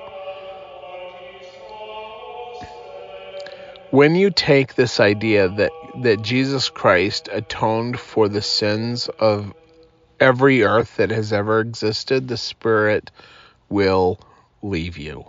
When 3.90 4.14
you 4.14 4.30
take 4.30 4.76
this 4.76 5.00
idea 5.00 5.48
that, 5.48 5.72
that 6.02 6.22
Jesus 6.22 6.68
Christ 6.68 7.28
atoned 7.32 7.98
for 7.98 8.28
the 8.28 8.42
sins 8.42 9.08
of 9.18 9.52
every 10.20 10.62
earth 10.62 10.94
that 10.98 11.10
has 11.10 11.32
ever 11.32 11.58
existed, 11.58 12.28
the 12.28 12.36
Spirit 12.36 13.10
will 13.68 14.20
leave 14.62 14.96
you 14.96 15.28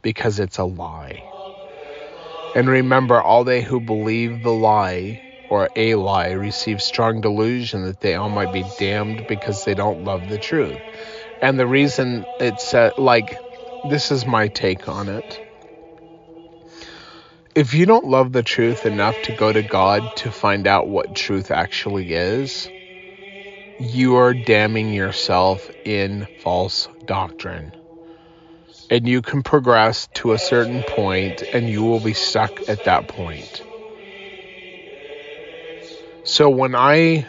because 0.00 0.40
it's 0.40 0.56
a 0.56 0.64
lie. 0.64 1.33
And 2.54 2.68
remember, 2.68 3.20
all 3.20 3.42
they 3.44 3.62
who 3.62 3.80
believe 3.80 4.40
the 4.40 4.52
lie 4.52 5.20
or 5.48 5.70
a 5.74 5.96
lie 5.96 6.30
receive 6.30 6.80
strong 6.82 7.20
delusion 7.20 7.84
that 7.84 8.00
they 8.00 8.14
all 8.14 8.28
might 8.28 8.52
be 8.52 8.62
damned 8.62 9.26
because 9.26 9.64
they 9.64 9.74
don't 9.74 10.04
love 10.04 10.28
the 10.28 10.38
truth. 10.38 10.80
And 11.42 11.58
the 11.58 11.66
reason 11.66 12.26
it's 12.38 12.72
uh, 12.72 12.92
like, 12.96 13.40
this 13.82 14.12
is 14.12 14.24
my 14.24 14.48
take 14.48 14.88
on 14.88 15.08
it. 15.08 15.40
If 17.54 17.74
you 17.74 17.86
don't 17.86 18.06
love 18.06 18.32
the 18.32 18.42
truth 18.42 18.86
enough 18.86 19.20
to 19.22 19.32
go 19.32 19.52
to 19.52 19.62
God 19.62 20.14
to 20.16 20.30
find 20.30 20.66
out 20.66 20.88
what 20.88 21.14
truth 21.14 21.50
actually 21.50 22.14
is, 22.14 22.70
you 23.78 24.16
are 24.16 24.34
damning 24.34 24.92
yourself 24.92 25.70
in 25.84 26.28
false 26.36 26.88
doctrine 27.04 27.74
and 28.90 29.08
you 29.08 29.22
can 29.22 29.42
progress 29.42 30.08
to 30.14 30.32
a 30.32 30.38
certain 30.38 30.82
point 30.84 31.42
and 31.52 31.68
you 31.68 31.82
will 31.82 32.00
be 32.00 32.14
stuck 32.14 32.60
at 32.68 32.84
that 32.84 33.06
point. 33.08 33.62
So 36.24 36.48
when 36.50 36.74
I 36.74 37.26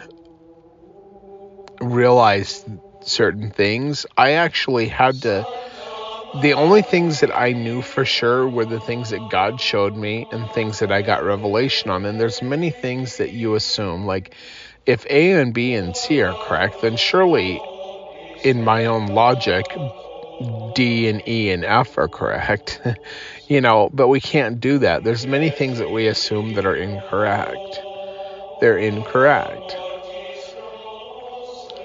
realized 1.80 2.64
certain 3.02 3.50
things, 3.50 4.06
I 4.16 4.32
actually 4.32 4.88
had 4.88 5.22
to 5.22 5.46
the 6.32 6.54
only 6.54 6.82
things 6.82 7.20
that 7.20 7.34
I 7.34 7.52
knew 7.52 7.82
for 7.82 8.04
sure 8.04 8.48
were 8.48 8.66
the 8.66 8.80
things 8.80 9.10
that 9.10 9.28
God 9.28 9.60
showed 9.60 9.96
me 9.96 10.26
and 10.30 10.50
things 10.50 10.80
that 10.80 10.92
I 10.92 11.02
got 11.02 11.24
revelation 11.24 11.90
on. 11.90 12.04
And 12.04 12.20
there's 12.20 12.42
many 12.42 12.70
things 12.70 13.18
that 13.18 13.32
you 13.32 13.54
assume 13.54 14.04
like 14.06 14.34
if 14.86 15.06
A 15.10 15.32
and 15.32 15.54
B 15.54 15.74
and 15.74 15.96
C 15.96 16.20
are 16.22 16.34
correct, 16.36 16.80
then 16.80 16.96
surely 16.96 17.64
in 18.42 18.62
my 18.62 18.86
own 18.86 19.06
logic 19.06 19.76
D 20.74 21.08
and 21.08 21.26
E 21.26 21.50
and 21.50 21.64
F 21.64 21.96
are 21.98 22.08
correct. 22.08 22.80
you 23.48 23.60
know, 23.60 23.88
but 23.92 24.08
we 24.08 24.20
can't 24.20 24.60
do 24.60 24.78
that. 24.78 25.04
There's 25.04 25.26
many 25.26 25.50
things 25.50 25.78
that 25.78 25.90
we 25.90 26.06
assume 26.06 26.54
that 26.54 26.66
are 26.66 26.76
incorrect. 26.76 27.82
They're 28.60 28.78
incorrect. 28.78 29.76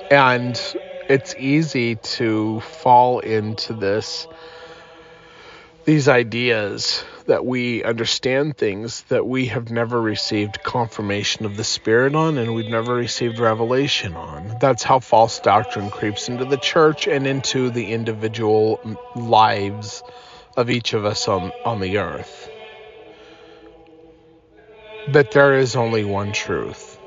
And 0.10 0.60
it's 1.08 1.36
easy 1.38 1.96
to 1.96 2.60
fall 2.62 3.20
into 3.20 3.74
this 3.74 4.28
these 5.86 6.08
ideas 6.08 7.04
that 7.32 7.46
we 7.46 7.82
understand 7.82 8.58
things 8.58 9.04
that 9.04 9.26
we 9.26 9.46
have 9.46 9.72
never 9.72 10.02
received 10.02 10.62
confirmation 10.64 11.46
of 11.46 11.56
the 11.56 11.64
Spirit 11.64 12.14
on 12.14 12.38
and 12.38 12.54
we've 12.54 12.68
never 12.68 12.94
received 12.94 13.40
revelation 13.40 14.18
on. 14.18 14.58
That's 14.60 14.84
how 14.84 15.00
false 15.00 15.40
doctrine 15.40 15.92
creeps 15.92 16.28
into 16.28 16.44
the 16.44 16.58
church 16.58 17.08
and 17.08 17.26
into 17.26 17.70
the 17.70 17.94
individual 17.94 18.82
lives 19.16 20.04
of 20.58 20.70
each 20.70 20.92
of 20.92 21.06
us 21.06 21.30
on, 21.30 21.54
on 21.64 21.80
the 21.80 22.00
earth. 22.00 22.52
But 25.08 25.32
there 25.32 25.58
is 25.58 25.78
only 25.78 26.04
one 26.04 26.34
truth, 26.34 27.00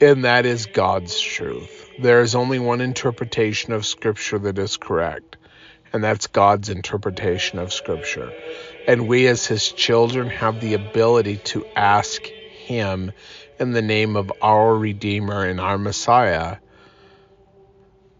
and 0.00 0.24
that 0.24 0.46
is 0.46 0.64
God's 0.66 1.20
truth. 1.20 1.90
There 1.98 2.22
is 2.22 2.34
only 2.34 2.58
one 2.58 2.80
interpretation 2.80 3.74
of 3.74 3.84
Scripture 3.84 4.38
that 4.38 4.58
is 4.58 4.78
correct 4.78 5.36
and 5.92 6.04
that's 6.04 6.26
God's 6.26 6.68
interpretation 6.68 7.58
of 7.58 7.72
Scripture. 7.72 8.32
And 8.86 9.08
we, 9.08 9.26
as 9.26 9.46
His 9.46 9.70
children, 9.72 10.28
have 10.30 10.60
the 10.60 10.74
ability 10.74 11.36
to 11.44 11.64
ask 11.74 12.26
Him 12.66 13.12
in 13.58 13.72
the 13.72 13.82
name 13.82 14.16
of 14.16 14.32
our 14.40 14.74
Redeemer 14.74 15.44
and 15.44 15.60
our 15.60 15.78
Messiah. 15.78 16.56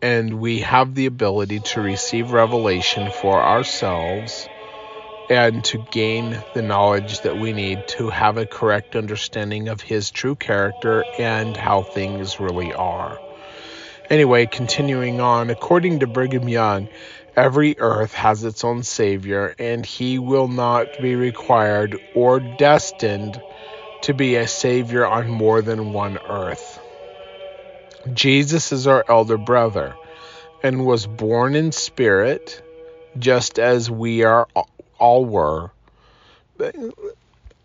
And 0.00 0.40
we 0.40 0.61
have 0.61 0.94
the 0.94 1.07
ability 1.07 1.61
to 1.61 1.81
receive 1.81 2.33
revelation 2.33 3.11
for 3.11 3.42
ourselves 3.42 4.48
and 5.28 5.62
to 5.64 5.85
gain 5.90 6.42
the 6.54 6.62
knowledge 6.62 7.20
that 7.20 7.38
we 7.38 7.52
need 7.52 7.87
to 7.88 8.09
have 8.09 8.38
a 8.38 8.46
correct 8.46 8.96
understanding 8.96 9.68
of 9.68 9.81
His 9.81 10.11
true 10.11 10.37
character 10.37 11.04
and 11.18 11.57
how 11.57 11.83
things 11.83 12.40
really 12.40 12.72
are. 12.72 13.18
Anyway, 14.11 14.46
continuing 14.46 15.20
on, 15.20 15.50
according 15.50 16.00
to 16.00 16.07
Brigham 16.07 16.48
Young, 16.48 16.88
Every 17.38 17.79
earth 17.79 18.14
has 18.14 18.42
its 18.42 18.64
own 18.64 18.83
Savior, 18.83 19.55
and 19.61 19.87
he 19.87 20.18
will 20.18 20.48
not 20.48 21.01
be 21.01 21.14
required 21.14 21.96
or 22.12 22.40
destined 22.40 23.40
to 24.03 24.12
be 24.12 24.35
a 24.35 24.48
Savior 24.48 25.07
on 25.07 25.31
more 25.31 25.62
than 25.62 25.92
one 25.92 26.18
earth. 26.18 26.81
Jesus 28.12 28.72
is 28.72 28.88
our 28.88 29.05
elder 29.09 29.38
brother 29.38 29.94
and 30.64 30.85
was 30.85 31.07
born 31.07 31.55
in 31.55 31.70
spirit, 31.70 32.61
just 33.20 33.61
as 33.61 33.88
we 33.88 34.24
are 34.24 34.48
all 34.98 35.24
were. 35.24 35.70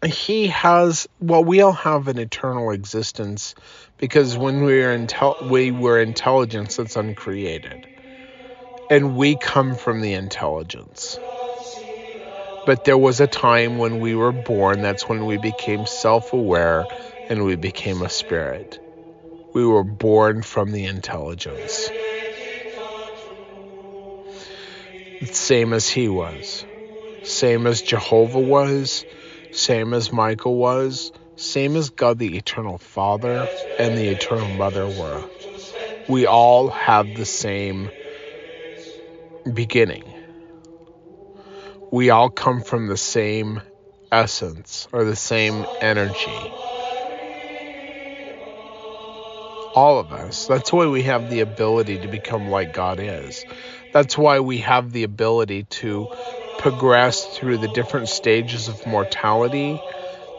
He 0.06 0.50
has, 0.50 1.08
well, 1.20 1.44
we 1.44 1.62
all 1.62 1.72
have 1.72 2.08
an 2.10 2.20
eternal 2.20 2.70
existence 2.70 3.56
because 3.98 4.38
when 4.38 4.66
we 4.66 4.84
are 4.84 4.96
intel- 4.96 5.50
we 5.50 5.72
were 5.72 6.00
intelligence 6.00 6.76
that's 6.76 6.96
uncreated 6.96 7.88
and 8.94 9.18
we 9.18 9.36
come 9.36 9.74
from 9.74 10.02
the 10.02 10.14
intelligence. 10.14 11.18
But 12.64 12.84
there 12.84 12.98
was 12.98 13.20
a 13.20 13.26
time 13.26 13.80
when 13.80 14.00
we 14.00 14.14
were 14.14 14.32
born, 14.32 14.82
that's 14.82 15.10
when 15.10 15.26
we 15.26 15.38
became 15.38 15.88
self 15.88 16.32
aware 16.32 16.86
and 17.28 17.44
we 17.44 17.56
became 17.56 18.04
a 18.04 18.10
spirit. 18.10 18.78
We 19.52 19.66
were 19.66 19.84
born 19.84 20.44
from 20.44 20.72
the 20.72 20.86
intelligence. 20.86 21.90
Same 25.24 25.74
as 25.74 25.90
he 25.90 26.08
was. 26.08 26.64
Same 27.24 27.66
as 27.66 27.82
Jehovah 27.82 28.42
was. 28.42 29.06
Same 29.50 29.96
as 29.96 30.14
Michael 30.14 30.56
was. 30.56 31.12
Same 31.36 31.76
as 31.78 31.90
God 31.90 32.20
the 32.20 32.38
Eternal 32.38 32.78
Father 32.78 33.50
and 33.80 33.98
the 33.98 34.12
Eternal 34.12 34.50
Mother 34.50 34.88
were. 34.88 35.24
We 36.08 36.28
all 36.28 36.70
have 36.70 37.16
the 37.16 37.26
same 37.26 37.90
beginning. 39.52 40.04
We 41.92 42.10
all 42.10 42.30
come 42.30 42.62
from 42.62 42.88
the 42.88 42.98
same 42.98 43.62
essence 44.12 44.88
or 44.92 45.04
the 45.04 45.16
same 45.16 45.66
energy. 45.82 46.54
All 49.76 50.00
of 50.00 50.12
us. 50.12 50.46
That's 50.48 50.72
why 50.72 50.88
we 50.88 51.04
have 51.04 51.30
the 51.30 51.42
ability 51.42 51.98
to 52.00 52.08
become 52.08 52.50
like 52.50 52.72
God 52.72 53.00
is. 53.00 53.46
That's 53.92 54.18
why 54.18 54.40
we 54.40 54.60
have 54.60 54.92
the 54.92 55.04
ability 55.04 55.64
to 55.64 56.08
progress 56.60 57.26
through 57.26 57.58
the 57.58 57.68
different 57.70 58.10
stages 58.10 58.68
of 58.68 58.86
mortality 58.86 59.80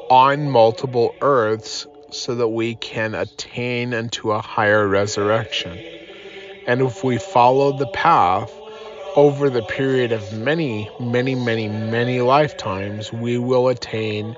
on 0.09 0.51
multiple 0.51 1.15
earths 1.21 1.87
so 2.11 2.37
that 2.37 2.49
we 2.49 2.77
can 2.77 3.15
attain 3.15 3.93
unto 3.93 4.31
a 4.31 4.41
higher 4.41 4.87
resurrection. 4.87 5.83
And 6.67 6.81
if 6.81 7.03
we 7.05 7.19
follow 7.19 7.73
the 7.73 7.87
path, 7.89 8.64
over 9.17 9.51
the 9.51 9.63
period 9.63 10.13
of 10.13 10.33
many, 10.33 10.91
many, 10.99 11.35
many, 11.35 11.69
many 11.69 12.21
lifetimes, 12.21 13.13
we 13.13 13.39
will 13.39 13.69
attain 13.69 14.37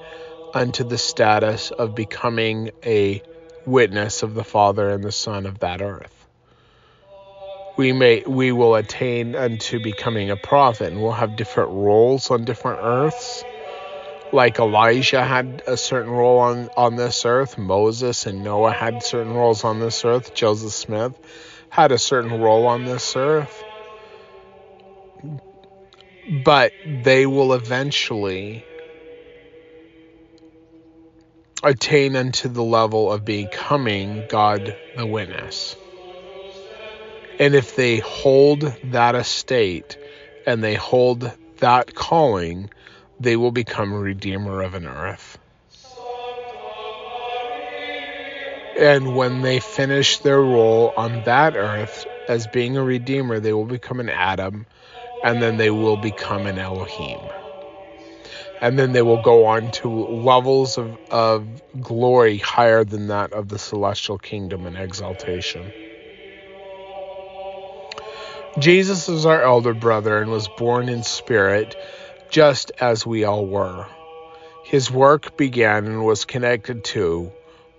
unto 0.55 0.85
the 0.85 0.99
status 0.99 1.71
of 1.71 1.95
becoming 1.95 2.71
a 2.85 3.23
witness 3.67 4.23
of 4.23 4.35
the 4.35 4.45
Father 4.45 4.91
and 4.91 5.03
the 5.03 5.13
Son 5.13 5.47
of 5.47 5.61
that 5.61 5.83
earth. 5.83 6.13
We 7.77 7.93
may 7.93 8.23
we 8.27 8.53
will 8.53 8.75
attain 8.75 9.35
unto 9.35 9.81
becoming 9.81 10.31
a 10.31 10.37
prophet 10.37 10.93
and 10.93 11.03
we'll 11.03 11.13
have 11.13 11.37
different 11.37 11.71
roles 11.71 12.31
on 12.31 12.45
different 12.45 12.81
earths. 12.83 13.45
like 14.33 14.59
Elijah 14.59 15.25
had 15.25 15.63
a 15.67 15.77
certain 15.77 16.11
role 16.13 16.39
on, 16.39 16.69
on 16.77 16.97
this 16.97 17.25
earth, 17.25 17.57
Moses 17.59 18.27
and 18.27 18.43
Noah 18.43 18.73
had 18.73 19.03
certain 19.03 19.33
roles 19.33 19.65
on 19.65 19.79
this 19.81 20.05
earth, 20.05 20.35
Joseph 20.35 20.73
Smith 20.73 21.19
had 21.69 21.93
a 21.93 21.99
certain 21.99 22.33
role 22.33 22.67
on 22.67 22.85
this 22.85 23.17
earth. 23.17 23.65
But 26.29 26.73
they 26.85 27.27
will 27.27 27.55
eventually 27.55 28.65
attain 31.63 32.17
unto 32.17 32.49
the 32.49 32.63
level 32.63 33.13
of 33.13 33.25
becoming 33.25 34.25
God 34.29 34.77
the 34.97 35.07
witness. 35.07 35.77
And 37.39 37.55
if 37.55 37.77
they 37.77 37.99
hold 37.99 38.73
that 38.85 39.15
estate 39.15 39.97
and 40.47 40.63
they 40.63 40.75
hold 40.75 41.31
that 41.59 41.95
calling, 41.95 42.71
they 43.21 43.37
will 43.37 43.51
become 43.51 43.93
a 43.93 43.99
redeemer 43.99 44.63
of 44.63 44.75
an 44.75 44.87
earth. 44.87 45.39
And 48.79 49.17
when 49.17 49.43
they 49.43 49.61
finish 49.61 50.19
their 50.19 50.41
role 50.41 50.93
on 50.97 51.23
that 51.23 51.57
earth 51.57 52.07
as 52.29 52.47
being 52.47 52.77
a 52.77 52.83
redeemer, 52.83 53.41
they 53.41 53.53
will 53.53 53.65
become 53.65 54.01
an 54.01 54.11
Adam, 54.11 54.67
and 55.25 55.43
then 55.43 55.57
they 55.57 55.71
will 55.71 55.97
become 55.97 56.47
an 56.47 56.59
Elohim. 56.59 57.21
And 58.61 58.79
then 58.79 58.93
they 58.93 59.03
will 59.03 59.23
go 59.23 59.47
on 59.47 59.71
to 59.73 59.89
levels 59.89 60.79
of, 60.79 60.97
of 61.11 61.47
glory 61.81 62.39
higher 62.39 62.85
than 62.85 63.09
that 63.09 63.33
of 63.33 63.49
the 63.49 63.59
celestial 63.59 64.19
kingdom 64.19 64.67
and 64.67 64.77
exaltation. 64.77 65.71
Jesus 68.59 69.11
is 69.11 69.27
our 69.27 69.43
elder 69.43 69.75
brother 69.75 70.19
and 70.19 70.31
was 70.31 70.49
born 70.49 70.89
in 70.89 71.03
spirit 71.03 71.77
just 72.31 72.73
as 72.81 73.05
we 73.05 73.25
all 73.25 73.47
were. 73.47 73.87
His 74.65 74.91
work 74.91 75.37
began 75.37 75.85
and 75.85 76.05
was 76.05 76.25
connected 76.25 76.83
to 76.85 77.31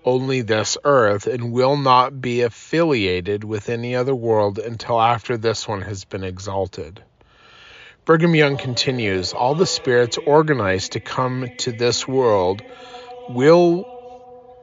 only 0.06 0.42
this 0.42 0.78
earth 0.84 1.28
and 1.28 1.52
will 1.52 1.76
not 1.76 2.22
be 2.22 2.42
affiliated 2.42 3.44
with 3.44 3.70
any 3.70 3.96
other 3.96 4.16
world 4.16 4.60
until 4.60 5.02
after 5.02 5.36
this 5.36 5.68
one 5.68 5.82
has 5.82 6.06
been 6.06 6.24
exalted. 6.24 7.02
Brigham 8.08 8.36
Young 8.36 8.56
continues 8.56 9.34
All 9.34 9.54
the 9.54 9.66
spirits 9.66 10.18
organized 10.18 10.94
to 10.94 11.02
come 11.02 11.50
to 11.58 11.74
this 11.74 12.08
world 12.08 12.62
will 13.28 13.86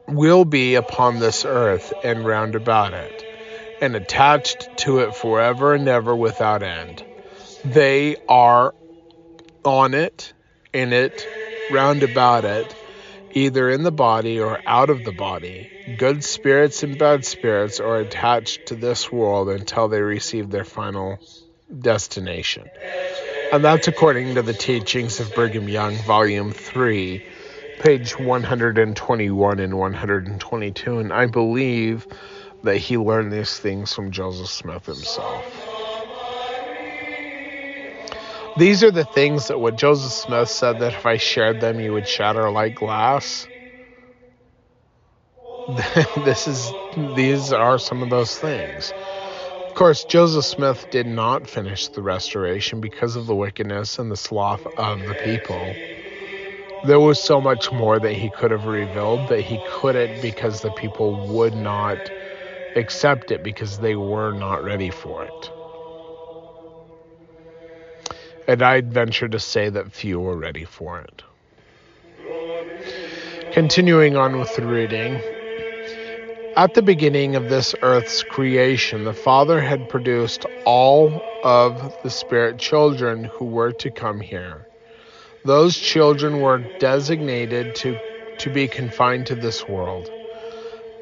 will 0.09 0.47
be 0.47 0.77
upon 0.77 1.19
this 1.19 1.45
earth 1.45 1.93
and 2.03 2.25
round 2.25 2.55
about 2.55 2.95
it, 2.95 3.23
and 3.83 3.95
attached 3.95 4.79
to 4.79 5.01
it 5.01 5.15
forever 5.15 5.75
and 5.75 5.87
ever 5.89 6.17
without 6.17 6.63
end. 6.63 7.05
They 7.67 8.17
are 8.31 8.75
on 9.63 9.93
it, 9.93 10.33
in 10.73 10.95
it, 10.95 11.29
round 11.71 12.03
about 12.03 12.47
it, 12.47 12.75
either 13.33 13.69
in 13.69 13.83
the 13.83 13.93
body 13.93 14.41
or 14.41 14.59
out 14.65 14.89
of 14.89 15.05
the 15.05 15.13
body. 15.13 15.71
Good 15.99 16.25
spirits 16.25 16.83
and 16.83 16.97
bad 16.97 17.27
spirits 17.27 17.79
are 17.79 17.97
attached 17.97 18.69
to 18.69 18.75
this 18.75 19.13
world 19.13 19.51
until 19.51 19.89
they 19.89 20.01
receive 20.01 20.49
their 20.49 20.65
final 20.65 21.19
destination. 21.79 22.71
And 23.55 23.65
that's 23.65 23.87
according 23.87 24.35
to 24.35 24.43
the 24.43 24.53
teachings 24.53 25.21
of 25.21 25.33
Brigham 25.33 25.69
Young, 25.69 25.95
Volume 25.95 26.51
3, 26.51 27.21
page 27.79 28.19
121 28.19 29.61
and 29.61 29.79
122. 29.79 30.99
And 30.99 31.13
I 31.13 31.27
believe 31.27 32.05
that 32.65 32.79
he 32.79 32.99
learned 32.99 33.31
these 33.31 33.57
things 33.57 33.95
from 33.95 34.11
Joseph 34.11 34.49
Smith 34.49 34.87
himself. 34.87 35.47
These 38.59 38.83
are 38.83 38.91
the 38.91 39.05
things 39.05 39.47
that 39.47 39.61
what 39.61 39.77
Joseph 39.77 40.11
Smith 40.11 40.49
said 40.49 40.81
that 40.81 40.93
if 40.93 41.07
I 41.07 41.17
shared 41.17 41.61
them, 41.61 41.79
you 41.79 41.93
would 41.93 42.09
shatter 42.09 42.51
like 42.51 42.75
glass. 42.75 43.47
this 46.25 46.49
is 46.49 46.73
these 47.15 47.53
are 47.53 47.79
some 47.79 48.03
of 48.03 48.11
those 48.11 48.37
things. 48.37 48.93
Of 49.75 49.79
course, 49.79 50.05
Joseph 50.05 50.45
Smith 50.45 50.87
did 50.93 51.05
not 51.05 51.51
finish 51.51 51.89
the 51.89 52.01
restoration 52.01 52.81
because 52.81 53.17
of 53.17 53.27
the 53.27 53.35
wickedness 53.35 53.99
and 53.99 54.09
the 54.09 54.17
sloth 54.17 54.65
of 54.79 55.05
the 55.05 55.15
people. 55.15 55.75
There 56.87 57.01
was 57.01 57.21
so 57.21 57.41
much 57.41 57.73
more 57.73 57.99
that 57.99 58.13
he 58.13 58.31
could 58.31 58.53
have 58.53 58.67
revealed, 58.67 59.29
but 59.29 59.41
he 59.41 59.61
couldn't 59.73 60.23
because 60.23 60.61
the 60.61 60.71
people 60.71 61.27
would 61.27 61.57
not 61.57 61.99
accept 62.77 63.33
it 63.33 63.43
because 63.43 63.81
they 63.81 63.97
were 63.97 64.31
not 64.31 64.63
ready 64.63 64.91
for 64.91 65.25
it. 65.25 65.51
And 68.47 68.63
I'd 68.63 68.93
venture 68.93 69.27
to 69.27 69.41
say 69.41 69.71
that 69.71 69.91
few 69.91 70.21
were 70.21 70.37
ready 70.37 70.67
for 70.67 71.01
it. 71.01 71.25
Continuing 73.53 74.17
on 74.17 74.39
with 74.39 74.55
the 74.55 74.65
reading. 74.65 75.21
At 76.57 76.75
the 76.75 76.83
beginning 76.83 77.35
of 77.35 77.49
this 77.49 77.75
earth's 77.83 78.23
creation, 78.23 79.03
the 79.03 79.15
Father 79.15 79.61
had 79.61 79.89
produced 79.89 80.47
all 80.65 81.25
of 81.43 81.97
the 82.03 82.11
Spirit 82.11 82.59
children 82.61 83.25
who 83.25 83.47
were 83.47 83.73
to 83.73 83.91
come 83.91 84.21
here. 84.21 84.69
Those 85.45 85.77
children 85.77 86.39
were 86.39 86.71
designated 86.79 87.75
to, 87.77 88.01
to 88.39 88.51
be 88.51 88.69
confined 88.69 89.27
to 89.27 89.37
this 89.37 89.67
world. 89.67 90.13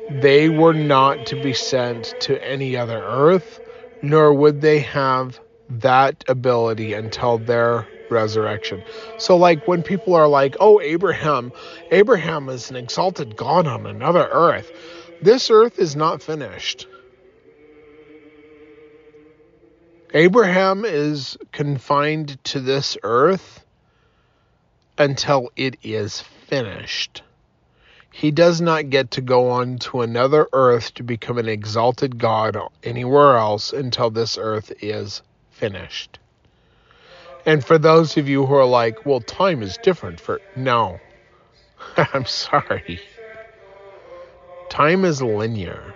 They 0.08 0.48
were 0.48 0.74
not 0.74 1.26
to 1.26 1.36
be 1.36 1.52
sent 1.52 2.14
to 2.20 2.42
any 2.42 2.76
other 2.76 3.02
earth, 3.04 3.60
nor 4.00 4.32
would 4.32 4.62
they 4.62 4.80
have 4.80 5.38
that 5.68 6.24
ability 6.28 6.94
until 6.94 7.38
their 7.38 7.88
resurrection. 8.08 8.84
So, 9.18 9.36
like 9.36 9.68
when 9.68 9.82
people 9.82 10.14
are 10.14 10.28
like, 10.28 10.56
oh, 10.60 10.80
Abraham, 10.80 11.52
Abraham 11.90 12.48
is 12.48 12.70
an 12.70 12.76
exalted 12.76 13.36
God 13.36 13.66
on 13.66 13.86
another 13.86 14.28
earth. 14.32 14.72
This 15.22 15.50
earth 15.50 15.78
is 15.78 15.94
not 15.94 16.20
finished. 16.20 16.88
Abraham 20.12 20.84
is 20.84 21.38
confined 21.52 22.42
to 22.44 22.60
this 22.60 22.98
earth 23.04 23.64
until 24.98 25.50
it 25.54 25.76
is 25.84 26.20
finished. 26.20 27.22
He 28.10 28.32
does 28.32 28.60
not 28.60 28.90
get 28.90 29.12
to 29.12 29.20
go 29.20 29.50
on 29.50 29.78
to 29.78 30.02
another 30.02 30.48
earth 30.52 30.92
to 30.94 31.04
become 31.04 31.38
an 31.38 31.48
exalted 31.48 32.18
God 32.18 32.58
anywhere 32.82 33.36
else 33.36 33.72
until 33.72 34.10
this 34.10 34.36
earth 34.36 34.72
is 34.82 35.22
finished. 35.50 36.18
And 37.46 37.64
for 37.64 37.78
those 37.78 38.16
of 38.16 38.28
you 38.28 38.44
who 38.44 38.54
are 38.54 38.66
like, 38.66 39.06
well, 39.06 39.20
time 39.20 39.62
is 39.62 39.78
different 39.78 40.20
for. 40.20 40.40
No. 40.56 41.00
I'm 41.96 42.26
sorry. 42.26 43.00
Time 44.72 45.04
is 45.04 45.20
linear. 45.20 45.94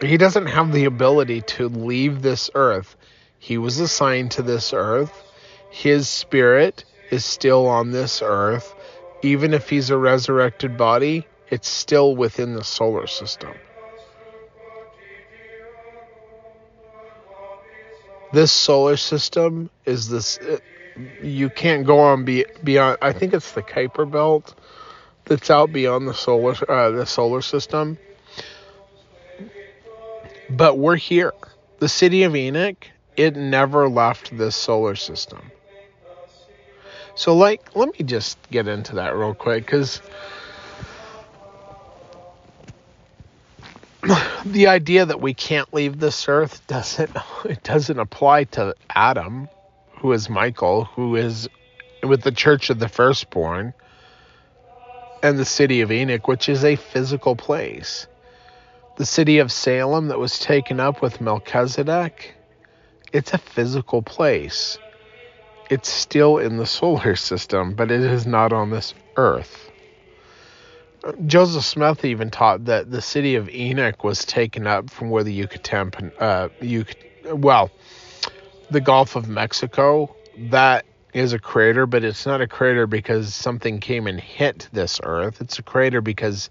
He 0.00 0.16
doesn't 0.16 0.46
have 0.46 0.70
the 0.70 0.84
ability 0.84 1.40
to 1.40 1.68
leave 1.68 2.22
this 2.22 2.48
earth. 2.54 2.94
He 3.40 3.58
was 3.58 3.80
assigned 3.80 4.30
to 4.30 4.42
this 4.42 4.72
earth. 4.72 5.12
His 5.72 6.08
spirit 6.08 6.84
is 7.10 7.24
still 7.24 7.66
on 7.66 7.90
this 7.90 8.22
earth. 8.22 8.72
Even 9.22 9.52
if 9.52 9.68
he's 9.68 9.90
a 9.90 9.98
resurrected 9.98 10.76
body, 10.76 11.26
it's 11.50 11.68
still 11.68 12.14
within 12.14 12.54
the 12.54 12.62
solar 12.62 13.08
system. 13.08 13.54
this 18.32 18.50
solar 18.52 18.96
system 18.96 19.70
is 19.84 20.08
this 20.08 20.38
you 21.20 21.50
can't 21.50 21.84
go 21.86 21.98
on 21.98 22.24
be, 22.24 22.46
beyond 22.64 22.96
i 23.02 23.12
think 23.12 23.34
it's 23.34 23.52
the 23.52 23.62
kuiper 23.62 24.10
belt 24.10 24.54
that's 25.32 25.50
out 25.50 25.72
beyond 25.72 26.06
the 26.06 26.12
solar 26.12 26.54
uh, 26.70 26.90
the 26.90 27.06
solar 27.06 27.40
system. 27.40 27.96
But 30.50 30.76
we're 30.76 30.96
here. 30.96 31.32
The 31.78 31.88
city 31.88 32.24
of 32.24 32.36
enoch 32.36 32.86
it 33.16 33.34
never 33.34 33.88
left 33.88 34.36
this 34.36 34.54
solar 34.54 34.94
system. 34.94 35.50
So 37.14 37.34
like 37.34 37.74
let 37.74 37.98
me 37.98 38.04
just 38.04 38.38
get 38.50 38.68
into 38.68 38.96
that 38.96 39.16
real 39.16 39.34
quick 39.34 39.64
because 39.64 40.02
the 44.44 44.66
idea 44.66 45.06
that 45.06 45.22
we 45.22 45.32
can't 45.32 45.72
leave 45.72 45.98
this 45.98 46.28
earth 46.28 46.66
doesn't 46.66 47.10
it 47.46 47.62
doesn't 47.62 47.98
apply 47.98 48.44
to 48.44 48.74
Adam, 48.90 49.48
who 49.98 50.12
is 50.12 50.28
Michael, 50.28 50.84
who 50.84 51.16
is 51.16 51.48
with 52.02 52.20
the 52.20 52.32
church 52.32 52.68
of 52.68 52.78
the 52.78 52.88
firstborn, 52.88 53.72
and 55.22 55.38
the 55.38 55.44
city 55.44 55.80
of 55.80 55.92
Enoch, 55.92 56.26
which 56.26 56.48
is 56.48 56.64
a 56.64 56.76
physical 56.76 57.36
place. 57.36 58.06
The 58.96 59.06
city 59.06 59.38
of 59.38 59.50
Salem 59.50 60.08
that 60.08 60.18
was 60.18 60.38
taken 60.38 60.80
up 60.80 61.00
with 61.00 61.20
Melchizedek, 61.20 62.34
it's 63.12 63.32
a 63.32 63.38
physical 63.38 64.02
place. 64.02 64.78
It's 65.70 65.88
still 65.88 66.38
in 66.38 66.56
the 66.56 66.66
solar 66.66 67.16
system, 67.16 67.74
but 67.74 67.90
it 67.90 68.00
is 68.02 68.26
not 68.26 68.52
on 68.52 68.70
this 68.70 68.94
earth. 69.16 69.70
Joseph 71.26 71.64
Smith 71.64 72.04
even 72.04 72.30
taught 72.30 72.66
that 72.66 72.90
the 72.90 73.02
city 73.02 73.34
of 73.34 73.48
Enoch 73.48 74.04
was 74.04 74.24
taken 74.24 74.66
up 74.66 74.90
from 74.90 75.10
where 75.10 75.24
the 75.24 75.32
Yucatan, 75.32 76.12
uh, 76.18 76.48
well, 77.24 77.70
the 78.70 78.80
Gulf 78.80 79.16
of 79.16 79.28
Mexico. 79.28 80.14
That 80.50 80.86
is 81.12 81.32
a 81.32 81.38
crater, 81.38 81.86
but 81.86 82.04
it's 82.04 82.26
not 82.26 82.40
a 82.40 82.46
crater 82.46 82.86
because 82.86 83.34
something 83.34 83.80
came 83.80 84.06
and 84.06 84.18
hit 84.18 84.68
this 84.72 85.00
earth. 85.02 85.40
It's 85.40 85.58
a 85.58 85.62
crater 85.62 86.00
because 86.00 86.48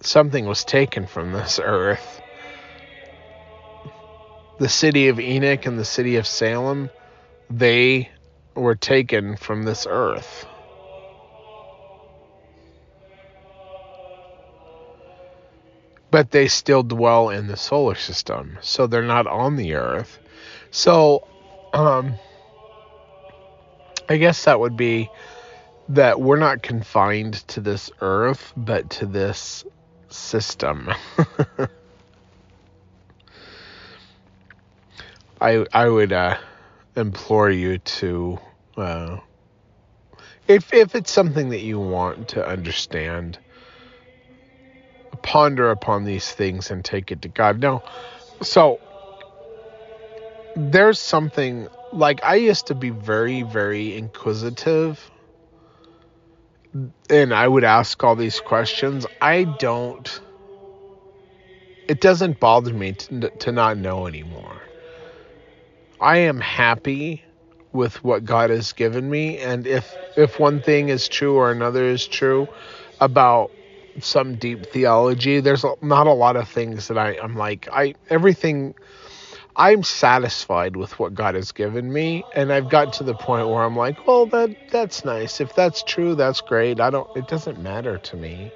something 0.00 0.46
was 0.46 0.64
taken 0.64 1.06
from 1.06 1.32
this 1.32 1.60
earth. 1.62 2.20
The 4.58 4.68
city 4.68 5.08
of 5.08 5.20
Enoch 5.20 5.66
and 5.66 5.78
the 5.78 5.84
city 5.84 6.16
of 6.16 6.26
Salem, 6.26 6.90
they 7.48 8.10
were 8.54 8.74
taken 8.74 9.36
from 9.36 9.62
this 9.62 9.86
earth. 9.88 10.46
But 16.10 16.32
they 16.32 16.48
still 16.48 16.82
dwell 16.82 17.30
in 17.30 17.46
the 17.46 17.56
solar 17.56 17.94
system, 17.94 18.58
so 18.60 18.88
they're 18.88 19.02
not 19.02 19.28
on 19.28 19.54
the 19.54 19.74
earth. 19.74 20.18
So, 20.72 21.26
um, 21.72 22.14
I 24.10 24.16
guess 24.16 24.44
that 24.46 24.58
would 24.58 24.76
be 24.76 25.08
that 25.90 26.20
we're 26.20 26.36
not 26.36 26.62
confined 26.62 27.34
to 27.48 27.60
this 27.60 27.92
earth, 28.00 28.52
but 28.56 28.90
to 28.90 29.06
this 29.06 29.64
system. 30.10 30.90
I 35.40 35.64
I 35.72 35.88
would 35.88 36.12
uh, 36.12 36.38
implore 36.96 37.50
you 37.50 37.78
to, 37.78 38.38
uh, 38.76 39.18
if 40.48 40.74
if 40.74 40.96
it's 40.96 41.12
something 41.12 41.50
that 41.50 41.60
you 41.60 41.78
want 41.78 42.28
to 42.30 42.44
understand, 42.44 43.38
ponder 45.22 45.70
upon 45.70 46.04
these 46.04 46.28
things 46.32 46.72
and 46.72 46.84
take 46.84 47.12
it 47.12 47.22
to 47.22 47.28
God. 47.28 47.60
Now, 47.60 47.84
so 48.42 48.80
there's 50.56 50.98
something 50.98 51.68
like 51.92 52.22
I 52.24 52.36
used 52.36 52.68
to 52.68 52.74
be 52.74 52.90
very, 52.90 53.42
very 53.42 53.96
inquisitive 53.96 55.10
and 57.08 57.34
I 57.34 57.46
would 57.46 57.64
ask 57.64 58.02
all 58.04 58.16
these 58.16 58.40
questions. 58.40 59.06
I 59.20 59.44
don't, 59.44 60.20
it 61.88 62.00
doesn't 62.00 62.38
bother 62.38 62.72
me 62.72 62.92
to, 62.92 63.30
to 63.30 63.52
not 63.52 63.76
know 63.76 64.06
anymore. 64.06 64.62
I 66.00 66.18
am 66.18 66.40
happy 66.40 67.24
with 67.72 68.02
what 68.02 68.24
God 68.24 68.50
has 68.50 68.72
given 68.72 69.10
me. 69.10 69.38
And 69.38 69.66
if, 69.66 69.94
if 70.16 70.38
one 70.38 70.62
thing 70.62 70.88
is 70.88 71.08
true 71.08 71.36
or 71.36 71.50
another 71.50 71.84
is 71.84 72.06
true 72.06 72.48
about 73.00 73.50
some 74.00 74.36
deep 74.36 74.66
theology, 74.66 75.40
there's 75.40 75.64
not 75.82 76.06
a 76.06 76.12
lot 76.12 76.36
of 76.36 76.48
things 76.48 76.88
that 76.88 76.98
I, 76.98 77.18
I'm 77.22 77.36
like, 77.36 77.68
I, 77.72 77.94
everything, 78.08 78.74
I'm 79.60 79.82
satisfied 79.82 80.74
with 80.74 80.98
what 80.98 81.14
God 81.14 81.34
has 81.34 81.52
given 81.52 81.92
me, 81.92 82.24
and 82.34 82.50
I've 82.50 82.70
gotten 82.70 82.92
to 82.94 83.04
the 83.04 83.12
point 83.14 83.46
where 83.46 83.62
I'm 83.62 83.76
like, 83.76 84.06
well, 84.06 84.24
that 84.28 84.56
that's 84.70 85.04
nice. 85.04 85.38
If 85.38 85.54
that's 85.54 85.82
true, 85.82 86.14
that's 86.14 86.40
great. 86.40 86.80
I 86.80 86.88
don't. 86.88 87.06
It 87.14 87.26
doesn't 87.26 87.58
matter 87.58 87.98
to 87.98 88.16
me. 88.16 88.54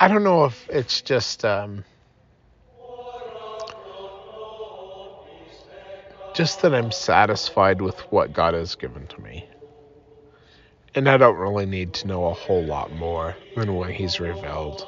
I 0.00 0.08
don't 0.08 0.24
know 0.24 0.46
if 0.46 0.66
it's 0.70 1.02
just 1.02 1.44
um, 1.44 1.84
just 6.34 6.62
that 6.62 6.74
I'm 6.74 6.90
satisfied 6.90 7.82
with 7.82 8.00
what 8.10 8.32
God 8.32 8.54
has 8.54 8.74
given 8.76 9.06
to 9.08 9.20
me, 9.20 9.46
and 10.94 11.06
I 11.06 11.18
don't 11.18 11.36
really 11.36 11.66
need 11.66 11.92
to 11.96 12.08
know 12.08 12.24
a 12.24 12.32
whole 12.32 12.64
lot 12.64 12.90
more 12.90 13.36
than 13.56 13.74
what 13.74 13.90
He's 13.90 14.18
revealed. 14.18 14.86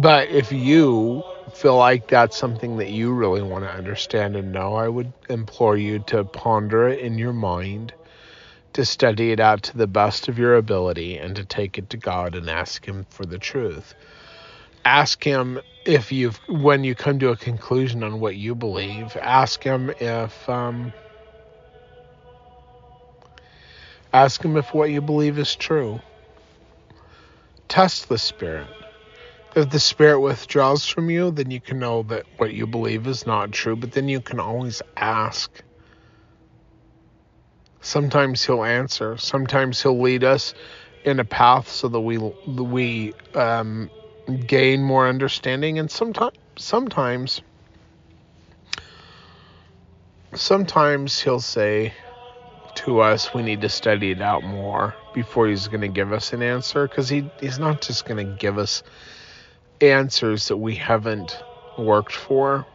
But 0.00 0.30
if 0.30 0.50
you 0.50 1.22
feel 1.56 1.78
like 1.78 2.06
that's 2.06 2.36
something 2.36 2.76
that 2.76 2.90
you 2.90 3.14
really 3.14 3.40
want 3.40 3.64
to 3.64 3.70
understand 3.70 4.36
and 4.36 4.52
know, 4.52 4.74
I 4.74 4.88
would 4.88 5.10
implore 5.30 5.74
you 5.74 6.00
to 6.00 6.22
ponder 6.22 6.86
it 6.86 6.98
in 6.98 7.16
your 7.16 7.32
mind, 7.32 7.94
to 8.74 8.84
study 8.84 9.32
it 9.32 9.40
out 9.40 9.62
to 9.62 9.78
the 9.78 9.86
best 9.86 10.28
of 10.28 10.38
your 10.38 10.56
ability, 10.56 11.16
and 11.16 11.34
to 11.36 11.46
take 11.46 11.78
it 11.78 11.88
to 11.90 11.96
God 11.96 12.34
and 12.34 12.50
ask 12.50 12.84
Him 12.84 13.06
for 13.08 13.24
the 13.24 13.38
truth. 13.38 13.94
Ask 14.84 15.24
Him 15.24 15.58
if 15.86 16.12
you've, 16.12 16.36
when 16.46 16.84
you 16.84 16.94
come 16.94 17.18
to 17.20 17.30
a 17.30 17.36
conclusion 17.36 18.02
on 18.04 18.20
what 18.20 18.36
you 18.36 18.54
believe, 18.54 19.16
ask 19.16 19.64
Him 19.64 19.90
if, 19.98 20.46
um, 20.50 20.92
ask 24.12 24.44
Him 24.44 24.58
if 24.58 24.74
what 24.74 24.90
you 24.90 25.00
believe 25.00 25.38
is 25.38 25.56
true. 25.56 26.02
Test 27.66 28.10
the 28.10 28.18
Spirit 28.18 28.75
if 29.56 29.70
the 29.70 29.80
spirit 29.80 30.20
withdraws 30.20 30.86
from 30.86 31.08
you, 31.08 31.30
then 31.30 31.50
you 31.50 31.60
can 31.60 31.78
know 31.78 32.02
that 32.04 32.26
what 32.36 32.52
you 32.52 32.66
believe 32.66 33.06
is 33.06 33.26
not 33.26 33.52
true, 33.52 33.74
but 33.74 33.90
then 33.92 34.06
you 34.06 34.20
can 34.20 34.38
always 34.38 34.82
ask. 34.98 35.50
Sometimes 37.80 38.44
he'll 38.44 38.64
answer. 38.64 39.16
Sometimes 39.16 39.82
he'll 39.82 40.00
lead 40.00 40.24
us 40.24 40.52
in 41.04 41.20
a 41.20 41.24
path 41.24 41.68
so 41.68 41.88
that 41.88 42.00
we 42.00 42.18
we 42.18 43.14
um, 43.34 43.90
gain 44.46 44.82
more 44.82 45.08
understanding, 45.08 45.78
and 45.78 45.90
sometimes 45.90 46.36
sometimes 46.56 47.40
sometimes 50.34 51.18
he'll 51.18 51.40
say 51.40 51.94
to 52.74 53.00
us 53.00 53.32
we 53.32 53.42
need 53.42 53.62
to 53.62 53.70
study 53.70 54.10
it 54.10 54.20
out 54.20 54.44
more 54.44 54.94
before 55.14 55.48
he's 55.48 55.66
going 55.68 55.80
to 55.80 55.88
give 55.88 56.12
us 56.12 56.34
an 56.34 56.42
answer 56.42 56.86
because 56.86 57.08
he, 57.08 57.24
he's 57.40 57.58
not 57.58 57.80
just 57.80 58.04
going 58.04 58.18
to 58.18 58.34
give 58.34 58.58
us 58.58 58.82
answers 59.80 60.48
that 60.48 60.56
we 60.56 60.74
haven't 60.74 61.42
worked 61.78 62.14
for. 62.14 62.66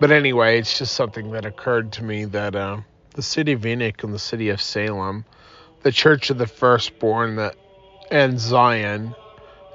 But 0.00 0.10
anyway, 0.10 0.58
it's 0.58 0.78
just 0.78 0.94
something 0.94 1.30
that 1.32 1.46
occurred 1.46 1.92
to 1.92 2.04
me 2.04 2.24
that 2.26 2.56
uh, 2.56 2.78
the 3.14 3.22
city 3.22 3.52
of 3.52 3.64
Enoch 3.64 4.02
and 4.02 4.12
the 4.12 4.18
city 4.18 4.48
of 4.48 4.60
Salem, 4.60 5.24
the 5.82 5.92
church 5.92 6.30
of 6.30 6.38
the 6.38 6.46
firstborn 6.46 7.36
that 7.36 7.56
and 8.10 8.38
Zion, 8.38 9.14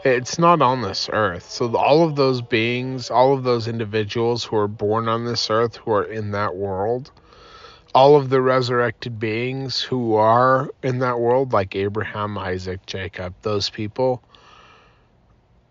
it's 0.04 0.38
not 0.38 0.62
on 0.62 0.82
this 0.82 1.10
earth. 1.12 1.50
So 1.50 1.76
all 1.76 2.04
of 2.04 2.16
those 2.16 2.42
beings, 2.42 3.10
all 3.10 3.34
of 3.34 3.44
those 3.44 3.68
individuals 3.68 4.44
who 4.44 4.58
are 4.58 4.68
born 4.68 5.08
on 5.08 5.26
this 5.26 5.50
earth, 5.50 5.78
who 5.78 5.92
are 5.92 6.04
in 6.04 6.32
that 6.32 6.56
world, 6.56 7.12
all 7.96 8.16
of 8.16 8.30
the 8.30 8.42
resurrected 8.42 9.20
beings 9.20 9.82
who 9.82 10.14
are 10.16 10.70
in 10.84 11.00
that 11.00 11.20
world, 11.20 11.52
like 11.52 11.76
Abraham, 11.76 12.38
Isaac, 12.38 12.86
Jacob, 12.86 13.34
those 13.42 13.70
people, 13.70 14.22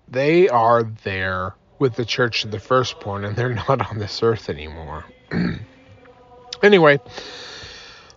they 0.09 0.49
are 0.49 0.83
there 0.83 1.55
with 1.79 1.95
the 1.95 2.05
church 2.05 2.45
of 2.45 2.51
the 2.51 2.61
firstborn 2.61 3.25
and 3.25 3.37
they're 3.37 3.55
not 3.69 3.91
on 3.91 3.99
this 3.99 4.23
earth 4.23 4.49
anymore. 4.49 5.05
anyway, 6.63 7.01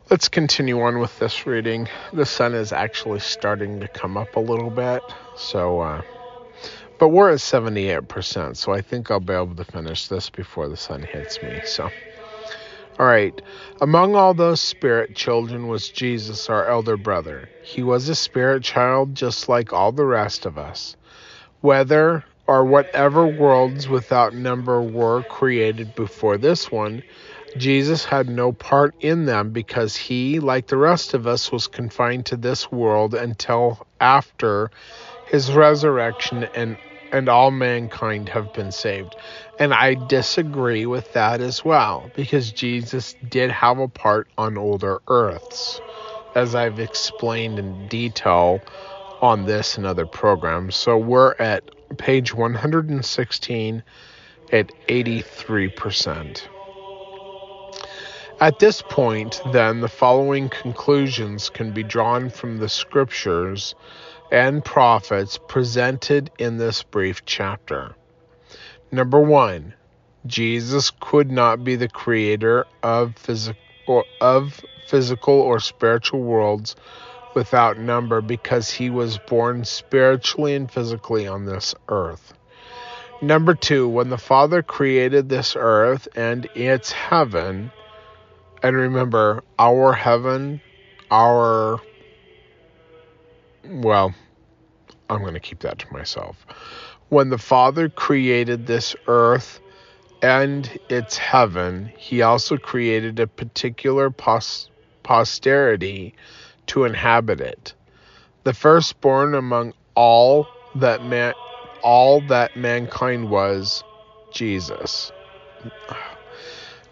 let's 0.09 0.29
continue 0.29 0.81
on 0.81 0.99
with 0.99 1.17
this 1.19 1.45
reading. 1.45 1.87
The 2.13 2.25
sun 2.25 2.53
is 2.53 2.71
actually 2.71 3.19
starting 3.19 3.79
to 3.79 3.87
come 3.87 4.17
up 4.17 4.35
a 4.35 4.39
little 4.39 4.69
bit, 4.69 5.03
so 5.37 5.81
uh, 5.81 6.01
but 6.99 7.09
we're 7.09 7.31
at 7.31 7.39
78%, 7.39 8.57
so 8.57 8.73
I 8.73 8.81
think 8.81 9.09
I'll 9.09 9.19
be 9.19 9.33
able 9.33 9.55
to 9.55 9.63
finish 9.63 10.07
this 10.07 10.29
before 10.29 10.67
the 10.67 10.77
sun 10.77 11.01
hits 11.01 11.41
me. 11.41 11.61
So 11.63 11.89
all 12.99 13.05
right. 13.05 13.41
Among 13.79 14.13
all 14.13 14.33
those 14.33 14.59
spirit 14.59 15.15
children 15.15 15.69
was 15.69 15.87
Jesus, 15.87 16.49
our 16.49 16.67
elder 16.67 16.97
brother. 16.97 17.49
He 17.63 17.81
was 17.81 18.09
a 18.09 18.15
spirit 18.15 18.61
child 18.61 19.15
just 19.15 19.47
like 19.47 19.71
all 19.71 19.93
the 19.93 20.05
rest 20.05 20.45
of 20.45 20.57
us 20.57 20.97
whether 21.61 22.23
or 22.47 22.65
whatever 22.65 23.27
worlds 23.27 23.87
without 23.87 24.33
number 24.33 24.81
were 24.81 25.23
created 25.23 25.93
before 25.93 26.37
this 26.37 26.71
one, 26.71 27.03
Jesus 27.57 28.05
had 28.05 28.29
no 28.29 28.51
part 28.51 28.95
in 28.99 29.25
them 29.25 29.51
because 29.51 29.95
he, 29.95 30.39
like 30.39 30.67
the 30.67 30.77
rest 30.77 31.13
of 31.13 31.27
us, 31.27 31.51
was 31.51 31.67
confined 31.67 32.25
to 32.27 32.37
this 32.37 32.71
world 32.71 33.13
until 33.13 33.85
after 33.99 34.71
his 35.25 35.51
resurrection 35.53 36.47
and 36.53 36.77
and 37.11 37.27
all 37.27 37.49
mankind 37.51 38.29
have 38.29 38.51
been 38.53 38.71
saved. 38.71 39.15
And 39.57 39.73
I 39.73 39.95
disagree 39.95 40.85
with 40.85 41.11
that 41.13 41.41
as 41.41 41.65
well 41.65 42.11
because 42.13 42.51
Jesus 42.51 43.15
did 43.27 43.49
have 43.51 43.79
a 43.79 43.87
part 43.87 44.27
on 44.37 44.57
older 44.59 44.99
earths 45.07 45.81
as 46.35 46.53
I've 46.53 46.79
explained 46.79 47.57
in 47.57 47.87
detail 47.87 48.63
on 49.21 49.45
this 49.45 49.77
and 49.77 49.85
other 49.85 50.05
programs. 50.05 50.75
So 50.75 50.97
we're 50.97 51.33
at 51.39 51.63
page 51.97 52.33
116 52.33 53.83
at 54.51 54.71
83%. 54.87 56.47
At 58.41 58.59
this 58.59 58.81
point, 58.81 59.41
then, 59.51 59.81
the 59.81 59.89
following 59.89 60.47
conclusions 60.47 61.49
can 61.49 61.73
be 61.73 61.83
drawn 61.83 62.29
from 62.29 62.57
the 62.57 62.69
scriptures 62.69 63.75
and 64.31 64.63
prophets 64.63 65.37
presented 65.49 66.31
in 66.39 66.57
this 66.57 66.83
brief 66.83 67.25
chapter. 67.25 67.95
Number 68.91 69.19
one, 69.19 69.73
Jesus 70.25 70.91
could 71.01 71.29
not 71.29 71.63
be 71.63 71.75
the 71.75 71.89
creator 71.89 72.65
of 72.81 73.15
physical, 73.17 74.03
of 74.21 74.61
physical 74.87 75.33
or 75.33 75.59
spiritual 75.59 76.21
worlds 76.21 76.75
without 77.39 77.79
number 77.79 78.21
because 78.21 78.69
he 78.69 78.91
was 78.91 79.17
born 79.17 79.65
spiritually 79.65 80.55
and 80.55 80.71
physically 80.71 81.27
on 81.27 81.45
this 81.45 81.75
earth. 81.89 82.33
Number 83.21 83.55
two, 83.55 83.89
when 83.89 84.09
the 84.09 84.17
Father 84.19 84.63
created 84.63 85.29
this 85.29 85.55
earth 85.57 86.07
and 86.15 86.47
its 86.55 86.91
heaven, 86.91 87.73
And 88.63 88.75
remember, 88.75 89.43
our 89.59 89.93
heaven, 89.93 90.61
our. 91.11 91.79
Well, 93.65 94.13
I'm 95.09 95.21
going 95.21 95.35
to 95.35 95.39
keep 95.39 95.59
that 95.61 95.79
to 95.79 95.93
myself. 95.93 96.45
When 97.09 97.29
the 97.29 97.37
Father 97.37 97.89
created 97.89 98.67
this 98.67 98.95
earth 99.07 99.61
and 100.21 100.79
its 100.89 101.17
heaven, 101.17 101.91
he 101.97 102.21
also 102.21 102.57
created 102.57 103.19
a 103.19 103.27
particular 103.27 104.11
pos- 104.11 104.69
posterity 105.03 106.15
to 106.69 106.85
inhabit 106.85 107.41
it. 107.41 107.73
The 108.43 108.53
firstborn 108.53 109.35
among 109.35 109.73
all 109.95 110.47
that 110.75 111.03
man 111.03 111.33
all 111.81 112.21
that 112.21 112.55
mankind 112.55 113.29
was 113.29 113.83
Jesus. 114.31 115.11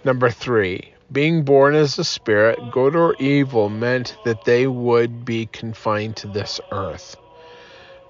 Number 0.03 0.29
3. 0.29 0.93
Being 1.11 1.43
born 1.43 1.75
as 1.75 1.97
a 1.99 2.03
spirit, 2.03 2.59
good 2.71 2.95
or 2.95 3.15
evil, 3.19 3.69
meant 3.69 4.17
that 4.25 4.45
they 4.45 4.67
would 4.67 5.25
be 5.25 5.45
confined 5.45 6.17
to 6.17 6.27
this 6.27 6.59
earth. 6.71 7.15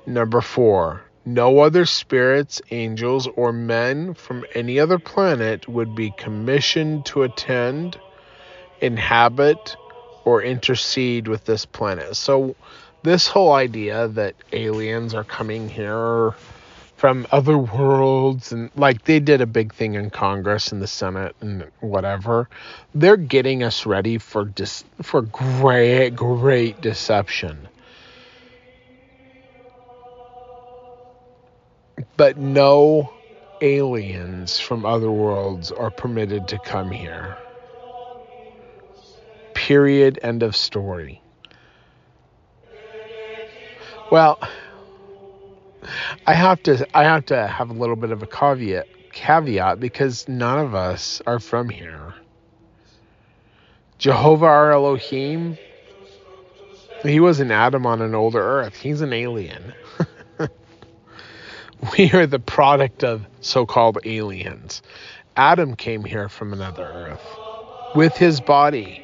Number 0.05 0.41
4. 0.41 1.01
No 1.25 1.59
other 1.59 1.85
spirits, 1.85 2.61
angels, 2.71 3.27
or 3.35 3.51
men 3.51 4.13
from 4.13 4.45
any 4.55 4.79
other 4.79 4.97
planet 4.97 5.67
would 5.67 5.95
be 5.95 6.13
commissioned 6.17 7.05
to 7.07 7.23
attend, 7.23 7.99
inhabit, 8.81 9.75
or 10.27 10.43
intercede 10.43 11.25
with 11.25 11.45
this 11.45 11.65
planet. 11.65 12.13
So, 12.17 12.53
this 13.01 13.29
whole 13.29 13.53
idea 13.53 14.09
that 14.09 14.35
aliens 14.51 15.13
are 15.13 15.23
coming 15.23 15.69
here 15.69 16.33
from 16.97 17.25
other 17.31 17.57
worlds 17.57 18.51
and 18.51 18.69
like 18.75 19.05
they 19.05 19.21
did 19.21 19.39
a 19.39 19.45
big 19.45 19.73
thing 19.73 19.93
in 19.93 20.09
Congress 20.09 20.73
and 20.73 20.81
the 20.81 20.87
Senate 20.87 21.33
and 21.39 21.71
whatever, 21.79 22.49
they're 22.93 23.15
getting 23.15 23.63
us 23.63 23.85
ready 23.85 24.17
for 24.17 24.43
dis- 24.43 24.83
for 25.01 25.21
great 25.21 26.09
great 26.09 26.81
deception. 26.81 27.69
But 32.17 32.35
no 32.35 33.13
aliens 33.61 34.59
from 34.59 34.85
other 34.85 35.09
worlds 35.09 35.71
are 35.71 35.89
permitted 35.89 36.49
to 36.49 36.59
come 36.59 36.91
here. 36.91 37.37
Period. 39.67 40.17
End 40.23 40.43
of 40.43 40.55
story. 40.55 41.21
Well, 44.09 44.39
I 46.25 46.33
have 46.33 46.63
to 46.63 46.87
I 46.97 47.03
have 47.03 47.25
to 47.25 47.45
have 47.45 47.69
a 47.69 47.73
little 47.73 47.97
bit 47.97 48.11
of 48.11 48.23
a 48.23 48.27
caveat 48.27 48.87
caveat 49.11 49.81
because 49.81 50.25
none 50.29 50.59
of 50.59 50.73
us 50.73 51.21
are 51.27 51.41
from 51.41 51.67
here. 51.67 52.13
Jehovah 53.97 54.45
our 54.45 54.71
Elohim, 54.71 55.57
he 57.03 57.19
was 57.19 57.41
an 57.41 57.51
Adam 57.51 57.85
on 57.85 58.01
an 58.01 58.15
older 58.15 58.39
earth. 58.41 58.77
He's 58.77 59.01
an 59.01 59.11
alien. 59.11 59.73
we 61.97 62.09
are 62.13 62.25
the 62.25 62.39
product 62.39 63.03
of 63.03 63.25
so-called 63.41 63.97
aliens. 64.05 64.81
Adam 65.35 65.75
came 65.75 66.05
here 66.05 66.29
from 66.29 66.53
another 66.53 66.85
earth 66.85 67.95
with 67.95 68.15
his 68.15 68.39
body. 68.39 69.03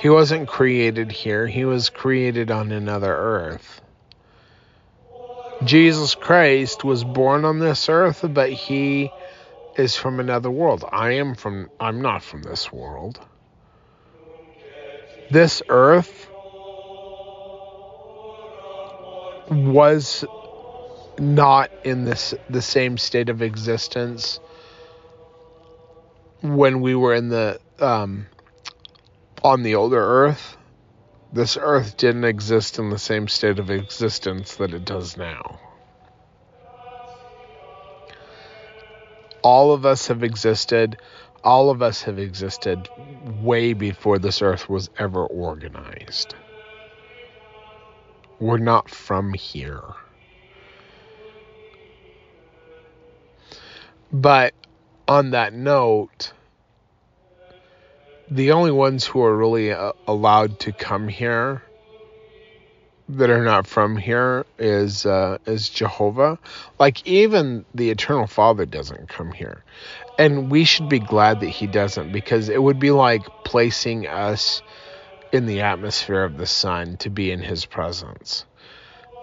He 0.00 0.08
wasn't 0.08 0.48
created 0.48 1.12
here, 1.12 1.46
he 1.46 1.66
was 1.66 1.90
created 1.90 2.50
on 2.50 2.72
another 2.72 3.14
earth. 3.14 3.82
Jesus 5.64 6.14
Christ 6.14 6.84
was 6.84 7.04
born 7.04 7.44
on 7.44 7.58
this 7.58 7.86
earth, 7.90 8.24
but 8.32 8.50
he 8.50 9.12
is 9.76 9.96
from 9.96 10.18
another 10.18 10.50
world. 10.50 10.86
I 10.90 11.12
am 11.12 11.34
from 11.34 11.68
I'm 11.78 12.00
not 12.00 12.22
from 12.22 12.42
this 12.42 12.72
world. 12.72 13.20
This 15.30 15.60
earth 15.68 16.28
was 19.50 20.24
not 21.18 21.70
in 21.84 22.06
this 22.06 22.32
the 22.48 22.62
same 22.62 22.96
state 22.96 23.28
of 23.28 23.42
existence 23.42 24.40
when 26.40 26.80
we 26.80 26.94
were 26.94 27.14
in 27.14 27.28
the 27.28 27.60
um, 27.78 28.26
on 29.42 29.62
the 29.62 29.74
older 29.74 30.00
Earth, 30.00 30.56
this 31.32 31.56
Earth 31.60 31.96
didn't 31.96 32.24
exist 32.24 32.78
in 32.78 32.90
the 32.90 32.98
same 32.98 33.28
state 33.28 33.58
of 33.58 33.70
existence 33.70 34.56
that 34.56 34.74
it 34.74 34.84
does 34.84 35.16
now. 35.16 35.60
All 39.42 39.72
of 39.72 39.86
us 39.86 40.08
have 40.08 40.22
existed, 40.22 40.98
all 41.42 41.70
of 41.70 41.80
us 41.82 42.02
have 42.02 42.18
existed 42.18 42.88
way 43.40 43.72
before 43.72 44.18
this 44.18 44.42
Earth 44.42 44.68
was 44.68 44.90
ever 44.98 45.24
organized. 45.24 46.34
We're 48.38 48.58
not 48.58 48.90
from 48.90 49.32
here. 49.32 49.82
But 54.12 54.54
on 55.06 55.30
that 55.30 55.54
note, 55.54 56.32
the 58.30 58.52
only 58.52 58.70
ones 58.70 59.04
who 59.04 59.22
are 59.22 59.36
really 59.36 59.72
uh, 59.72 59.92
allowed 60.06 60.60
to 60.60 60.72
come 60.72 61.08
here 61.08 61.62
that 63.08 63.28
are 63.28 63.42
not 63.42 63.66
from 63.66 63.96
here 63.96 64.46
is 64.56 65.04
uh, 65.04 65.38
is 65.46 65.68
Jehovah. 65.68 66.38
Like 66.78 67.04
even 67.06 67.64
the 67.74 67.90
Eternal 67.90 68.28
Father 68.28 68.66
doesn't 68.66 69.08
come 69.08 69.32
here, 69.32 69.64
and 70.16 70.48
we 70.48 70.64
should 70.64 70.88
be 70.88 71.00
glad 71.00 71.40
that 71.40 71.48
He 71.48 71.66
doesn't 71.66 72.12
because 72.12 72.48
it 72.48 72.62
would 72.62 72.78
be 72.78 72.92
like 72.92 73.22
placing 73.44 74.06
us 74.06 74.62
in 75.32 75.46
the 75.46 75.62
atmosphere 75.62 76.22
of 76.22 76.36
the 76.36 76.46
sun 76.46 76.98
to 76.98 77.10
be 77.10 77.32
in 77.32 77.40
His 77.40 77.64
presence. 77.64 78.44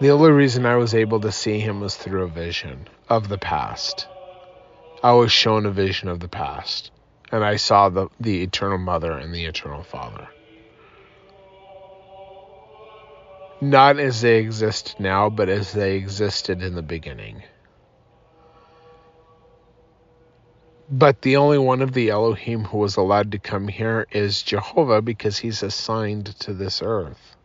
The 0.00 0.10
only 0.10 0.32
reason 0.32 0.66
I 0.66 0.76
was 0.76 0.94
able 0.94 1.20
to 1.20 1.32
see 1.32 1.58
Him 1.60 1.80
was 1.80 1.96
through 1.96 2.24
a 2.24 2.28
vision 2.28 2.88
of 3.08 3.28
the 3.28 3.38
past. 3.38 4.06
I 5.02 5.12
was 5.12 5.32
shown 5.32 5.64
a 5.64 5.70
vision 5.70 6.08
of 6.08 6.20
the 6.20 6.28
past 6.28 6.90
and 7.32 7.44
I 7.44 7.56
saw 7.56 7.88
the, 7.88 8.08
the 8.20 8.42
eternal 8.42 8.78
mother 8.78 9.12
and 9.12 9.34
the 9.34 9.44
eternal 9.44 9.82
father. 9.82 10.28
Not 13.60 13.98
as 13.98 14.20
they 14.20 14.38
exist 14.38 15.00
now, 15.00 15.30
but 15.30 15.48
as 15.48 15.72
they 15.72 15.96
existed 15.96 16.62
in 16.62 16.74
the 16.74 16.82
beginning. 16.82 17.42
But 20.90 21.20
the 21.22 21.36
only 21.36 21.58
one 21.58 21.82
of 21.82 21.92
the 21.92 22.10
Elohim 22.10 22.64
who 22.64 22.78
was 22.78 22.96
allowed 22.96 23.32
to 23.32 23.38
come 23.38 23.68
here 23.68 24.06
is 24.10 24.42
Jehovah 24.42 25.02
because 25.02 25.38
he's 25.38 25.62
assigned 25.62 26.26
to 26.40 26.54
this 26.54 26.80
earth. 26.82 27.36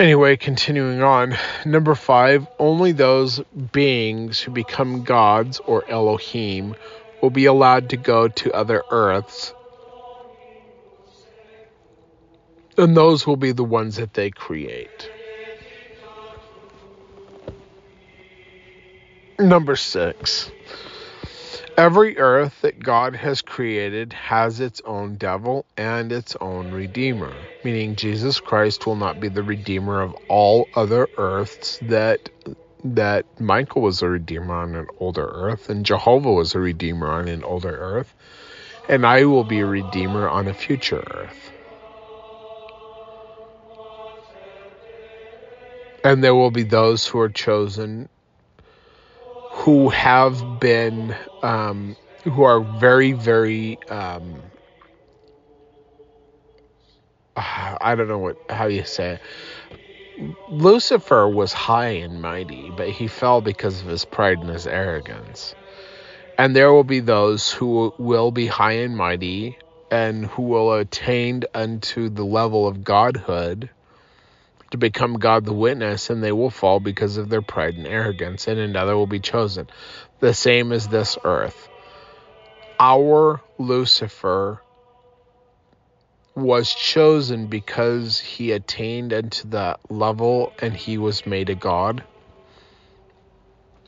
Anyway, 0.00 0.34
continuing 0.34 1.02
on. 1.02 1.36
Number 1.66 1.94
five, 1.94 2.46
only 2.58 2.92
those 2.92 3.38
beings 3.70 4.40
who 4.40 4.50
become 4.50 5.04
gods 5.04 5.60
or 5.66 5.84
Elohim 5.90 6.74
will 7.20 7.28
be 7.28 7.44
allowed 7.44 7.90
to 7.90 7.98
go 7.98 8.26
to 8.26 8.50
other 8.50 8.82
earths. 8.90 9.52
And 12.78 12.96
those 12.96 13.26
will 13.26 13.36
be 13.36 13.52
the 13.52 13.62
ones 13.62 13.96
that 13.96 14.14
they 14.14 14.30
create. 14.30 15.10
Number 19.38 19.76
six. 19.76 20.50
Every 21.80 22.18
earth 22.18 22.60
that 22.60 22.78
God 22.78 23.16
has 23.16 23.40
created 23.40 24.12
has 24.12 24.60
its 24.60 24.82
own 24.84 25.14
devil 25.14 25.64
and 25.78 26.12
its 26.12 26.36
own 26.38 26.72
redeemer, 26.72 27.48
meaning 27.64 27.96
Jesus 27.96 28.38
Christ 28.38 28.86
will 28.86 28.96
not 28.96 29.18
be 29.18 29.30
the 29.30 29.42
redeemer 29.42 30.02
of 30.02 30.14
all 30.28 30.68
other 30.74 31.08
earths 31.16 31.78
that 31.78 32.28
that 32.84 33.24
Michael 33.40 33.80
was 33.80 34.02
a 34.02 34.10
redeemer 34.10 34.52
on 34.52 34.74
an 34.74 34.88
older 34.98 35.26
earth 35.26 35.70
and 35.70 35.86
Jehovah 35.86 36.30
was 36.30 36.54
a 36.54 36.60
redeemer 36.60 37.10
on 37.10 37.28
an 37.28 37.42
older 37.44 37.74
earth 37.74 38.14
and 38.86 39.06
I 39.06 39.24
will 39.24 39.44
be 39.44 39.60
a 39.60 39.66
redeemer 39.66 40.28
on 40.28 40.48
a 40.48 40.52
future 40.52 41.02
earth. 41.14 41.50
And 46.04 46.22
there 46.22 46.34
will 46.34 46.50
be 46.50 46.64
those 46.64 47.06
who 47.06 47.20
are 47.20 47.30
chosen 47.30 48.10
who 49.50 49.88
have 49.90 50.60
been 50.60 51.14
um, 51.42 51.96
who 52.24 52.42
are 52.42 52.60
very 52.60 53.12
very 53.12 53.78
um, 53.88 54.42
I 57.36 57.94
don't 57.94 58.08
know 58.08 58.18
what 58.18 58.36
how 58.48 58.66
you 58.66 58.84
say 58.84 59.12
it. 59.14 59.20
Lucifer 60.50 61.28
was 61.28 61.52
high 61.52 61.88
and 61.88 62.20
mighty, 62.20 62.70
but 62.76 62.90
he 62.90 63.06
fell 63.06 63.40
because 63.40 63.80
of 63.80 63.86
his 63.86 64.04
pride 64.04 64.38
and 64.38 64.50
his 64.50 64.66
arrogance. 64.66 65.54
And 66.36 66.54
there 66.54 66.72
will 66.72 66.84
be 66.84 67.00
those 67.00 67.50
who 67.50 67.94
will 67.98 68.30
be 68.30 68.46
high 68.46 68.72
and 68.72 68.96
mighty 68.96 69.58
and 69.90 70.26
who 70.26 70.42
will 70.42 70.72
attain 70.74 71.44
unto 71.54 72.08
the 72.08 72.24
level 72.24 72.66
of 72.66 72.84
godhood 72.84 73.70
to 74.70 74.78
become 74.78 75.14
God 75.14 75.44
the 75.44 75.52
witness, 75.52 76.10
and 76.10 76.22
they 76.22 76.32
will 76.32 76.50
fall 76.50 76.80
because 76.80 77.16
of 77.16 77.28
their 77.28 77.42
pride 77.42 77.76
and 77.76 77.86
arrogance, 77.86 78.46
and 78.48 78.58
another 78.58 78.96
will 78.96 79.06
be 79.06 79.20
chosen. 79.20 79.68
The 80.20 80.34
same 80.34 80.72
as 80.72 80.88
this 80.88 81.18
earth. 81.24 81.68
Our 82.78 83.40
Lucifer 83.58 84.62
was 86.34 86.72
chosen 86.72 87.46
because 87.46 88.18
he 88.18 88.52
attained 88.52 89.12
unto 89.12 89.48
that 89.48 89.80
level 89.90 90.52
and 90.62 90.74
he 90.76 90.96
was 90.96 91.26
made 91.26 91.50
a 91.50 91.54
god. 91.54 92.02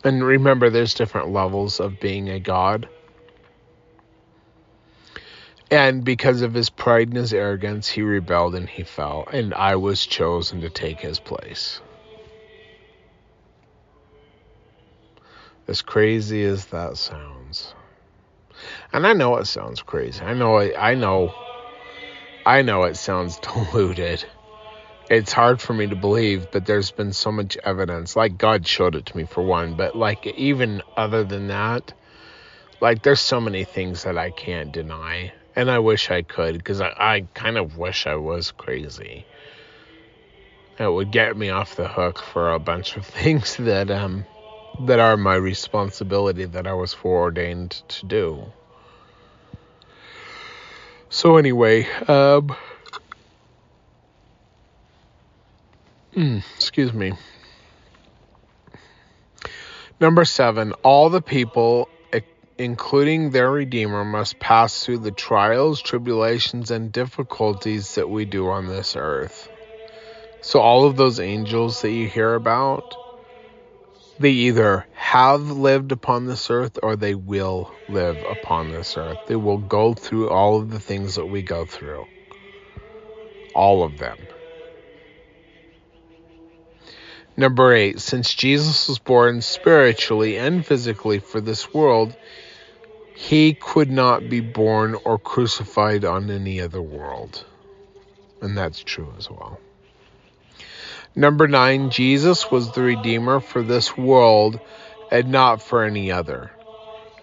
And 0.05 0.25
remember, 0.25 0.69
there's 0.69 0.95
different 0.95 1.31
levels 1.31 1.81
of 1.81 2.01
being 2.01 2.29
a 2.29 2.41
god. 2.41 2.89
And 5.73 6.05
because 6.05 6.43
of 6.43 6.53
his 6.53 6.69
pride 6.69 7.09
and 7.09 7.17
his 7.17 7.33
arrogance, 7.33 7.89
he 7.89 8.03
rebelled 8.03 8.55
and 8.55 8.69
he 8.69 8.83
fell. 8.83 9.27
And 9.33 9.55
I 9.55 9.77
was 9.77 10.05
chosen 10.05 10.61
to 10.61 10.69
take 10.69 11.01
his 11.01 11.19
place. 11.19 11.81
As 15.67 15.81
crazy 15.81 16.45
as 16.45 16.67
that 16.67 16.99
sounds. 16.99 17.73
And 18.93 19.07
I 19.07 19.15
know 19.15 19.39
it 19.39 19.47
sounds 19.47 19.81
crazy. 19.81 20.21
I 20.23 20.35
know 20.35 20.59
I 20.59 20.95
know 20.95 21.31
I 22.45 22.61
know 22.61 22.83
it 22.83 22.99
sounds 22.99 23.39
diluted. 23.41 24.27
It's 25.09 25.33
hard 25.33 25.59
for 25.59 25.73
me 25.73 25.87
to 25.87 25.97
believe, 25.97 26.51
but 26.51 26.67
there's 26.67 26.91
been 26.91 27.15
so 27.15 27.33
much 27.33 27.57
evidence. 27.65 28.15
Like 28.15 28.37
God 28.37 28.67
showed 28.67 28.95
it 28.95 29.07
to 29.07 29.17
me 29.17 29.25
for 29.25 29.43
one, 29.43 29.73
but 29.73 29.97
like 29.97 30.27
even 30.27 30.83
other 30.99 31.25
than 31.25 31.47
that, 31.47 31.95
like 32.83 33.01
there's 33.01 33.23
so 33.23 33.41
many 33.41 33.65
things 33.65 34.03
that 34.03 34.19
I 34.19 34.33
can't 34.33 34.71
deny 34.71 35.33
and 35.55 35.71
I 35.71 35.79
wish 35.79 36.11
I 36.11 36.23
could 36.23 36.57
because 36.57 36.81
I, 36.81 36.93
I 36.97 37.27
kind 37.35 37.59
of 37.59 37.77
wish 37.77 38.07
I 38.07 38.17
was 38.17 38.51
crazy. 38.53 39.25
It 40.79 40.91
would 40.91 41.11
get 41.11 41.37
me 41.37 41.51
off 41.51 41.77
the 41.77 41.89
hook 41.89 42.19
for 42.19 42.53
a 42.53 42.59
bunch 42.59 42.97
of 42.97 43.07
things 43.23 43.57
that 43.57 43.91
um 43.91 44.25
that 44.81 44.99
are 44.99 45.17
my 45.17 45.35
responsibility 45.35 46.47
that 46.47 46.67
I 46.67 46.73
was 46.73 46.95
foreordained 46.95 47.83
to 47.89 48.07
do. 48.07 48.53
So 51.11 51.37
anyway, 51.37 51.87
um, 52.09 52.57
mm, 56.17 56.43
excuse 56.57 56.93
me. 56.95 57.13
Number 60.01 60.25
seven, 60.25 60.73
all 60.83 61.11
the 61.11 61.21
people 61.21 61.92
including 62.63 63.31
their 63.31 63.51
Redeemer, 63.51 64.05
must 64.05 64.39
pass 64.39 64.85
through 64.85 64.99
the 64.99 65.11
trials, 65.11 65.83
tribulations, 65.83 66.71
and 66.71 66.93
difficulties 66.93 67.97
that 67.97 68.09
we 68.09 68.25
do 68.25 68.49
on 68.49 68.69
this 68.69 68.97
earth. 68.97 69.49
So, 70.41 70.61
all 70.61 70.85
of 70.87 70.97
those 70.97 71.21
angels 71.21 71.83
that 71.83 71.91
you 71.91 72.09
hear 72.09 72.35
about, 72.35 72.97
they 74.19 74.31
either 74.31 74.87
have 74.93 75.51
lived 75.51 75.93
upon 75.93 76.27
this 76.27 76.51
earth 76.51 76.79
or 76.83 76.97
they 76.97 77.15
will 77.15 77.73
live 77.89 78.23
upon 78.23 78.71
this 78.71 78.97
earth. 78.97 79.19
They 79.27 79.37
will 79.37 79.59
go 79.59 79.95
through 79.95 80.31
all 80.31 80.61
of 80.61 80.71
the 80.71 80.81
things 80.81 81.17
that 81.17 81.27
we 81.27 81.43
go 81.43 81.65
through. 81.65 82.07
All 83.55 83.85
of 83.85 83.99
them. 83.99 84.29
Number 87.37 87.73
eight, 87.73 87.99
since 87.99 88.35
Jesus 88.35 88.89
was 88.89 88.99
born 88.99 89.41
spiritually 89.41 90.37
and 90.37 90.67
physically 90.67 91.19
for 91.19 91.41
this 91.41 91.73
world, 91.73 92.15
he 93.15 93.55
could 93.55 93.91
not 93.91 94.29
be 94.29 94.41
born 94.41 94.97
or 95.05 95.19
crucified 95.19 96.05
on 96.05 96.31
any 96.31 96.61
other 96.61 96.83
world. 96.83 97.45
And 98.41 98.57
that's 98.57 98.83
true 98.83 99.13
as 99.19 99.31
well. 99.31 99.61
Number 101.15 101.47
nine, 101.47 101.91
Jesus 101.91 102.51
was 102.51 102.73
the 102.73 102.83
Redeemer 102.83 103.41
for 103.41 103.63
this 103.63 103.97
world 103.97 104.59
and 105.11 105.31
not 105.31 105.63
for 105.63 105.85
any 105.85 106.11
other. 106.11 106.51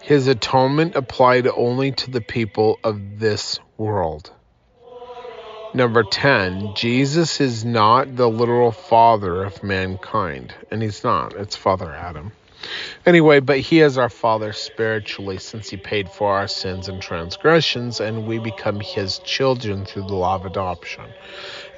His 0.01 0.27
atonement 0.27 0.95
applied 0.95 1.47
only 1.47 1.91
to 1.93 2.11
the 2.11 2.21
people 2.21 2.79
of 2.83 3.19
this 3.19 3.59
world. 3.77 4.31
Number 5.73 6.03
10, 6.03 6.73
Jesus 6.75 7.41
is 7.41 7.63
not 7.65 8.15
the 8.15 8.29
literal 8.29 8.71
father 8.71 9.43
of 9.43 9.63
mankind. 9.63 10.53
And 10.71 10.81
he's 10.81 11.03
not, 11.03 11.33
it's 11.33 11.55
Father 11.55 11.91
Adam. 11.91 12.31
Anyway, 13.05 13.39
but 13.39 13.59
he 13.59 13.79
is 13.79 13.97
our 13.97 14.09
father 14.09 14.53
spiritually 14.53 15.37
since 15.37 15.69
he 15.69 15.77
paid 15.77 16.09
for 16.09 16.33
our 16.33 16.47
sins 16.47 16.89
and 16.89 17.01
transgressions, 17.01 17.99
and 17.99 18.27
we 18.27 18.39
become 18.39 18.79
his 18.79 19.19
children 19.19 19.85
through 19.85 20.03
the 20.03 20.15
law 20.15 20.35
of 20.35 20.45
adoption. 20.45 21.05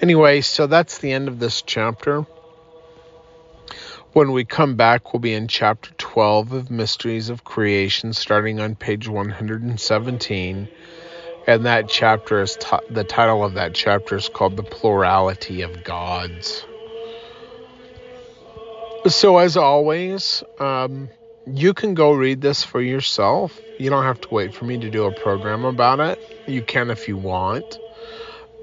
Anyway, 0.02 0.42
so 0.42 0.68
that's 0.68 0.98
the 0.98 1.12
end 1.12 1.28
of 1.28 1.40
this 1.40 1.62
chapter. 1.62 2.26
When 4.14 4.34
we 4.34 4.44
come 4.44 4.76
back, 4.76 5.14
we'll 5.14 5.22
be 5.22 5.34
in 5.34 5.48
chapter 5.48 5.92
12 5.98 6.52
of 6.52 6.72
Mysteries 6.72 7.30
of 7.30 7.46
Creation, 7.46 8.12
starting 8.12 8.60
on 8.60 8.76
page 8.76 9.08
117. 9.08 10.68
And 11.48 11.66
that 11.66 11.88
chapter 11.88 12.42
is 12.42 12.58
t- 12.60 12.78
the 12.90 13.06
title 13.06 13.44
of 13.44 13.54
that 13.54 13.74
chapter 13.74 14.18
is 14.18 14.28
called 14.28 14.58
The 14.58 14.64
Plurality 14.64 15.62
of 15.62 15.84
Gods. 15.86 16.66
So, 19.08 19.40
as 19.40 19.58
always, 19.58 20.44
um, 20.60 21.10
you 21.48 21.74
can 21.74 21.96
go 21.96 22.14
read 22.14 22.40
this 22.40 22.64
for 22.64 22.80
yourself. 22.80 23.60
You 23.80 23.90
don't 23.90 24.04
have 24.04 24.22
to 24.22 24.30
wait 24.30 24.54
for 24.54 24.66
me 24.66 24.78
to 24.78 24.92
do 24.92 25.06
a 25.06 25.12
program 25.12 25.66
about 25.66 26.00
it. 26.00 26.20
You 26.48 26.62
can 26.62 26.92
if 26.92 27.08
you 27.08 27.18
want. 27.18 27.80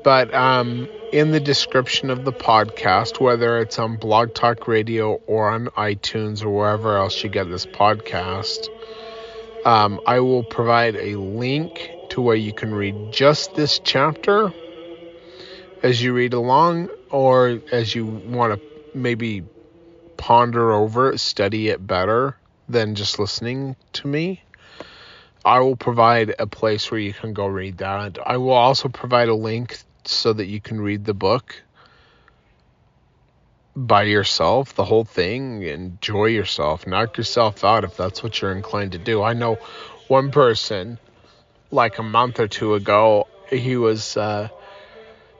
But 0.05 0.33
um, 0.33 0.89
in 1.13 1.33
the 1.33 1.41
description 1.41 2.09
of 2.11 2.25
the 2.25 2.33
podcast, 2.33 3.21
whether 3.21 3.59
it's 3.59 3.81
on 3.81 3.97
Blog 3.97 4.33
Talk 4.33 4.69
Radio 4.69 5.15
or 5.27 5.51
on 5.51 5.67
iTunes 5.71 6.45
or 6.45 6.51
wherever 6.51 6.97
else 6.97 7.23
you 7.25 7.31
get 7.31 7.51
this 7.51 7.67
podcast, 7.67 8.69
um, 9.65 10.01
I 10.07 10.21
will 10.21 10.45
provide 10.45 10.95
a 10.95 11.17
link 11.17 11.91
to 12.11 12.21
where 12.21 12.37
you 12.37 12.53
can 12.53 12.73
read 12.73 13.13
just 13.13 13.57
this 13.57 13.81
chapter 13.81 14.53
as 15.83 16.01
you 16.01 16.13
read 16.13 16.33
along, 16.33 16.91
or 17.11 17.61
as 17.73 17.93
you 17.95 18.07
want 18.07 18.55
to 18.55 18.61
maybe 18.97 19.43
ponder 20.19 20.73
over 20.73 21.13
it, 21.13 21.21
study 21.21 21.69
it 21.69 21.87
better 21.87 22.37
than 22.69 22.95
just 22.95 23.19
listening 23.19 23.75
to 23.95 24.07
me. 24.07 24.43
I 25.43 25.61
will 25.61 25.77
provide 25.77 26.35
a 26.39 26.47
place 26.47 26.91
where 26.91 27.01
you 27.01 27.15
can 27.15 27.33
go 27.33 27.47
read 27.47 27.79
that. 27.79 28.19
I 28.27 28.37
will 28.37 28.53
also 28.53 28.91
provide 28.91 29.29
a 29.29 29.35
link 29.35 29.79
so 30.05 30.35
that 30.35 30.47
you 30.47 30.61
can 30.61 30.79
read 30.79 31.07
the 31.07 31.15
book 31.15 31.63
by 33.75 34.03
yourself, 34.03 34.75
the 34.75 34.85
whole 34.85 35.05
thing, 35.05 35.63
enjoy 35.63 36.27
yourself, 36.27 36.87
knock 36.87 37.17
yourself 37.17 37.65
out 37.65 37.85
if 37.85 37.97
that's 37.97 38.23
what 38.23 38.43
you're 38.43 38.53
inclined 38.53 38.93
to 38.93 38.99
do. 38.99 39.23
I 39.23 39.35
know 39.35 39.59
one 40.09 40.33
person, 40.33 40.99
like 41.71 41.99
a 41.99 42.03
month 42.03 42.41
or 42.41 42.49
two 42.49 42.75
ago, 42.75 43.29
he 43.49 43.77
was, 43.77 44.17
uh, 44.17 44.49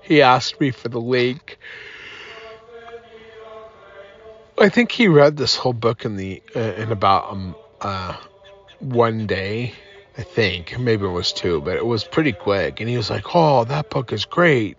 he 0.03 0.23
asked 0.23 0.61
me 0.61 0.71
for 0.71 0.89
the 0.89 1.01
link 1.01 1.59
I 4.61 4.69
think 4.69 4.91
he 4.91 5.07
read 5.07 5.37
this 5.37 5.55
whole 5.55 5.73
book 5.73 6.05
in 6.05 6.17
the 6.17 6.43
uh, 6.57 6.59
in 6.59 6.91
about 6.91 7.31
um 7.31 7.55
uh 7.81 8.17
one 8.81 9.27
day. 9.27 9.73
I 10.17 10.23
think 10.23 10.77
maybe 10.79 11.05
it 11.05 11.11
was 11.11 11.33
two, 11.33 11.61
but 11.61 11.77
it 11.77 11.87
was 11.87 12.03
pretty 12.03 12.33
quick. 12.33 12.81
And 12.81 12.89
he 12.89 12.97
was 12.97 13.09
like, 13.09 13.37
"Oh, 13.37 13.65
that 13.65 13.89
book 13.89 14.13
is 14.13 14.25
great." 14.25 14.77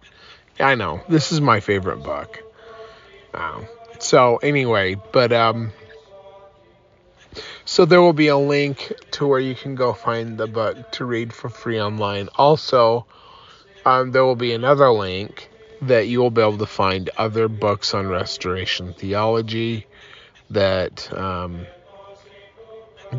Yeah, 0.59 0.67
I 0.67 0.75
know 0.75 1.01
this 1.07 1.31
is 1.31 1.39
my 1.39 1.61
favorite 1.61 2.03
book. 2.03 2.43
Um, 3.33 3.67
so 3.99 4.37
anyway, 4.37 4.95
but 5.13 5.31
um, 5.31 5.71
so 7.63 7.85
there 7.85 8.01
will 8.01 8.13
be 8.13 8.27
a 8.27 8.37
link 8.37 8.91
to 9.11 9.27
where 9.27 9.39
you 9.39 9.55
can 9.55 9.75
go 9.75 9.93
find 9.93 10.37
the 10.37 10.47
book 10.47 10.91
to 10.93 11.05
read 11.05 11.31
for 11.31 11.47
free 11.49 11.79
online. 11.79 12.27
Also, 12.35 13.05
um, 13.85 14.11
there 14.11 14.25
will 14.25 14.35
be 14.35 14.51
another 14.51 14.89
link 14.89 15.48
that 15.81 16.07
you 16.07 16.19
will 16.19 16.31
be 16.31 16.41
able 16.41 16.57
to 16.57 16.65
find 16.65 17.09
other 17.17 17.47
books 17.47 17.93
on 17.93 18.07
restoration 18.07 18.93
theology 18.93 19.87
that 20.49 21.11
um, 21.13 21.65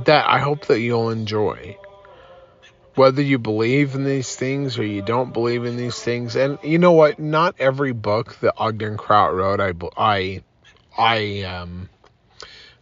that 0.04 0.28
I 0.28 0.38
hope 0.38 0.66
that 0.66 0.80
you'll 0.80 1.10
enjoy. 1.10 1.76
Whether 2.96 3.22
you 3.22 3.38
believe 3.38 3.94
in 3.94 4.04
these 4.04 4.34
things 4.34 4.78
or 4.78 4.84
you 4.84 5.00
don't 5.00 5.32
believe 5.32 5.64
in 5.64 5.76
these 5.76 6.00
things, 6.00 6.36
and 6.36 6.58
you 6.62 6.78
know 6.78 6.92
what? 6.92 7.18
Not 7.18 7.54
every 7.58 7.92
book 7.92 8.38
that 8.40 8.54
Ogden 8.58 8.96
Kraut 8.98 9.34
wrote, 9.34 9.60
I 9.60 9.72
I 9.96 10.42
I 10.98 11.42
um 11.42 11.88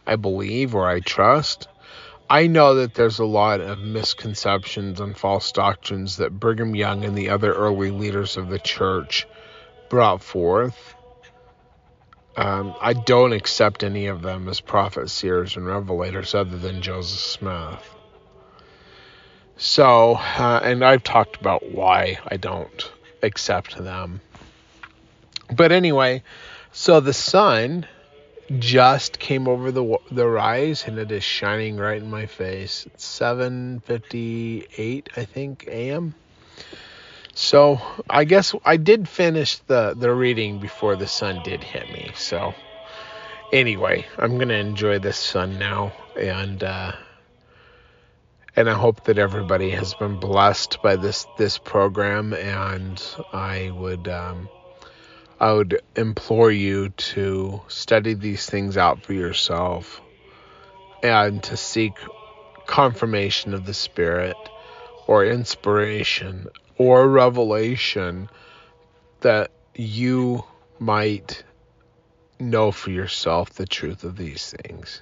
I 0.05 0.15
believe 0.15 0.75
or 0.75 0.89
I 0.89 0.99
trust. 0.99 1.67
I 2.29 2.47
know 2.47 2.75
that 2.75 2.93
there's 2.93 3.19
a 3.19 3.25
lot 3.25 3.59
of 3.59 3.79
misconceptions 3.79 4.99
and 4.99 5.17
false 5.17 5.51
doctrines 5.51 6.17
that 6.17 6.37
Brigham 6.37 6.75
Young 6.75 7.03
and 7.05 7.17
the 7.17 7.29
other 7.29 7.53
early 7.53 7.89
leaders 7.89 8.37
of 8.37 8.49
the 8.49 8.59
church 8.59 9.25
brought 9.89 10.23
forth. 10.23 10.95
Um, 12.37 12.75
I 12.81 12.93
don't 12.93 13.33
accept 13.33 13.83
any 13.83 14.07
of 14.07 14.21
them 14.21 14.47
as 14.49 14.59
prophets, 14.61 15.11
seers, 15.13 15.55
and 15.57 15.65
revelators 15.65 16.33
other 16.35 16.57
than 16.57 16.81
Joseph 16.81 17.19
Smith. 17.19 17.95
So, 19.57 20.13
uh, 20.15 20.61
and 20.63 20.83
I've 20.85 21.03
talked 21.03 21.37
about 21.37 21.71
why 21.71 22.19
I 22.27 22.37
don't 22.37 22.91
accept 23.23 23.77
them. 23.77 24.21
But 25.55 25.71
anyway, 25.71 26.23
So 26.71 26.99
the 27.01 27.13
sun 27.13 27.85
just 28.59 29.19
came 29.19 29.47
over 29.47 29.71
the 29.71 29.97
the 30.11 30.27
rise 30.27 30.85
and 30.87 30.97
it 30.99 31.11
is 31.11 31.23
shining 31.23 31.77
right 31.77 32.01
in 32.01 32.09
my 32.09 32.25
face. 32.27 32.85
It's 32.87 33.05
7:58 33.05 35.09
I 35.17 35.25
think 35.25 35.65
a.m. 35.67 36.15
So, 37.41 37.79
I 38.09 38.25
guess 38.25 38.53
I 38.65 38.75
did 38.75 39.07
finish 39.07 39.59
the 39.59 39.95
the 39.97 40.13
reading 40.13 40.59
before 40.59 40.97
the 40.97 41.07
sun 41.07 41.41
did 41.41 41.63
hit 41.63 41.89
me. 41.89 42.11
So, 42.13 42.53
anyway, 43.53 44.05
I'm 44.17 44.37
to 44.37 44.53
enjoy 44.53 44.99
this 44.99 45.17
sun 45.17 45.57
now 45.57 45.93
and 46.19 46.61
uh 46.61 46.91
and 48.57 48.69
I 48.69 48.73
hope 48.73 49.05
that 49.05 49.17
everybody 49.17 49.69
has 49.69 49.93
been 49.93 50.19
blessed 50.19 50.81
by 50.81 50.97
this 50.97 51.27
this 51.37 51.57
program 51.57 52.33
and 52.33 53.01
I 53.31 53.71
would 53.73 54.09
um 54.09 54.49
I 55.39 55.53
would 55.53 55.81
implore 55.95 56.51
you 56.51 56.89
to 56.89 57.61
study 57.69 58.15
these 58.15 58.45
things 58.47 58.75
out 58.75 59.01
for 59.05 59.13
yourself 59.13 60.01
and 61.01 61.41
to 61.43 61.55
seek 61.55 61.93
confirmation 62.65 63.53
of 63.53 63.65
the 63.65 63.73
Spirit 63.73 64.35
or 65.09 65.25
inspiration 65.25 66.45
or 66.77 67.09
revelation 67.09 68.29
that 69.21 69.49
you 69.73 70.43
might 70.77 71.43
know 72.39 72.71
for 72.71 72.91
yourself 72.91 73.49
the 73.55 73.65
truth 73.65 74.03
of 74.03 74.15
these 74.15 74.53
things. 74.61 75.01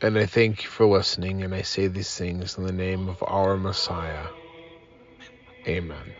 And 0.00 0.16
I 0.16 0.26
thank 0.26 0.62
you 0.62 0.70
for 0.70 0.86
listening, 0.86 1.42
and 1.42 1.52
I 1.52 1.62
say 1.62 1.88
these 1.88 2.16
things 2.16 2.56
in 2.56 2.62
the 2.62 2.72
name 2.72 3.08
of 3.08 3.20
our 3.26 3.56
Messiah. 3.56 4.28
Amen. 5.66 6.14